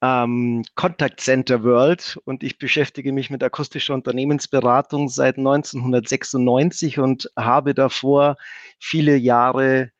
ähm, 0.02 0.64
Contact 0.74 1.20
Center 1.20 1.64
World 1.64 2.18
und 2.24 2.42
ich 2.42 2.58
beschäftige 2.58 3.12
mich 3.12 3.30
mit 3.30 3.42
akustischer 3.42 3.94
Unternehmensberatung 3.94 5.08
seit 5.08 5.38
1996 5.38 6.98
und 6.98 7.30
habe 7.37 7.74
davor 7.74 8.37
viele 8.78 9.16
Jahre 9.16 9.90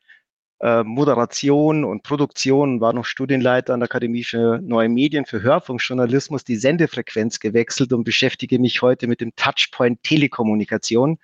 äh, 0.61 0.83
Moderation 0.83 1.83
und 1.85 2.03
Produktion, 2.03 2.81
war 2.81 2.93
noch 2.93 3.05
Studienleiter 3.05 3.73
an 3.73 3.79
der 3.81 3.87
Akademie 3.87 4.23
für 4.23 4.59
Neue 4.61 4.89
Medien, 4.89 5.25
für 5.25 5.41
Hörfunkjournalismus, 5.41 6.43
die 6.43 6.57
Sendefrequenz 6.57 7.39
gewechselt 7.39 7.93
und 7.93 8.03
beschäftige 8.03 8.59
mich 8.59 8.81
heute 8.81 9.07
mit 9.07 9.21
dem 9.21 9.35
Touchpoint 9.35 10.03
Telekommunikation. 10.03 11.17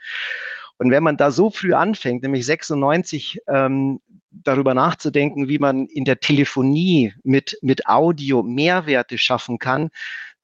Und 0.78 0.92
wenn 0.92 1.04
man 1.04 1.16
da 1.18 1.32
so 1.32 1.50
früh 1.50 1.74
anfängt, 1.74 2.24
nämlich 2.24 2.46
96, 2.46 3.40
ähm, 3.48 4.02
darüber 4.44 4.74
nachzudenken, 4.74 5.48
wie 5.48 5.60
man 5.60 5.88
in 5.88 6.06
der 6.06 6.20
Telefonie 6.20 7.14
mit, 7.24 7.58
mit 7.62 7.88
Audio 7.88 8.44
Mehrwerte 8.44 9.18
schaffen 9.18 9.60
kann, 9.60 9.90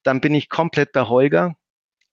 dann 0.03 0.21
bin 0.21 0.33
ich 0.33 0.49
komplett 0.49 0.91
bei 0.91 1.03
Holger. 1.03 1.55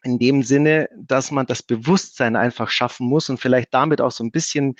In 0.04 0.18
dem 0.18 0.42
Sinne, 0.42 0.88
dass 0.96 1.30
man 1.30 1.46
das 1.46 1.62
Bewusstsein 1.62 2.36
einfach 2.36 2.70
schaffen 2.70 3.08
muss 3.08 3.28
und 3.30 3.40
vielleicht 3.40 3.74
damit 3.74 4.00
auch 4.00 4.12
so 4.12 4.22
ein 4.22 4.30
bisschen 4.30 4.76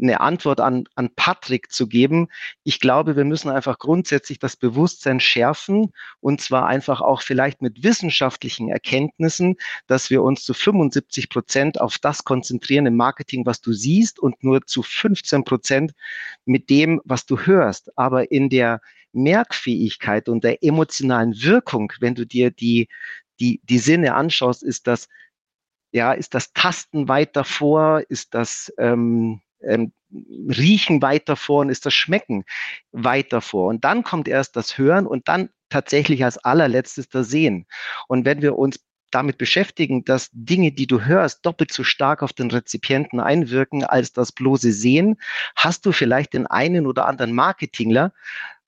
eine 0.00 0.20
Antwort 0.20 0.60
an, 0.60 0.84
an 0.96 1.10
Patrick 1.14 1.70
zu 1.70 1.86
geben. 1.86 2.28
Ich 2.64 2.80
glaube, 2.80 3.16
wir 3.16 3.24
müssen 3.24 3.50
einfach 3.50 3.78
grundsätzlich 3.78 4.38
das 4.38 4.56
Bewusstsein 4.56 5.20
schärfen 5.20 5.92
und 6.20 6.40
zwar 6.40 6.66
einfach 6.66 7.00
auch 7.00 7.22
vielleicht 7.22 7.62
mit 7.62 7.82
wissenschaftlichen 7.82 8.68
Erkenntnissen, 8.68 9.56
dass 9.86 10.10
wir 10.10 10.22
uns 10.22 10.44
zu 10.44 10.54
75 10.54 11.28
Prozent 11.28 11.80
auf 11.80 11.98
das 11.98 12.24
konzentrieren 12.24 12.86
im 12.86 12.96
Marketing, 12.96 13.46
was 13.46 13.60
du 13.60 13.72
siehst 13.72 14.18
und 14.18 14.42
nur 14.42 14.66
zu 14.66 14.82
15 14.82 15.44
Prozent 15.44 15.92
mit 16.44 16.70
dem, 16.70 17.00
was 17.04 17.26
du 17.26 17.38
hörst. 17.38 17.96
Aber 17.96 18.30
in 18.30 18.48
der 18.48 18.80
Merkfähigkeit 19.12 20.28
und 20.28 20.42
der 20.42 20.64
emotionalen 20.64 21.40
Wirkung, 21.40 21.92
wenn 22.00 22.16
du 22.16 22.26
dir 22.26 22.50
die, 22.50 22.88
die, 23.38 23.60
die 23.62 23.78
Sinne 23.78 24.14
anschaust, 24.14 24.62
ist 24.62 24.86
das 24.86 25.08
ja, 25.92 26.12
ist 26.12 26.34
das 26.34 26.52
Tasten 26.52 27.06
weit 27.06 27.36
davor? 27.36 28.02
Ist 28.08 28.34
das 28.34 28.72
ähm, 28.78 29.40
ähm, 29.66 29.92
Riechen 30.48 31.02
weiter 31.02 31.36
vor 31.36 31.60
und 31.60 31.70
ist 31.70 31.86
das 31.86 31.94
Schmecken 31.94 32.44
weiter 32.92 33.40
vor. 33.40 33.68
Und 33.68 33.84
dann 33.84 34.04
kommt 34.04 34.28
erst 34.28 34.56
das 34.56 34.78
Hören 34.78 35.06
und 35.06 35.28
dann 35.28 35.50
tatsächlich 35.70 36.24
als 36.24 36.38
allerletztes 36.38 37.08
das 37.08 37.28
Sehen. 37.28 37.66
Und 38.08 38.24
wenn 38.24 38.42
wir 38.42 38.56
uns 38.56 38.80
damit 39.10 39.38
beschäftigen, 39.38 40.04
dass 40.04 40.28
Dinge, 40.32 40.72
die 40.72 40.86
du 40.86 41.02
hörst, 41.02 41.46
doppelt 41.46 41.72
so 41.72 41.84
stark 41.84 42.22
auf 42.22 42.32
den 42.32 42.50
Rezipienten 42.50 43.20
einwirken 43.20 43.84
als 43.84 44.12
das 44.12 44.32
bloße 44.32 44.72
Sehen, 44.72 45.16
hast 45.56 45.86
du 45.86 45.92
vielleicht 45.92 46.32
den 46.32 46.46
einen 46.46 46.86
oder 46.86 47.06
anderen 47.06 47.32
Marketingler, 47.32 48.12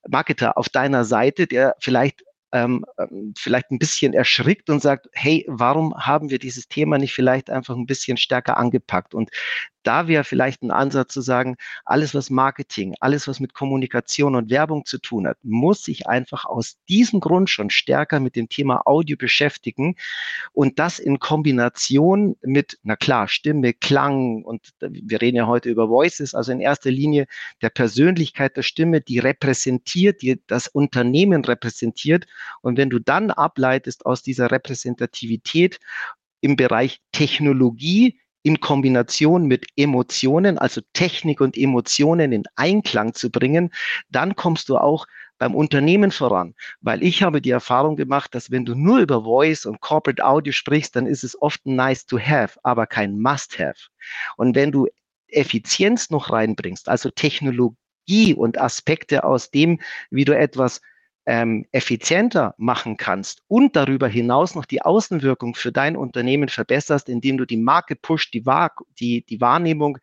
Marketer 0.07 0.57
auf 0.57 0.69
deiner 0.69 1.03
Seite, 1.03 1.47
der 1.47 1.75
vielleicht 1.79 2.23
ähm, 2.53 2.85
ähm, 2.97 3.33
vielleicht 3.37 3.71
ein 3.71 3.79
bisschen 3.79 4.13
erschrickt 4.13 4.69
und 4.69 4.81
sagt, 4.81 5.09
hey, 5.11 5.45
warum 5.49 5.93
haben 5.97 6.29
wir 6.29 6.39
dieses 6.39 6.69
Thema 6.69 6.97
nicht 6.97 7.13
vielleicht 7.13 7.49
einfach 7.49 7.75
ein 7.75 7.85
bisschen 7.85 8.15
stärker 8.15 8.57
angepackt? 8.57 9.13
Und 9.13 9.31
da 9.87 10.09
wäre 10.09 10.25
vielleicht 10.25 10.63
ein 10.63 10.71
Ansatz 10.71 11.13
zu 11.13 11.21
sagen, 11.21 11.55
alles 11.85 12.13
was 12.13 12.29
Marketing, 12.29 12.95
alles 12.99 13.25
was 13.25 13.39
mit 13.39 13.53
Kommunikation 13.53 14.35
und 14.35 14.49
Werbung 14.49 14.85
zu 14.85 14.97
tun 14.97 15.25
hat, 15.25 15.37
muss 15.43 15.83
sich 15.83 16.07
einfach 16.07 16.43
aus 16.43 16.77
diesem 16.89 17.21
Grund 17.21 17.49
schon 17.49 17.69
stärker 17.69 18.19
mit 18.19 18.35
dem 18.35 18.49
Thema 18.49 18.81
Audio 18.85 19.15
beschäftigen 19.15 19.95
und 20.51 20.77
das 20.77 20.99
in 20.99 21.19
Kombination 21.19 22.35
mit, 22.41 22.77
na 22.83 22.97
klar, 22.97 23.29
Stimme, 23.29 23.73
Klang 23.73 24.43
und 24.43 24.73
wir 24.81 25.21
reden 25.21 25.37
ja 25.37 25.47
heute 25.47 25.69
über 25.69 25.87
Voices, 25.87 26.35
also 26.35 26.51
in 26.51 26.59
erster 26.59 26.91
Linie 26.91 27.25
der 27.61 27.69
Persönlichkeit 27.69 28.57
der 28.57 28.63
Stimme, 28.63 28.99
die 28.99 29.19
repräsentiert, 29.19 30.21
die 30.21 30.41
das 30.47 30.67
Unternehmen 30.67 31.45
repräsentiert. 31.45 32.27
Und 32.61 32.77
wenn 32.77 32.89
du 32.89 32.99
dann 32.99 33.31
ableitest 33.31 34.05
aus 34.05 34.21
dieser 34.21 34.51
Repräsentativität 34.51 35.79
im 36.41 36.57
Bereich 36.57 36.99
Technologie, 37.13 38.19
in 38.43 38.59
Kombination 38.59 39.45
mit 39.45 39.65
Emotionen, 39.75 40.57
also 40.57 40.81
Technik 40.93 41.41
und 41.41 41.57
Emotionen 41.57 42.31
in 42.31 42.43
Einklang 42.55 43.13
zu 43.13 43.29
bringen, 43.29 43.71
dann 44.09 44.35
kommst 44.35 44.69
du 44.69 44.77
auch 44.77 45.05
beim 45.37 45.55
Unternehmen 45.55 46.11
voran. 46.11 46.55
Weil 46.81 47.03
ich 47.03 47.23
habe 47.23 47.41
die 47.41 47.51
Erfahrung 47.51 47.95
gemacht, 47.95 48.33
dass 48.33 48.51
wenn 48.51 48.65
du 48.65 48.75
nur 48.75 48.99
über 48.99 49.23
Voice 49.23 49.65
und 49.65 49.81
Corporate 49.81 50.25
Audio 50.25 50.51
sprichst, 50.51 50.95
dann 50.95 51.05
ist 51.05 51.23
es 51.23 51.39
oft 51.41 51.65
nice 51.65 52.05
to 52.05 52.19
have, 52.19 52.59
aber 52.63 52.87
kein 52.87 53.19
must 53.19 53.59
have. 53.59 53.89
Und 54.35 54.55
wenn 54.55 54.71
du 54.71 54.87
Effizienz 55.27 56.09
noch 56.09 56.31
reinbringst, 56.31 56.89
also 56.89 57.09
Technologie 57.09 58.33
und 58.35 58.59
Aspekte 58.59 59.23
aus 59.23 59.51
dem, 59.51 59.79
wie 60.09 60.25
du 60.25 60.35
etwas 60.35 60.81
ähm, 61.27 61.65
effizienter 61.73 62.55
machen 62.57 62.95
kannst 62.95 63.43
und 63.49 63.75
darüber 63.75 64.07
hinaus 64.07 64.55
noch 64.55 64.63
die 64.63 64.81
Außenwirkung 64.81 65.55
für 65.55 65.73
dein 65.73 65.97
Unternehmen 65.97 66.47
verbesserst, 66.47 67.09
indem 67.09 67.37
du 67.37 67.45
die 67.45 67.57
Marke 67.57 67.97
pusht, 67.97 68.33
die, 68.33 68.45
die, 68.97 69.25
die 69.25 69.41
Wahrnehmung, 69.41 69.97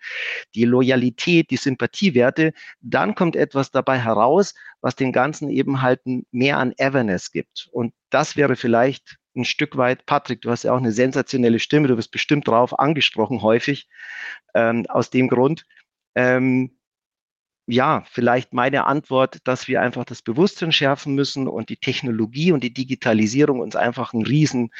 die 0.54 0.66
Loyalität, 0.66 1.50
die 1.50 1.56
Sympathiewerte, 1.56 2.52
dann 2.82 3.14
kommt 3.14 3.36
etwas 3.36 3.70
dabei 3.70 3.98
heraus, 3.98 4.54
was 4.82 4.96
den 4.96 5.12
Ganzen 5.12 5.48
eben 5.48 5.80
halt 5.80 6.02
mehr 6.30 6.58
an 6.58 6.74
Everness 6.76 7.32
gibt. 7.32 7.68
Und 7.72 7.94
das 8.10 8.36
wäre 8.36 8.54
vielleicht 8.54 9.16
ein 9.34 9.46
Stück 9.46 9.78
weit, 9.78 10.04
Patrick, 10.04 10.42
du 10.42 10.50
hast 10.50 10.64
ja 10.64 10.74
auch 10.74 10.78
eine 10.78 10.92
sensationelle 10.92 11.58
Stimme, 11.58 11.88
du 11.88 11.96
wirst 11.96 12.10
bestimmt 12.10 12.46
drauf 12.46 12.78
angesprochen 12.78 13.40
häufig, 13.40 13.88
ähm, 14.54 14.84
aus 14.90 15.08
dem 15.08 15.28
Grund. 15.28 15.64
Ähm, 16.14 16.76
ja, 17.66 18.04
vielleicht 18.10 18.52
meine 18.52 18.86
Antwort, 18.86 19.38
dass 19.44 19.68
wir 19.68 19.80
einfach 19.80 20.04
das 20.04 20.22
Bewusstsein 20.22 20.72
schärfen 20.72 21.14
müssen 21.14 21.48
und 21.48 21.68
die 21.70 21.78
Technologie 21.78 22.52
und 22.52 22.62
die 22.62 22.74
Digitalisierung 22.74 23.60
uns 23.60 23.76
einfach 23.76 24.12
einen 24.12 24.26
riesen, 24.26 24.70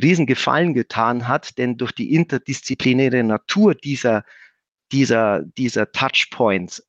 riesen 0.00 0.26
Gefallen 0.26 0.74
getan 0.74 1.28
hat, 1.28 1.58
denn 1.58 1.76
durch 1.78 1.92
die 1.92 2.14
interdisziplinäre 2.14 3.22
Natur 3.24 3.74
dieser 3.74 4.24
dieser, 4.92 5.42
dieser 5.42 5.90
Touchpoints, 5.90 6.86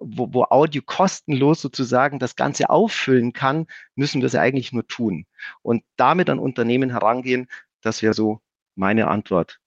wo, 0.00 0.32
wo 0.32 0.44
Audio 0.44 0.82
kostenlos 0.84 1.60
sozusagen 1.60 2.18
das 2.18 2.36
Ganze 2.36 2.70
auffüllen 2.70 3.32
kann, 3.32 3.66
müssen 3.94 4.22
wir 4.22 4.26
es 4.26 4.34
eigentlich 4.34 4.72
nur 4.72 4.86
tun. 4.86 5.26
Und 5.62 5.84
damit 5.96 6.30
an 6.30 6.38
Unternehmen 6.38 6.90
herangehen, 6.90 7.48
das 7.82 8.02
wäre 8.02 8.14
so 8.14 8.40
meine 8.76 9.08
Antwort. 9.08 9.60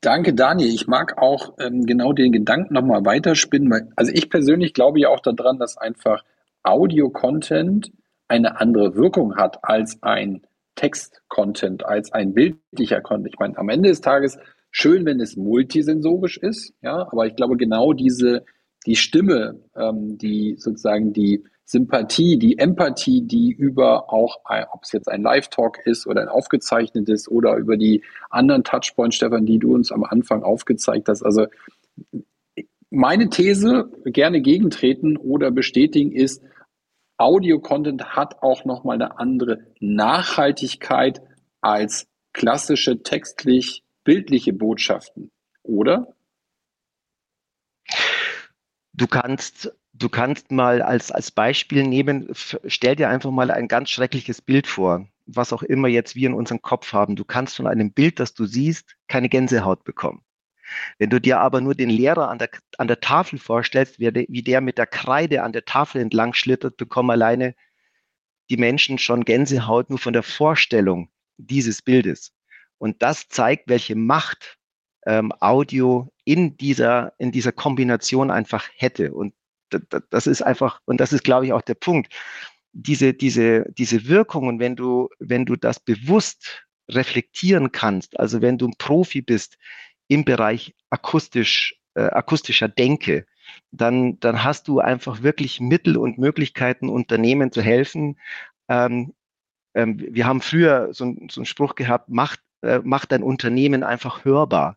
Danke, 0.00 0.32
Daniel. 0.32 0.72
Ich 0.72 0.86
mag 0.86 1.18
auch 1.18 1.54
ähm, 1.58 1.84
genau 1.84 2.14
den 2.14 2.32
Gedanken 2.32 2.72
nochmal 2.72 3.04
weiterspinnen, 3.04 3.70
weil, 3.70 3.88
also 3.96 4.10
ich 4.12 4.30
persönlich 4.30 4.72
glaube 4.72 4.98
ja 4.98 5.08
auch 5.10 5.20
daran, 5.20 5.58
dass 5.58 5.76
einfach 5.76 6.24
Audio-Content 6.62 7.92
eine 8.26 8.60
andere 8.60 8.94
Wirkung 8.94 9.36
hat 9.36 9.58
als 9.62 10.02
ein 10.02 10.42
Text-Content, 10.74 11.84
als 11.84 12.12
ein 12.12 12.32
bildlicher 12.32 13.02
Content. 13.02 13.34
Ich 13.34 13.38
meine, 13.38 13.58
am 13.58 13.68
Ende 13.68 13.90
des 13.90 14.00
Tages 14.00 14.38
schön, 14.70 15.04
wenn 15.04 15.20
es 15.20 15.36
multisensorisch 15.36 16.38
ist, 16.38 16.72
ja, 16.80 17.06
aber 17.10 17.26
ich 17.26 17.36
glaube 17.36 17.58
genau 17.58 17.92
diese, 17.92 18.44
die 18.86 18.96
Stimme, 18.96 19.60
ähm, 19.76 20.16
die 20.16 20.56
sozusagen 20.58 21.12
die 21.12 21.44
Sympathie, 21.70 22.36
die 22.36 22.58
Empathie, 22.58 23.22
die 23.22 23.52
über 23.52 24.12
auch, 24.12 24.40
ob 24.72 24.82
es 24.82 24.90
jetzt 24.90 25.08
ein 25.08 25.22
Live-Talk 25.22 25.78
ist 25.86 26.04
oder 26.04 26.20
ein 26.22 26.28
aufgezeichnetes 26.28 27.28
oder 27.28 27.54
über 27.54 27.76
die 27.76 28.02
anderen 28.28 28.64
Touchpoints, 28.64 29.14
Stefan, 29.14 29.46
die 29.46 29.60
du 29.60 29.72
uns 29.72 29.92
am 29.92 30.02
Anfang 30.02 30.42
aufgezeigt 30.42 31.08
hast. 31.08 31.22
Also 31.22 31.46
meine 32.90 33.30
These, 33.30 33.88
gerne 34.04 34.40
gegentreten 34.40 35.16
oder 35.16 35.52
bestätigen, 35.52 36.10
ist, 36.10 36.42
Audio-Content 37.18 38.16
hat 38.16 38.42
auch 38.42 38.64
nochmal 38.64 38.96
eine 38.96 39.20
andere 39.20 39.60
Nachhaltigkeit 39.78 41.22
als 41.60 42.08
klassische 42.32 43.04
textlich 43.04 43.84
bildliche 44.02 44.52
Botschaften, 44.52 45.30
oder? 45.62 46.16
Du 48.92 49.06
kannst, 49.06 49.72
du 50.00 50.08
kannst 50.08 50.50
mal 50.50 50.82
als, 50.82 51.12
als 51.12 51.30
Beispiel 51.30 51.84
nehmen, 51.84 52.28
stell 52.32 52.96
dir 52.96 53.08
einfach 53.08 53.30
mal 53.30 53.50
ein 53.50 53.68
ganz 53.68 53.90
schreckliches 53.90 54.42
Bild 54.42 54.66
vor, 54.66 55.06
was 55.26 55.52
auch 55.52 55.62
immer 55.62 55.88
jetzt 55.88 56.16
wir 56.16 56.28
in 56.28 56.34
unserem 56.34 56.62
Kopf 56.62 56.92
haben. 56.92 57.14
Du 57.16 57.24
kannst 57.24 57.56
von 57.56 57.66
einem 57.66 57.92
Bild, 57.92 58.18
das 58.18 58.34
du 58.34 58.46
siehst, 58.46 58.96
keine 59.06 59.28
Gänsehaut 59.28 59.84
bekommen. 59.84 60.24
Wenn 60.98 61.10
du 61.10 61.20
dir 61.20 61.40
aber 61.40 61.60
nur 61.60 61.74
den 61.74 61.90
Lehrer 61.90 62.30
an 62.30 62.38
der, 62.38 62.50
an 62.78 62.88
der 62.88 63.00
Tafel 63.00 63.38
vorstellst, 63.38 63.98
wie 63.98 64.10
der, 64.10 64.24
wie 64.28 64.42
der 64.42 64.60
mit 64.60 64.78
der 64.78 64.86
Kreide 64.86 65.42
an 65.42 65.52
der 65.52 65.64
Tafel 65.64 66.00
entlang 66.00 66.32
schlittert, 66.32 66.76
bekommen 66.76 67.10
alleine 67.10 67.54
die 68.48 68.56
Menschen 68.56 68.98
schon 68.98 69.24
Gänsehaut 69.24 69.90
nur 69.90 69.98
von 69.98 70.12
der 70.12 70.22
Vorstellung 70.22 71.10
dieses 71.36 71.82
Bildes. 71.82 72.32
Und 72.78 73.02
das 73.02 73.28
zeigt, 73.28 73.68
welche 73.68 73.96
Macht 73.96 74.58
ähm, 75.06 75.32
Audio 75.40 76.12
in 76.24 76.56
dieser, 76.56 77.12
in 77.18 77.32
dieser 77.32 77.52
Kombination 77.52 78.30
einfach 78.30 78.68
hätte. 78.76 79.12
Und 79.12 79.34
das 80.10 80.26
ist 80.26 80.42
einfach, 80.42 80.80
und 80.84 81.00
das 81.00 81.12
ist, 81.12 81.24
glaube 81.24 81.46
ich, 81.46 81.52
auch 81.52 81.62
der 81.62 81.74
Punkt. 81.74 82.12
Diese, 82.72 83.14
diese, 83.14 83.64
diese 83.72 84.06
Wirkungen, 84.06 84.60
wenn 84.60 84.76
du, 84.76 85.08
wenn 85.18 85.44
du 85.44 85.56
das 85.56 85.80
bewusst 85.80 86.64
reflektieren 86.88 87.72
kannst, 87.72 88.18
also 88.18 88.42
wenn 88.42 88.58
du 88.58 88.68
ein 88.68 88.74
Profi 88.78 89.22
bist 89.22 89.58
im 90.08 90.24
Bereich 90.24 90.74
akustisch, 90.90 91.76
äh, 91.94 92.02
akustischer 92.02 92.68
Denke, 92.68 93.26
dann, 93.72 94.18
dann 94.20 94.44
hast 94.44 94.68
du 94.68 94.80
einfach 94.80 95.22
wirklich 95.22 95.60
Mittel 95.60 95.96
und 95.96 96.18
Möglichkeiten, 96.18 96.88
Unternehmen 96.88 97.52
zu 97.52 97.62
helfen. 97.62 98.18
Ähm, 98.68 99.14
ähm, 99.74 99.98
wir 99.98 100.26
haben 100.26 100.40
früher 100.40 100.92
so, 100.92 101.14
so 101.30 101.40
einen 101.40 101.46
Spruch 101.46 101.74
gehabt, 101.74 102.08
macht, 102.08 102.40
äh, 102.62 102.80
macht 102.82 103.12
dein 103.12 103.22
Unternehmen 103.22 103.82
einfach 103.82 104.24
hörbar 104.24 104.76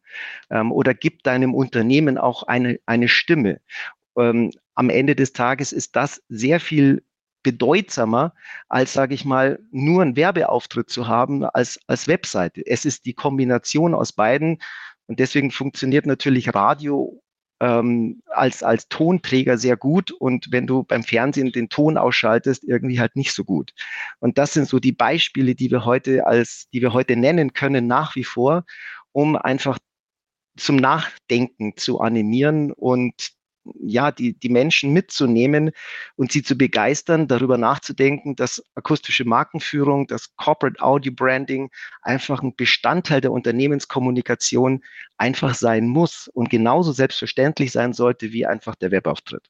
ähm, 0.49 0.71
oder 0.71 0.93
gib 0.93 1.23
deinem 1.23 1.53
Unternehmen 1.53 2.17
auch 2.17 2.43
eine, 2.43 2.79
eine 2.85 3.07
Stimme. 3.07 3.59
Ähm, 4.17 4.51
am 4.75 4.89
Ende 4.89 5.15
des 5.15 5.33
Tages 5.33 5.71
ist 5.71 5.95
das 5.95 6.21
sehr 6.29 6.59
viel 6.59 7.03
bedeutsamer, 7.43 8.33
als, 8.69 8.93
sage 8.93 9.13
ich 9.13 9.25
mal, 9.25 9.59
nur 9.71 10.01
einen 10.01 10.15
Werbeauftritt 10.15 10.89
zu 10.89 11.07
haben 11.07 11.43
als, 11.43 11.79
als 11.87 12.07
Webseite. 12.07 12.65
Es 12.65 12.85
ist 12.85 13.05
die 13.05 13.13
Kombination 13.13 13.93
aus 13.93 14.13
beiden, 14.13 14.59
und 15.07 15.19
deswegen 15.19 15.51
funktioniert 15.51 16.05
natürlich 16.05 16.53
Radio 16.53 17.21
ähm, 17.59 18.21
als, 18.27 18.63
als 18.63 18.87
Tonträger 18.87 19.57
sehr 19.57 19.77
gut 19.77 20.11
und 20.11 20.47
wenn 20.51 20.67
du 20.67 20.83
beim 20.83 21.03
Fernsehen 21.03 21.51
den 21.51 21.69
Ton 21.69 21.97
ausschaltest, 21.97 22.63
irgendwie 22.63 22.99
halt 22.99 23.15
nicht 23.15 23.33
so 23.33 23.43
gut. 23.43 23.73
Und 24.19 24.37
das 24.37 24.53
sind 24.53 24.67
so 24.67 24.79
die 24.79 24.91
Beispiele, 24.91 25.55
die 25.55 25.71
wir 25.71 25.85
heute 25.85 26.25
als, 26.25 26.67
die 26.73 26.81
wir 26.81 26.93
heute 26.93 27.15
nennen 27.15 27.53
können, 27.53 27.87
nach 27.87 28.15
wie 28.15 28.23
vor, 28.23 28.65
um 29.11 29.35
einfach 29.35 29.77
zum 30.57 30.77
Nachdenken 30.77 31.73
zu 31.77 31.99
animieren 31.99 32.71
und 32.71 33.33
ja, 33.79 34.11
die, 34.11 34.37
die 34.37 34.49
Menschen 34.49 34.91
mitzunehmen 34.91 35.71
und 36.15 36.31
sie 36.31 36.43
zu 36.43 36.55
begeistern, 36.55 37.27
darüber 37.27 37.57
nachzudenken, 37.57 38.35
dass 38.35 38.63
akustische 38.75 39.25
Markenführung, 39.25 40.07
das 40.07 40.35
Corporate 40.35 40.81
Audio 40.81 41.13
Branding 41.15 41.69
einfach 42.01 42.41
ein 42.43 42.55
Bestandteil 42.55 43.21
der 43.21 43.31
Unternehmenskommunikation 43.31 44.83
einfach 45.17 45.55
sein 45.55 45.87
muss 45.87 46.27
und 46.27 46.49
genauso 46.49 46.91
selbstverständlich 46.91 47.71
sein 47.71 47.93
sollte 47.93 48.31
wie 48.31 48.45
einfach 48.45 48.75
der 48.75 48.91
Webauftritt. 48.91 49.49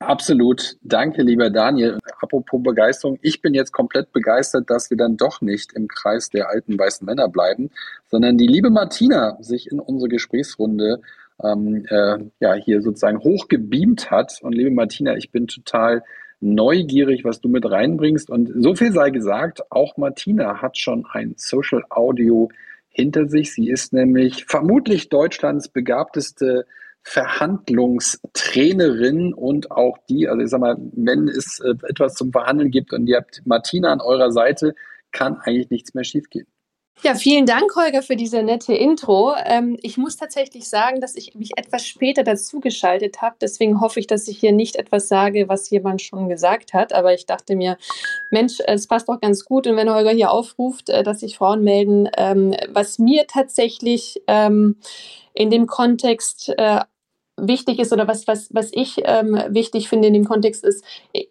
Absolut. 0.00 0.78
Danke, 0.80 1.22
lieber 1.22 1.50
Daniel. 1.50 1.98
Apropos 2.22 2.62
Begeisterung. 2.62 3.18
Ich 3.20 3.42
bin 3.42 3.52
jetzt 3.52 3.70
komplett 3.72 4.12
begeistert, 4.12 4.70
dass 4.70 4.88
wir 4.88 4.96
dann 4.96 5.18
doch 5.18 5.42
nicht 5.42 5.74
im 5.74 5.88
Kreis 5.88 6.30
der 6.30 6.48
alten 6.48 6.78
weißen 6.78 7.04
Männer 7.04 7.28
bleiben, 7.28 7.70
sondern 8.06 8.38
die 8.38 8.46
liebe 8.46 8.70
Martina 8.70 9.36
sich 9.42 9.70
in 9.70 9.78
unsere 9.78 10.08
Gesprächsrunde 10.08 11.02
ähm, 11.44 11.84
äh, 11.88 12.18
ja, 12.40 12.54
hier 12.54 12.82
sozusagen 12.82 13.18
hochgebeamt 13.18 14.10
hat. 14.10 14.38
Und 14.42 14.52
liebe 14.52 14.70
Martina, 14.70 15.16
ich 15.16 15.30
bin 15.30 15.46
total 15.46 16.02
neugierig, 16.40 17.24
was 17.24 17.40
du 17.40 17.48
mit 17.48 17.70
reinbringst. 17.70 18.30
Und 18.30 18.50
so 18.62 18.74
viel 18.74 18.92
sei 18.92 19.10
gesagt, 19.10 19.62
auch 19.70 19.96
Martina 19.96 20.60
hat 20.62 20.78
schon 20.78 21.06
ein 21.12 21.34
Social 21.36 21.82
Audio 21.90 22.48
hinter 22.88 23.28
sich. 23.28 23.54
Sie 23.54 23.68
ist 23.68 23.92
nämlich 23.92 24.46
vermutlich 24.46 25.08
Deutschlands 25.08 25.68
begabteste 25.68 26.66
Verhandlungstrainerin 27.02 29.32
und 29.32 29.70
auch 29.70 29.96
die, 30.08 30.28
also 30.28 30.42
ich 30.42 30.50
sag 30.50 30.60
mal, 30.60 30.76
wenn 30.92 31.28
es 31.28 31.60
äh, 31.60 31.74
etwas 31.88 32.14
zum 32.14 32.32
Verhandeln 32.32 32.70
gibt 32.70 32.92
und 32.92 33.06
ihr 33.06 33.16
habt 33.16 33.40
Martina 33.46 33.92
an 33.92 34.00
eurer 34.00 34.32
Seite, 34.32 34.74
kann 35.10 35.38
eigentlich 35.38 35.70
nichts 35.70 35.94
mehr 35.94 36.04
schiefgehen. 36.04 36.46
Ja, 37.02 37.14
vielen 37.14 37.46
Dank, 37.46 37.74
Holger, 37.76 38.02
für 38.02 38.14
diese 38.14 38.42
nette 38.42 38.74
Intro. 38.74 39.34
Ähm, 39.46 39.78
ich 39.80 39.96
muss 39.96 40.18
tatsächlich 40.18 40.68
sagen, 40.68 41.00
dass 41.00 41.16
ich 41.16 41.34
mich 41.34 41.52
etwas 41.56 41.86
später 41.86 42.24
dazugeschaltet 42.24 43.22
habe. 43.22 43.36
Deswegen 43.40 43.80
hoffe 43.80 44.00
ich, 44.00 44.06
dass 44.06 44.28
ich 44.28 44.38
hier 44.38 44.52
nicht 44.52 44.76
etwas 44.76 45.08
sage, 45.08 45.48
was 45.48 45.70
jemand 45.70 46.02
schon 46.02 46.28
gesagt 46.28 46.74
hat. 46.74 46.92
Aber 46.92 47.14
ich 47.14 47.24
dachte 47.24 47.56
mir, 47.56 47.78
Mensch, 48.28 48.58
es 48.66 48.86
passt 48.86 49.08
doch 49.08 49.18
ganz 49.18 49.46
gut. 49.46 49.66
Und 49.66 49.76
wenn 49.76 49.88
Holger 49.88 50.10
hier 50.10 50.30
aufruft, 50.30 50.90
äh, 50.90 51.02
dass 51.02 51.20
sich 51.20 51.38
Frauen 51.38 51.64
melden, 51.64 52.10
ähm, 52.18 52.54
was 52.68 52.98
mir 52.98 53.26
tatsächlich 53.26 54.20
ähm, 54.26 54.76
in 55.32 55.48
dem 55.48 55.66
Kontext 55.66 56.52
äh, 56.58 56.80
wichtig 57.46 57.78
ist 57.78 57.92
oder 57.92 58.08
was, 58.08 58.26
was, 58.26 58.48
was 58.52 58.70
ich 58.72 59.00
ähm, 59.04 59.40
wichtig 59.48 59.88
finde 59.88 60.08
in 60.08 60.14
dem 60.14 60.24
Kontext 60.24 60.64
ist, 60.64 60.84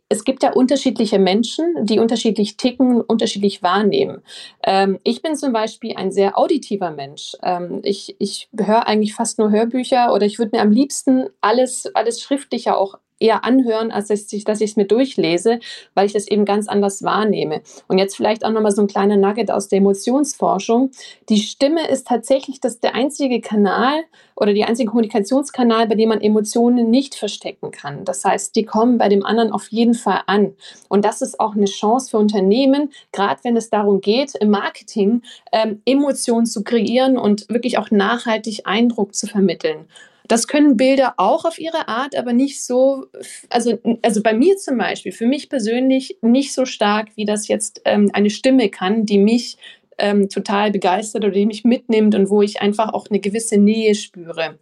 es 0.09 0.23
gibt 0.23 0.43
ja 0.43 0.53
unterschiedliche 0.53 1.19
Menschen, 1.19 1.85
die 1.85 1.99
unterschiedlich 1.99 2.57
ticken, 2.57 3.01
unterschiedlich 3.01 3.63
wahrnehmen. 3.63 4.21
Ähm, 4.63 4.99
ich 5.03 5.21
bin 5.21 5.35
zum 5.35 5.53
Beispiel 5.53 5.95
ein 5.95 6.11
sehr 6.11 6.37
auditiver 6.37 6.91
Mensch. 6.91 7.35
Ähm, 7.43 7.81
ich 7.83 8.15
ich 8.19 8.49
höre 8.57 8.87
eigentlich 8.87 9.13
fast 9.13 9.39
nur 9.39 9.51
Hörbücher 9.51 10.13
oder 10.13 10.25
ich 10.25 10.39
würde 10.39 10.55
mir 10.55 10.61
am 10.61 10.71
liebsten 10.71 11.29
alles, 11.41 11.89
alles 11.93 12.21
Schriftliche 12.21 12.77
auch 12.77 12.95
eher 13.19 13.43
anhören, 13.43 13.91
als 13.91 14.07
dass 14.07 14.31
ich, 14.31 14.47
es 14.47 14.75
mir 14.75 14.85
durchlese, 14.85 15.59
weil 15.93 16.05
ich 16.05 16.13
das 16.13 16.27
eben 16.27 16.45
ganz 16.45 16.67
anders 16.67 17.03
wahrnehme. 17.03 17.61
Und 17.87 17.97
jetzt 17.97 18.15
vielleicht 18.15 18.45
auch 18.45 18.51
nochmal 18.51 18.71
so 18.71 18.81
ein 18.81 18.87
kleiner 18.87 19.17
Nugget 19.17 19.51
aus 19.51 19.67
der 19.67 19.79
Emotionsforschung. 19.79 20.91
Die 21.29 21.39
Stimme 21.39 21.87
ist 21.87 22.07
tatsächlich 22.07 22.59
das, 22.59 22.79
der 22.79 22.95
einzige 22.95 23.41
Kanal 23.41 24.03
oder 24.35 24.53
der 24.53 24.67
einzige 24.67 24.89
Kommunikationskanal, 24.89 25.87
bei 25.87 25.95
dem 25.95 26.09
man 26.09 26.21
Emotionen 26.21 26.89
nicht 26.89 27.15
verstecken 27.15 27.71
kann. 27.71 28.05
Das 28.05 28.23
heißt, 28.23 28.55
die 28.55 28.63
kommen 28.63 28.97
bei 28.97 29.09
dem 29.09 29.25
anderen 29.25 29.51
auf 29.51 29.67
jeden 29.67 29.93
Fall 29.93 30.21
an. 30.27 30.53
Und 30.87 31.03
das 31.05 31.21
ist 31.21 31.39
auch 31.39 31.55
eine 31.55 31.65
Chance 31.65 32.11
für 32.11 32.17
Unternehmen, 32.17 32.91
gerade 33.11 33.41
wenn 33.43 33.57
es 33.57 33.69
darum 33.69 34.01
geht, 34.01 34.35
im 34.35 34.49
Marketing 34.49 35.21
ähm, 35.51 35.81
Emotionen 35.85 36.45
zu 36.45 36.63
kreieren 36.63 37.17
und 37.17 37.49
wirklich 37.49 37.77
auch 37.77 37.91
nachhaltig 37.91 38.61
Eindruck 38.65 39.13
zu 39.13 39.27
vermitteln. 39.27 39.87
Das 40.29 40.47
können 40.47 40.77
Bilder 40.77 41.15
auch 41.17 41.43
auf 41.43 41.57
ihre 41.57 41.87
Art, 41.87 42.15
aber 42.15 42.33
nicht 42.33 42.63
so, 42.63 43.07
also, 43.49 43.79
also 44.03 44.21
bei 44.21 44.33
mir 44.33 44.57
zum 44.57 44.77
Beispiel, 44.77 45.11
für 45.11 45.25
mich 45.25 45.49
persönlich 45.49 46.17
nicht 46.21 46.53
so 46.53 46.65
stark, 46.65 47.07
wie 47.15 47.25
das 47.25 47.47
jetzt 47.47 47.81
ähm, 47.85 48.11
eine 48.13 48.29
Stimme 48.29 48.69
kann, 48.69 49.07
die 49.07 49.17
mich 49.17 49.57
ähm, 49.97 50.29
total 50.29 50.69
begeistert 50.69 51.25
oder 51.25 51.33
die 51.33 51.47
mich 51.47 51.63
mitnimmt 51.63 52.13
und 52.13 52.29
wo 52.29 52.43
ich 52.43 52.61
einfach 52.61 52.93
auch 52.93 53.07
eine 53.09 53.19
gewisse 53.19 53.57
Nähe 53.57 53.95
spüre. 53.95 54.59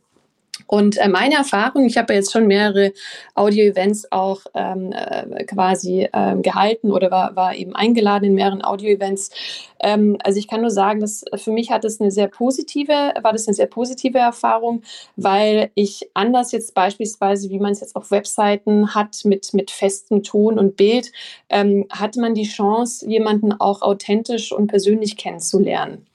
Und 0.68 0.97
äh, 0.97 1.07
meine 1.07 1.36
Erfahrung, 1.36 1.86
ich 1.86 1.97
habe 1.97 2.13
ja 2.13 2.20
jetzt 2.20 2.32
schon 2.32 2.45
mehrere 2.45 2.91
Audio-Events 3.36 4.11
auch 4.11 4.41
ähm, 4.53 4.91
äh, 4.91 5.45
quasi 5.45 6.07
ähm, 6.13 6.41
gehalten 6.41 6.91
oder 6.91 7.09
war, 7.09 7.36
war 7.36 7.55
eben 7.55 7.74
eingeladen 7.76 8.26
in 8.26 8.34
mehreren 8.34 8.63
Audio-Events. 8.63 9.32
Ähm, 9.80 10.18
also 10.24 10.39
ich 10.39 10.47
kann 10.47 10.61
nur 10.61 10.70
sagen, 10.70 10.99
dass 10.99 11.24
für 11.36 11.51
mich 11.51 11.72
hat 11.72 11.86
es 11.86 12.01
eine 12.01 12.11
sehr 12.11 12.28
positive, 12.28 13.13
war 13.22 13.32
das 13.32 13.47
eine 13.47 13.55
sehr 13.55 13.68
positive 13.68 14.18
Erfahrung, 14.18 14.84
weil 15.15 15.72
ich 15.76 16.09
anders 16.13 16.51
jetzt 16.51 16.74
beispielsweise, 16.74 17.49
wie 17.49 17.59
man 17.59 17.72
es 17.72 17.80
jetzt 17.80 17.95
auf 17.95 18.11
Webseiten 18.11 18.93
hat 18.93 19.22
mit, 19.24 19.53
mit 19.53 19.72
festem 19.72 20.24
Ton 20.24 20.59
und 20.59 20.76
Bild, 20.76 21.11
ähm, 21.49 21.86
hat 21.89 22.18
man 22.18 22.34
die 22.34 22.47
Chance, 22.47 23.07
jemanden 23.07 23.53
auch 23.53 23.82
authentisch 23.82 24.51
und 24.51 24.68
persönlich 24.68 25.15
kennenzulernen. 25.18 26.05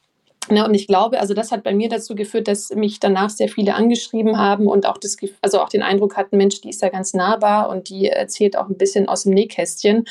Ne, 0.51 0.67
und 0.67 0.75
ich 0.75 0.89
glaube, 0.89 1.21
also 1.21 1.35
das 1.35 1.53
hat 1.53 1.63
bei 1.63 1.73
mir 1.73 1.89
dazu 1.89 2.17
geführt, 2.17 2.49
dass 2.49 2.71
mich 2.75 2.99
danach 2.99 3.31
sehr 3.31 3.49
viele 3.49 3.75
angeschrieben 3.75 4.39
haben 4.39 4.67
und 4.67 4.87
auch 4.87 4.99
das, 4.99 5.17
also 5.41 5.61
auch 5.61 5.69
den 5.69 5.83
Eindruck 5.83 6.17
hatten, 6.17 6.37
Mensch, 6.37 6.61
die 6.61 6.71
ist 6.71 6.83
ja 6.83 6.89
ganz 6.89 7.15
nahbar 7.15 7.69
und 7.69 7.89
die 7.89 8.09
erzählt 8.09 8.57
auch 8.57 8.69
ein 8.69 8.77
bisschen 8.77 9.09
aus 9.09 9.23
dem 9.23 9.35
Nähkästchen. 9.35 10.05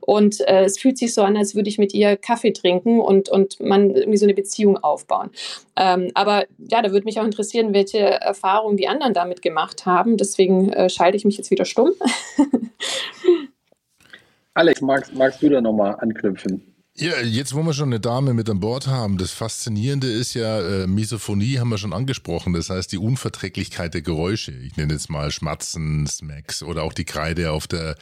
Und 0.00 0.46
äh, 0.46 0.64
es 0.64 0.78
fühlt 0.78 0.98
sich 0.98 1.14
so 1.14 1.22
an, 1.22 1.38
als 1.38 1.54
würde 1.54 1.70
ich 1.70 1.78
mit 1.78 1.94
ihr 1.94 2.18
Kaffee 2.18 2.52
trinken 2.52 3.00
und, 3.00 3.30
und 3.30 3.60
man 3.60 3.90
irgendwie 3.90 4.18
so 4.18 4.26
eine 4.26 4.34
Beziehung 4.34 4.76
aufbauen. 4.76 5.30
Ähm, 5.76 6.10
aber 6.12 6.44
ja, 6.58 6.82
da 6.82 6.92
würde 6.92 7.06
mich 7.06 7.18
auch 7.18 7.24
interessieren, 7.24 7.72
welche 7.72 7.98
Erfahrungen 7.98 8.76
die 8.76 8.88
anderen 8.88 9.14
damit 9.14 9.40
gemacht 9.40 9.86
haben. 9.86 10.18
Deswegen 10.18 10.70
äh, 10.72 10.90
schalte 10.90 11.16
ich 11.16 11.24
mich 11.24 11.38
jetzt 11.38 11.50
wieder 11.50 11.64
stumm. 11.64 11.92
Alex, 14.54 14.82
magst, 14.82 15.14
magst 15.14 15.42
du 15.42 15.48
da 15.48 15.60
nochmal 15.62 15.96
anknüpfen? 15.98 16.77
Ja, 17.00 17.20
jetzt 17.20 17.54
wo 17.54 17.62
wir 17.62 17.74
schon 17.74 17.90
eine 17.90 18.00
Dame 18.00 18.34
mit 18.34 18.50
an 18.50 18.58
Bord 18.58 18.88
haben, 18.88 19.18
das 19.18 19.30
Faszinierende 19.30 20.10
ist 20.10 20.34
ja, 20.34 20.60
äh, 20.60 20.86
Misophonie 20.88 21.58
haben 21.58 21.68
wir 21.68 21.78
schon 21.78 21.92
angesprochen, 21.92 22.54
das 22.54 22.70
heißt 22.70 22.90
die 22.90 22.98
Unverträglichkeit 22.98 23.94
der 23.94 24.02
Geräusche. 24.02 24.50
Ich 24.50 24.76
nenne 24.76 24.94
jetzt 24.94 25.08
mal 25.08 25.30
Schmatzen, 25.30 26.08
Smacks 26.08 26.60
oder 26.60 26.82
auch 26.82 26.92
die 26.92 27.04
Kreide 27.04 27.52
auf 27.52 27.68
der 27.68 27.94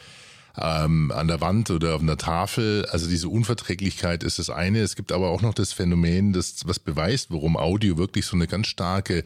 ähm, 0.57 1.11
an 1.11 1.27
der 1.27 1.41
Wand 1.41 1.69
oder 1.69 1.93
auf 1.93 2.01
einer 2.01 2.17
Tafel. 2.17 2.87
Also 2.89 3.07
diese 3.07 3.29
Unverträglichkeit 3.29 4.23
ist 4.23 4.39
das 4.39 4.49
eine. 4.49 4.79
Es 4.79 4.95
gibt 4.95 5.11
aber 5.11 5.29
auch 5.29 5.43
noch 5.43 5.53
das 5.53 5.73
Phänomen, 5.73 6.33
das 6.33 6.55
was 6.65 6.79
beweist, 6.79 7.29
warum 7.29 7.55
Audio 7.55 7.99
wirklich 7.99 8.25
so 8.25 8.35
eine 8.35 8.47
ganz 8.47 8.65
starke 8.65 9.23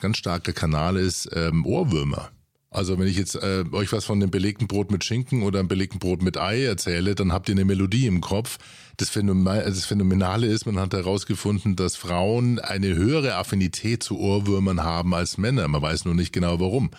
ganz 0.00 0.18
starker 0.18 0.52
Kanal 0.52 0.98
ist 0.98 1.30
ähm, 1.32 1.64
Ohrwürmer. 1.64 2.30
Also 2.70 2.98
wenn 2.98 3.08
ich 3.08 3.16
jetzt 3.16 3.34
äh, 3.34 3.64
euch 3.72 3.92
was 3.92 4.04
von 4.04 4.20
dem 4.20 4.30
belegten 4.30 4.68
Brot 4.68 4.90
mit 4.90 5.02
Schinken 5.02 5.42
oder 5.42 5.58
einem 5.58 5.68
belegten 5.68 5.98
Brot 5.98 6.22
mit 6.22 6.36
Ei 6.36 6.64
erzähle, 6.64 7.14
dann 7.14 7.32
habt 7.32 7.48
ihr 7.48 7.54
eine 7.54 7.64
Melodie 7.64 8.06
im 8.06 8.20
Kopf. 8.20 8.58
Das, 8.98 9.08
Phänomen, 9.08 9.44
das 9.44 9.86
Phänomenale 9.86 10.46
ist, 10.46 10.66
man 10.66 10.78
hat 10.78 10.92
herausgefunden, 10.92 11.76
dass 11.76 11.96
Frauen 11.96 12.58
eine 12.58 12.94
höhere 12.94 13.36
Affinität 13.36 14.02
zu 14.02 14.18
Ohrwürmern 14.18 14.82
haben 14.82 15.14
als 15.14 15.38
Männer. 15.38 15.66
Man 15.68 15.80
weiß 15.80 16.04
nur 16.04 16.14
nicht 16.14 16.32
genau 16.32 16.60
warum. 16.60 16.90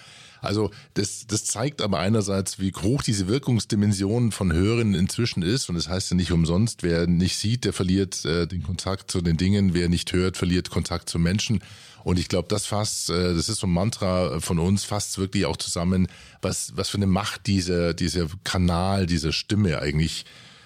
Also 0.41 0.71
das, 0.93 1.27
das 1.27 1.45
zeigt 1.45 1.81
aber 1.81 1.99
einerseits, 1.99 2.59
wie 2.59 2.71
hoch 2.71 3.01
diese 3.03 3.27
Wirkungsdimension 3.27 4.31
von 4.31 4.53
Hören 4.53 4.95
inzwischen 4.95 5.43
ist. 5.43 5.69
Und 5.69 5.75
das 5.75 5.89
heißt 5.89 6.11
ja 6.11 6.15
nicht 6.15 6.31
umsonst, 6.31 6.81
wer 6.81 7.07
nicht 7.07 7.37
sieht, 7.37 7.65
der 7.65 7.73
verliert 7.73 8.23
äh, 8.25 8.47
den 8.47 8.63
Kontakt 8.63 9.11
zu 9.11 9.21
den 9.21 9.37
Dingen. 9.37 9.73
Wer 9.73 9.89
nicht 9.89 10.13
hört, 10.13 10.37
verliert 10.37 10.69
Kontakt 10.69 11.09
zu 11.09 11.19
Menschen. 11.19 11.61
Und 12.03 12.19
ich 12.19 12.27
glaube, 12.27 12.47
das 12.47 12.65
fasst, 12.65 13.09
äh, 13.09 13.33
das 13.33 13.49
ist 13.49 13.59
so 13.59 13.67
ein 13.67 13.73
Mantra 13.73 14.39
von 14.39 14.59
uns, 14.59 14.83
fasst 14.83 15.17
wirklich 15.17 15.45
auch 15.45 15.57
zusammen, 15.57 16.07
was, 16.41 16.75
was 16.75 16.89
für 16.89 16.97
eine 16.97 17.07
Macht 17.07 17.47
dieser, 17.47 17.93
dieser 17.93 18.27
Kanal, 18.43 19.05
diese 19.05 19.33
Stimme 19.33 19.79
eigentlich 19.79 20.25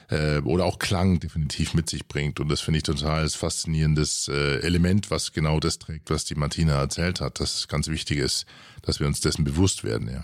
äh, 0.09 0.39
oder 0.39 0.65
auch 0.65 0.79
Klang 0.79 1.19
definitiv 1.19 1.73
mit 1.73 1.89
sich 1.89 2.07
bringt. 2.07 2.39
Und 2.39 2.49
das 2.49 2.61
finde 2.61 2.77
ich 2.77 2.83
total 2.83 3.27
faszinierendes 3.29 4.27
äh, 4.27 4.59
Element, 4.59 5.11
was 5.11 5.31
genau 5.31 5.59
das 5.59 5.79
trägt, 5.79 6.09
was 6.09 6.25
die 6.25 6.35
Martina 6.35 6.79
erzählt 6.79 7.21
hat, 7.21 7.39
dass 7.39 7.67
ganz 7.67 7.87
wichtig 7.87 8.19
ist, 8.19 8.45
dass 8.81 8.99
wir 8.99 9.07
uns 9.07 9.21
dessen 9.21 9.43
bewusst 9.43 9.83
werden, 9.83 10.09
ja. 10.09 10.23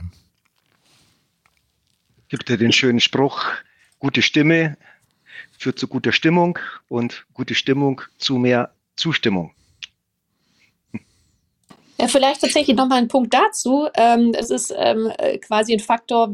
Gibt 2.27 2.49
ja 2.49 2.57
den 2.57 2.71
schönen 2.71 2.99
Spruch, 2.99 3.43
gute 3.97 4.21
Stimme 4.21 4.77
führt 5.57 5.79
zu 5.79 5.87
guter 5.87 6.11
Stimmung 6.11 6.57
und 6.87 7.25
gute 7.33 7.55
Stimmung 7.55 8.01
zu 8.17 8.37
mehr 8.37 8.73
Zustimmung. 8.95 9.53
Ja, 11.99 12.07
vielleicht 12.07 12.41
tatsächlich 12.41 12.77
nochmal 12.77 12.99
ein 12.99 13.09
Punkt 13.09 13.33
dazu. 13.33 13.87
Ähm, 13.95 14.31
es 14.37 14.49
ist 14.51 14.73
ähm, 14.77 15.11
quasi 15.41 15.73
ein 15.73 15.79
Faktor, 15.79 16.33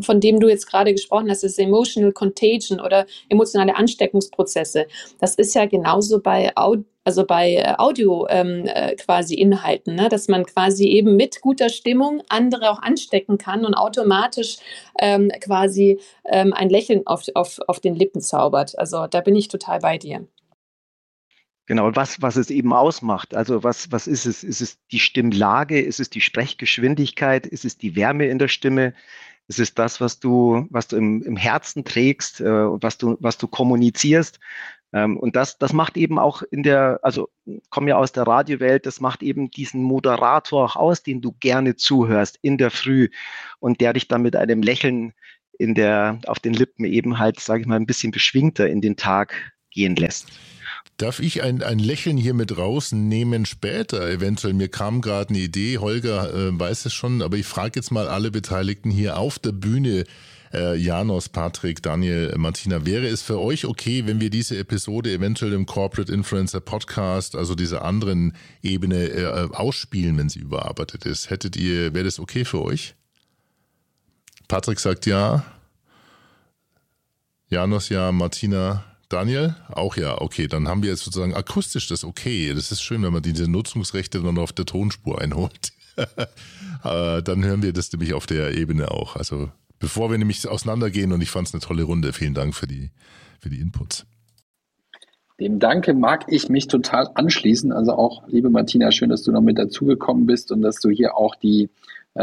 von 0.00 0.20
dem 0.20 0.40
du 0.40 0.48
jetzt 0.48 0.66
gerade 0.66 0.92
gesprochen 0.92 1.30
hast, 1.30 1.44
ist 1.44 1.58
Emotional 1.58 2.12
Contagion 2.12 2.80
oder 2.80 3.06
emotionale 3.28 3.76
Ansteckungsprozesse. 3.76 4.86
Das 5.20 5.34
ist 5.34 5.54
ja 5.54 5.66
genauso 5.66 6.20
bei 6.20 6.52
Audio 6.56 6.84
also 7.04 7.26
bei 7.26 7.56
äh, 7.56 7.74
Audio 7.76 8.26
ähm, 8.30 8.64
äh, 8.64 8.96
quasi 8.96 9.34
Inhalten, 9.34 9.94
ne? 9.94 10.08
dass 10.08 10.28
man 10.28 10.46
quasi 10.46 10.86
eben 10.86 11.16
mit 11.16 11.42
guter 11.42 11.68
Stimmung 11.68 12.22
andere 12.30 12.70
auch 12.70 12.80
anstecken 12.80 13.36
kann 13.36 13.66
und 13.66 13.74
automatisch 13.74 14.56
ähm, 14.98 15.30
quasi 15.40 16.00
ähm, 16.24 16.54
ein 16.54 16.70
Lächeln 16.70 17.06
auf, 17.06 17.24
auf, 17.34 17.60
auf 17.68 17.80
den 17.80 17.94
Lippen 17.94 18.22
zaubert. 18.22 18.78
Also 18.78 19.06
da 19.06 19.20
bin 19.20 19.36
ich 19.36 19.48
total 19.48 19.80
bei 19.80 19.98
dir. 19.98 20.26
Genau, 21.66 21.94
was, 21.96 22.20
was 22.20 22.36
es 22.36 22.50
eben 22.50 22.72
ausmacht. 22.74 23.34
Also 23.34 23.64
was, 23.64 23.90
was 23.90 24.06
ist 24.06 24.26
es? 24.26 24.44
Ist 24.44 24.60
es 24.60 24.78
die 24.88 24.98
Stimmlage? 24.98 25.80
Ist 25.80 25.98
es 25.98 26.10
die 26.10 26.20
Sprechgeschwindigkeit? 26.20 27.46
Ist 27.46 27.64
es 27.64 27.78
die 27.78 27.96
Wärme 27.96 28.26
in 28.26 28.38
der 28.38 28.48
Stimme? 28.48 28.92
Ist 29.48 29.60
es 29.60 29.74
das, 29.74 30.00
was 30.00 30.20
du, 30.20 30.66
was 30.70 30.88
du 30.88 30.96
im, 30.96 31.22
im 31.22 31.36
Herzen 31.36 31.84
trägst, 31.84 32.40
äh, 32.40 32.44
was 32.44 32.98
du, 32.98 33.16
was 33.20 33.38
du 33.38 33.48
kommunizierst? 33.48 34.40
Ähm, 34.92 35.16
und 35.16 35.36
das, 35.36 35.58
das 35.58 35.72
macht 35.72 35.96
eben 35.96 36.18
auch 36.18 36.42
in 36.42 36.62
der, 36.62 37.00
also 37.02 37.30
komme 37.68 37.90
ja 37.90 37.96
aus 37.96 38.12
der 38.12 38.26
Radiowelt, 38.26 38.86
das 38.86 39.00
macht 39.00 39.22
eben 39.22 39.50
diesen 39.50 39.82
Moderator 39.82 40.64
auch 40.64 40.76
aus, 40.76 41.02
den 41.02 41.20
du 41.20 41.32
gerne 41.40 41.76
zuhörst 41.76 42.38
in 42.42 42.58
der 42.58 42.70
Früh 42.70 43.08
und 43.58 43.80
der 43.80 43.92
dich 43.94 44.06
dann 44.06 44.22
mit 44.22 44.36
einem 44.36 44.62
Lächeln 44.62 45.12
in 45.58 45.74
der, 45.74 46.20
auf 46.26 46.38
den 46.38 46.54
Lippen 46.54 46.84
eben 46.84 47.18
halt, 47.18 47.40
sage 47.40 47.62
ich 47.62 47.66
mal, 47.66 47.76
ein 47.76 47.86
bisschen 47.86 48.12
beschwingter 48.12 48.68
in 48.68 48.80
den 48.80 48.96
Tag 48.96 49.52
gehen 49.70 49.96
lässt. 49.96 50.28
Darf 50.96 51.18
ich 51.18 51.42
ein, 51.42 51.60
ein 51.62 51.80
Lächeln 51.80 52.16
hier 52.16 52.34
mit 52.34 52.56
rausnehmen 52.56 53.46
später? 53.46 54.08
Eventuell, 54.08 54.54
mir 54.54 54.68
kam 54.68 55.00
gerade 55.00 55.30
eine 55.30 55.40
Idee, 55.40 55.78
Holger 55.78 56.32
äh, 56.32 56.58
weiß 56.58 56.86
es 56.86 56.94
schon, 56.94 57.20
aber 57.20 57.36
ich 57.36 57.46
frage 57.46 57.72
jetzt 57.74 57.90
mal 57.90 58.06
alle 58.06 58.30
Beteiligten 58.30 58.92
hier 58.92 59.18
auf 59.18 59.40
der 59.40 59.50
Bühne, 59.50 60.04
äh, 60.52 60.76
Janos, 60.76 61.28
Patrick, 61.28 61.82
Daniel, 61.82 62.32
Martina, 62.36 62.86
wäre 62.86 63.08
es 63.08 63.22
für 63.22 63.40
euch 63.40 63.64
okay, 63.64 64.06
wenn 64.06 64.20
wir 64.20 64.30
diese 64.30 64.56
Episode 64.56 65.12
eventuell 65.12 65.52
im 65.52 65.66
Corporate 65.66 66.12
Influencer 66.12 66.60
Podcast, 66.60 67.34
also 67.34 67.56
dieser 67.56 67.84
anderen 67.84 68.36
Ebene, 68.62 69.08
äh, 69.08 69.48
ausspielen, 69.52 70.16
wenn 70.16 70.28
sie 70.28 70.38
überarbeitet 70.38 71.06
ist? 71.06 71.28
Hättet 71.28 71.56
ihr, 71.56 71.92
wäre 71.92 72.04
das 72.04 72.20
okay 72.20 72.44
für 72.44 72.62
euch? 72.62 72.94
Patrick 74.46 74.78
sagt 74.78 75.06
ja. 75.06 75.44
Janos 77.48 77.88
ja, 77.88 78.12
Martina 78.12 78.84
Daniel? 79.08 79.56
Auch 79.68 79.96
ja, 79.96 80.20
okay. 80.20 80.48
Dann 80.48 80.68
haben 80.68 80.82
wir 80.82 80.90
jetzt 80.90 81.04
sozusagen 81.04 81.34
akustisch 81.34 81.88
das 81.88 82.04
okay. 82.04 82.52
Das 82.54 82.72
ist 82.72 82.82
schön, 82.82 83.02
wenn 83.02 83.12
man 83.12 83.22
diese 83.22 83.48
Nutzungsrechte 83.48 84.22
dann 84.22 84.38
auf 84.38 84.52
der 84.52 84.66
Tonspur 84.66 85.20
einholt. 85.20 85.72
Äh, 86.82 87.22
dann 87.22 87.42
hören 87.42 87.62
wir 87.62 87.72
das 87.72 87.90
nämlich 87.92 88.12
auf 88.12 88.26
der 88.26 88.58
Ebene 88.58 88.90
auch. 88.90 89.16
Also 89.16 89.50
bevor 89.78 90.10
wir 90.10 90.18
nämlich 90.18 90.46
auseinandergehen 90.46 91.12
und 91.12 91.22
ich 91.22 91.30
fand 91.30 91.48
es 91.48 91.54
eine 91.54 91.62
tolle 91.62 91.84
Runde. 91.84 92.12
Vielen 92.12 92.34
Dank 92.34 92.54
für 92.54 92.66
die, 92.66 92.90
für 93.40 93.48
die 93.48 93.58
Inputs. 93.58 94.04
Dem 95.40 95.58
Danke 95.60 95.94
mag 95.94 96.26
ich 96.28 96.50
mich 96.50 96.68
total 96.68 97.08
anschließen. 97.14 97.72
Also 97.72 97.92
auch, 97.92 98.28
liebe 98.28 98.50
Martina, 98.50 98.92
schön, 98.92 99.08
dass 99.08 99.22
du 99.22 99.32
noch 99.32 99.40
mit 99.40 99.58
dazugekommen 99.58 100.26
bist 100.26 100.52
und 100.52 100.60
dass 100.60 100.78
du 100.78 100.90
hier 100.90 101.16
auch 101.16 101.34
die 101.36 101.70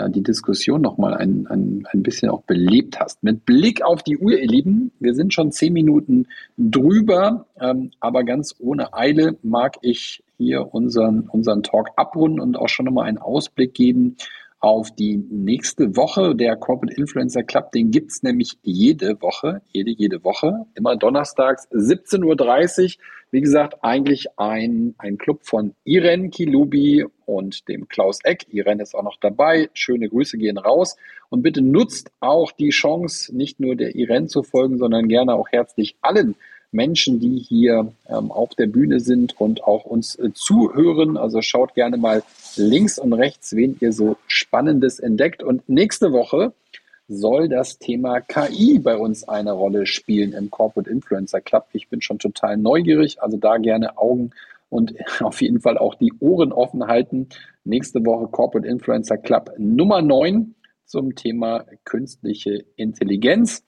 die 0.10 0.24
Diskussion 0.24 0.82
nochmal 0.82 1.16
ein, 1.16 1.48
ein, 1.48 1.86
ein 1.92 2.02
bisschen 2.02 2.30
auch 2.30 2.44
belebt 2.44 3.00
hast. 3.00 3.24
Mit 3.24 3.46
Blick 3.46 3.84
auf 3.84 4.04
die 4.04 4.18
Uhr, 4.18 4.32
ihr 4.32 4.48
Lieben, 4.48 4.92
wir 5.00 5.14
sind 5.14 5.34
schon 5.34 5.52
zehn 5.52 5.74
Minuten 5.74 6.28
drüber, 6.58 7.46
ähm, 7.60 7.92
aber 8.00 8.24
ganz 8.24 8.56
ohne 8.60 8.94
Eile 8.94 9.38
mag 9.44 9.78
ich 9.82 10.24
hier 10.38 10.74
unseren, 10.74 11.28
unseren 11.28 11.62
Talk 11.62 11.89
abrunden 11.98 12.39
und 12.39 12.58
auch 12.58 12.70
schon 12.70 12.86
nochmal 12.86 13.08
einen 13.08 13.18
Ausblick 13.18 13.74
geben 13.74 14.16
auf 14.62 14.91
die 14.91 15.18
nächste 15.18 15.97
Woche. 15.97 16.36
Der 16.36 16.55
Corporate 16.55 16.95
Influencer 16.95 17.43
Club, 17.43 17.72
den 17.72 17.91
gibt's 17.91 18.24
nämlich 18.24 18.57
jede 18.62 19.22
Woche, 19.22 19.62
jede, 19.72 19.91
jede 19.91 20.24
Woche, 20.24 20.66
immer 20.76 20.95
donnerstags 20.95 21.68
17.30 21.72 22.84
Uhr. 22.84 23.03
Wie 23.32 23.41
gesagt, 23.41 23.76
eigentlich 23.82 24.28
ein, 24.38 24.93
ein 24.97 25.18
Club 25.18 25.39
von 25.43 25.74
Irene 25.84 26.30
Kilubi 26.30 27.05
und 27.26 27.68
dem 27.70 27.88
Klaus 27.88 28.20
Eck. 28.24 28.45
Irene 28.49 28.84
ist 28.84 28.93
auch 28.93 29.03
noch 29.03 29.18
dabei. 29.20 29.70
Schöne 29.74 30.09
Grüße 30.09 30.38
gehen 30.38 30.57
raus. 30.57 30.97
Und 31.30 31.41
bitte 31.41 31.62
nutzt 31.62 32.12
auch 32.20 32.51
die 32.51 32.70
Chance, 32.70 33.36
nicht 33.36 33.59
nur 33.59 33.76
der 33.76 33.95
Irene 33.95 34.28
zu 34.28 34.43
folgen, 34.43 34.78
sondern 34.78 35.07
gerne 35.07 35.34
auch 35.34 35.47
herzlich 35.49 35.95
allen 36.01 36.36
Menschen, 36.72 37.19
die 37.19 37.38
hier 37.38 37.93
ähm, 38.07 38.32
auf 38.32 38.55
der 38.55 38.67
Bühne 38.67 38.99
sind 38.99 39.39
und 39.39 39.63
auch 39.63 39.86
uns 39.86 40.15
äh, 40.15 40.32
zuhören. 40.34 41.17
Also 41.17 41.41
schaut 41.41 41.76
gerne 41.76 41.97
mal 41.97 42.24
links 42.55 42.97
und 42.97 43.13
rechts, 43.13 43.55
wen 43.55 43.78
ihr 43.82 43.93
so 43.93 44.17
Spannendes 44.28 44.99
entdeckt. 44.99 45.43
Und 45.43 45.67
nächste 45.67 46.11
Woche 46.11 46.53
soll 47.07 47.49
das 47.49 47.78
Thema 47.78 48.22
KI 48.22 48.80
bei 48.80 48.95
uns 48.95 49.28
eine 49.28 49.51
Rolle 49.51 49.86
spielen 49.86 50.32
im 50.32 50.49
Corporate 50.49 50.89
Influencer 50.89 51.41
Club. 51.41 51.67
Ich 51.74 51.89
bin 51.89 52.01
schon 52.01 52.19
total 52.19 52.55
neugierig, 52.55 53.22
also 53.22 53.38
da 53.38 53.57
gerne 53.57 53.97
Augen 53.97 54.32
und 54.69 54.95
auf 55.19 55.41
jeden 55.41 55.59
Fall 55.59 55.78
auch 55.78 55.95
die 55.95 56.13
Ohren 56.19 56.53
offen 56.53 56.88
halten. 56.88 57.28
Nächste 57.65 58.03
Woche 58.05 58.28
Corporate 58.28 58.67
Influencer 58.67 59.17
Club 59.17 59.51
Nummer 59.57 60.01
9 60.01 60.55
zum 60.86 61.15
Thema 61.15 61.65
künstliche 61.84 62.65
Intelligenz. 62.76 63.63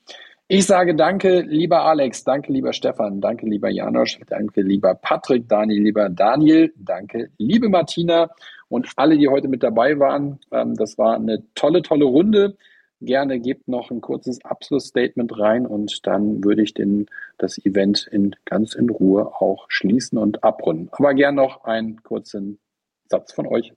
Ich 0.50 0.66
sage 0.66 0.94
danke, 0.94 1.40
lieber 1.40 1.86
Alex, 1.86 2.26
danke, 2.26 2.52
lieber 2.52 2.74
Stefan, 2.74 3.22
danke, 3.22 3.46
lieber 3.46 3.70
Janosch, 3.70 4.20
danke, 4.28 4.62
lieber 4.62 4.94
Patrick, 4.94 5.48
Daniel, 5.48 5.82
lieber 5.82 6.10
Daniel, 6.10 6.74
danke, 6.76 7.30
liebe 7.38 7.70
Martina 7.70 8.30
und 8.68 8.90
alle, 8.98 9.18
die 9.18 9.30
heute 9.30 9.48
mit 9.48 9.64
dabei 9.64 10.00
waren. 10.00 10.40
Ähm, 10.52 10.76
das 10.76 10.98
war 10.98 11.16
eine 11.16 11.44
tolle, 11.56 11.82
tolle 11.82 12.06
Runde. 12.06 12.58
Gerne 13.00 13.40
gebt 13.40 13.70
noch 13.70 13.90
ein 13.90 14.02
kurzes 14.02 14.44
Abschlussstatement 14.44 15.38
rein 15.40 15.66
und 15.66 16.06
dann 16.06 16.44
würde 16.44 16.64
ich 16.64 16.74
den, 16.74 17.06
das 17.38 17.58
Event 17.66 18.08
in, 18.12 18.36
ganz 18.44 18.76
in 18.76 18.90
Ruhe 18.90 19.28
auch 19.40 19.66
schließen 19.70 20.18
und 20.18 20.44
abrunden. 20.44 20.90
Aber 20.92 21.14
gern 21.14 21.36
noch 21.36 21.64
einen 21.64 22.04
kurzen 22.04 22.60
Satz 23.08 23.32
von 23.32 23.48
euch 23.48 23.74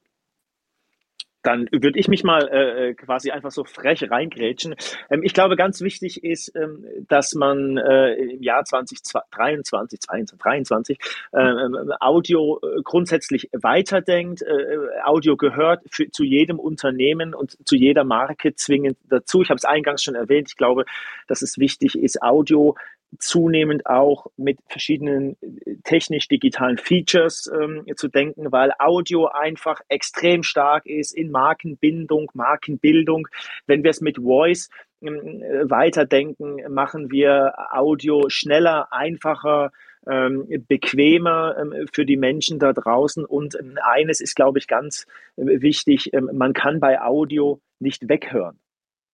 dann 1.47 1.69
würde 1.71 1.99
ich 1.99 2.09
mich 2.09 2.25
mal 2.25 2.49
äh, 2.49 2.89
äh, 2.89 2.95
quasi 2.95 3.31
einfach 3.31 3.53
so 3.53 3.63
frech 3.65 4.11
reingrätschen. 4.11 4.75
Ähm, 5.11 5.23
ich 5.23 5.33
glaube, 5.33 5.55
ganz 5.55 5.81
wichtig 5.81 6.25
ist, 6.25 6.55
ähm, 6.57 6.85
dass 7.09 7.35
man 7.35 7.77
äh, 7.77 8.15
im 8.15 8.43
Jahr 8.43 8.65
2023, 8.65 10.01
2023 10.01 10.99
äh, 11.33 11.39
ähm, 11.39 11.93
Audio 12.01 12.59
äh, 12.61 12.83
grundsätzlich 12.83 13.49
weiterdenkt. 13.53 14.43
Äh, 14.43 14.79
Audio 15.05 15.37
gehört 15.37 15.83
für, 15.89 16.11
zu 16.11 16.25
jedem 16.25 16.59
Unternehmen 16.59 17.33
und 17.33 17.57
zu 17.65 17.77
jeder 17.77 18.03
Marke 18.03 18.57
zwingend 18.57 18.99
dazu. 19.09 19.43
Ich 19.43 19.51
habe 19.51 19.59
es 19.59 19.65
eingangs 19.65 20.03
schon 20.03 20.17
erwähnt. 20.17 20.49
Ich 20.49 20.57
glaube, 20.57 20.85
dass 21.29 21.43
es 21.43 21.59
wichtig 21.59 21.97
ist, 21.97 22.23
Audio 22.23 22.75
zunehmend 23.19 23.87
auch 23.87 24.27
mit 24.37 24.59
verschiedenen 24.69 25.37
äh, 25.41 25.77
technisch-digitalen 25.85 26.79
Features 26.79 27.51
ähm, 27.53 27.85
zu 27.97 28.09
denken, 28.09 28.51
weil 28.53 28.73
Audio 28.79 29.27
einfach 29.27 29.81
extrem 29.89 30.43
stark 30.43 30.87
ist 30.87 31.13
in 31.13 31.31
Markenbindung, 31.31 32.31
Markenbildung. 32.35 33.29
Wenn 33.67 33.83
wir 33.83 33.91
es 33.91 34.01
mit 34.01 34.19
Voice 34.19 34.69
ähm, 35.03 35.43
weiterdenken, 35.65 36.61
machen 36.73 37.11
wir 37.11 37.55
Audio 37.73 38.29
schneller, 38.29 38.93
einfacher, 38.93 39.73
ähm, 40.09 40.47
bequemer 40.69 41.57
ähm, 41.59 41.87
für 41.93 42.07
die 42.07 42.17
Menschen 42.17 42.59
da 42.59 42.73
draußen. 42.73 43.25
Und 43.25 43.59
ähm, 43.59 43.79
eines 43.83 44.21
ist, 44.21 44.37
glaube 44.37 44.59
ich, 44.59 44.69
ganz 44.69 45.07
äh, 45.37 45.61
wichtig, 45.61 46.13
ähm, 46.13 46.31
man 46.33 46.53
kann 46.53 46.81
bei 46.81 47.01
Audio 47.01 47.61
nicht 47.79 48.09
weghören. 48.09 48.59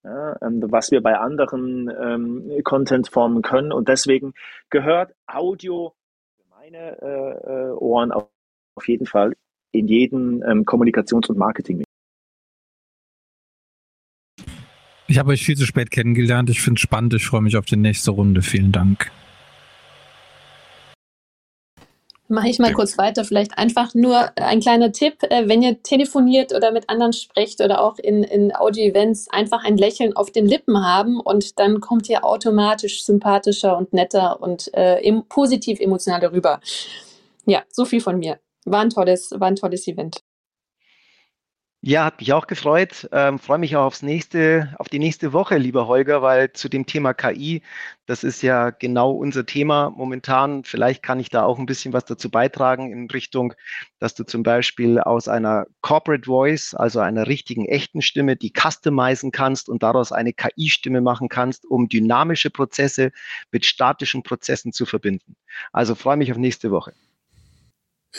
Ja, 0.05 0.37
ähm, 0.43 0.61
was 0.71 0.91
wir 0.91 1.01
bei 1.01 1.17
anderen 1.17 1.89
ähm, 1.89 2.61
Content-Formen 2.65 3.43
können. 3.43 3.73
Und 3.73 3.89
deswegen 3.89 4.35
gehört 4.69 5.15
Audio 5.27 5.95
für 6.37 6.49
meine 6.51 7.01
äh, 7.01 7.71
äh 7.71 7.73
Ohren 7.75 8.11
auf, 8.11 8.29
auf, 8.75 8.89
jeden 8.89 9.07
Fall 9.07 9.35
in 9.71 9.87
jeden 9.87 10.43
ähm, 10.43 10.65
Kommunikations- 10.65 11.29
und 11.29 11.39
Marketing. 11.39 11.85
Ich 15.07 15.19
habe 15.19 15.31
euch 15.31 15.45
viel 15.45 15.57
zu 15.57 15.67
spät 15.67 15.91
kennengelernt. 15.91 16.51
Ich 16.51 16.63
finde 16.63 16.79
es 16.79 16.83
spannend. 16.83 17.15
Ich 17.15 17.27
freue 17.27 17.43
mich 17.43 17.57
auf 17.57 17.67
die 17.67 17.77
nächste 17.77 18.11
Runde. 18.11 18.43
Vielen 18.43 18.73
Dank. 18.73 19.13
Mache 22.33 22.49
ich 22.49 22.59
mal 22.59 22.73
kurz 22.73 22.99
weiter. 22.99 23.25
Vielleicht 23.25 23.57
einfach 23.59 23.95
nur 23.95 24.31
ein 24.37 24.61
kleiner 24.61 24.91
Tipp, 24.91 25.23
äh, 25.23 25.49
wenn 25.49 25.63
ihr 25.63 25.83
telefoniert 25.83 26.53
oder 26.55 26.73
mit 26.73 26.89
anderen 26.89 27.13
sprecht 27.13 27.61
oder 27.61 27.81
auch 27.81 27.99
in, 27.99 28.25
in 28.25 28.55
Audio-Events, 28.55 29.29
einfach 29.31 29.65
ein 29.65 29.77
Lächeln 29.77 30.17
auf 30.17 30.31
den 30.31 30.47
Lippen 30.47 30.85
haben 30.85 31.21
und 31.21 31.59
dann 31.59 31.81
kommt 31.81 32.09
ihr 32.09 32.25
automatisch 32.25 33.05
sympathischer 33.05 33.77
und 33.77 33.93
netter 33.93 34.41
und 34.41 34.73
äh, 34.75 35.01
positiv 35.29 35.79
emotional 35.79 36.21
darüber. 36.21 36.61
Ja, 37.47 37.63
so 37.71 37.85
viel 37.85 38.01
von 38.01 38.19
mir. 38.19 38.39
War 38.65 38.81
ein 38.81 38.91
tolles, 38.91 39.33
war 39.37 39.49
ein 39.49 39.57
tolles 39.57 39.87
Event. 39.87 40.23
Ja, 41.85 42.05
hat 42.05 42.21
mich 42.21 42.33
auch 42.33 42.47
gefreut. 42.47 43.09
Ähm, 43.11 43.41
freue 43.41 43.59
mich 43.59 43.75
auch 43.75 43.83
aufs 43.87 44.03
nächste, 44.03 44.73
auf 44.79 44.89
die 44.89 45.01
nächste 45.01 45.33
Woche, 45.33 45.59
lieber 45.59 45.89
Holger, 45.89 46.23
weil 46.23 46.53
zu 46.53 46.69
dem 46.69 46.87
Thema 46.87 47.13
KI, 47.13 47.63
das 48.07 48.23
ist 48.23 48.41
ja 48.41 48.71
genau 48.71 49.11
unser 49.11 49.47
Thema 49.47 49.91
momentan. 49.91 50.63
Vielleicht 50.63 51.03
kann 51.03 51.19
ich 51.19 51.29
da 51.29 51.43
auch 51.43 51.59
ein 51.59 51.67
bisschen 51.67 51.93
was 51.93 52.05
dazu 52.05 52.31
beitragen 52.31 52.93
in 52.93 53.11
Richtung, 53.11 53.55
dass 53.99 54.15
du 54.15 54.23
zum 54.23 54.45
Beispiel 54.45 55.01
aus 55.01 55.27
einer 55.27 55.67
Corporate 55.81 56.25
Voice, 56.27 56.75
also 56.75 57.01
einer 57.01 57.27
richtigen 57.27 57.67
echten 57.67 58.01
Stimme, 58.01 58.37
die 58.37 58.53
customizen 58.57 59.33
kannst 59.33 59.69
und 59.69 59.83
daraus 59.83 60.13
eine 60.13 60.33
KI-Stimme 60.33 61.01
machen 61.01 61.29
kannst, 61.29 61.67
um 61.67 61.89
dynamische 61.89 62.51
Prozesse 62.51 63.11
mit 63.51 63.65
statischen 63.65 64.23
Prozessen 64.23 64.73
zu 64.73 64.87
verbinden. 64.87 65.35
Also 65.73 65.97
freue 65.97 66.17
mich 66.17 66.31
auf 66.31 66.39
nächste 66.39 66.71
Woche. 66.71 66.93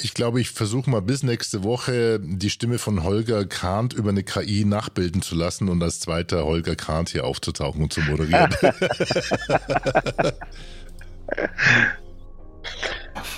Ich 0.01 0.15
glaube, 0.15 0.41
ich 0.41 0.49
versuche 0.49 0.89
mal 0.89 1.03
bis 1.03 1.21
nächste 1.21 1.63
Woche 1.63 2.19
die 2.19 2.49
Stimme 2.49 2.79
von 2.79 3.03
Holger 3.03 3.45
Kahnt 3.45 3.93
über 3.93 4.09
eine 4.09 4.23
KI 4.23 4.65
nachbilden 4.65 5.21
zu 5.21 5.35
lassen 5.35 5.69
und 5.69 5.83
als 5.83 5.99
zweiter 5.99 6.45
Holger 6.45 6.75
Kahnt 6.75 7.09
hier 7.09 7.25
aufzutauchen 7.25 7.83
und 7.83 7.93
zu 7.93 8.01
moderieren. 8.01 8.49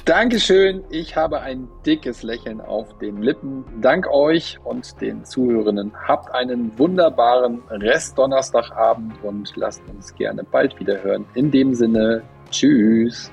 Dankeschön. 0.05 0.83
Ich 0.91 1.17
habe 1.17 1.41
ein 1.41 1.67
dickes 1.85 2.23
Lächeln 2.23 2.61
auf 2.61 2.97
den 2.99 3.21
Lippen. 3.21 3.65
Dank 3.81 4.07
euch 4.07 4.57
und 4.63 5.01
den 5.01 5.25
Zuhörenden. 5.25 5.91
Habt 6.07 6.33
einen 6.33 6.77
wunderbaren 6.77 7.63
Rest 7.69 8.17
Donnerstagabend 8.17 9.21
und 9.23 9.51
lasst 9.57 9.81
uns 9.89 10.15
gerne 10.15 10.43
bald 10.43 10.79
wieder 10.79 11.03
hören. 11.03 11.25
In 11.33 11.51
dem 11.51 11.73
Sinne, 11.73 12.21
tschüss. 12.49 13.29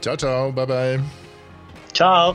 Ciao, 0.00 0.16
ciao. 0.16 0.50
Bye, 0.50 0.66
bye. 0.66 1.00
Ciao. 1.92 2.34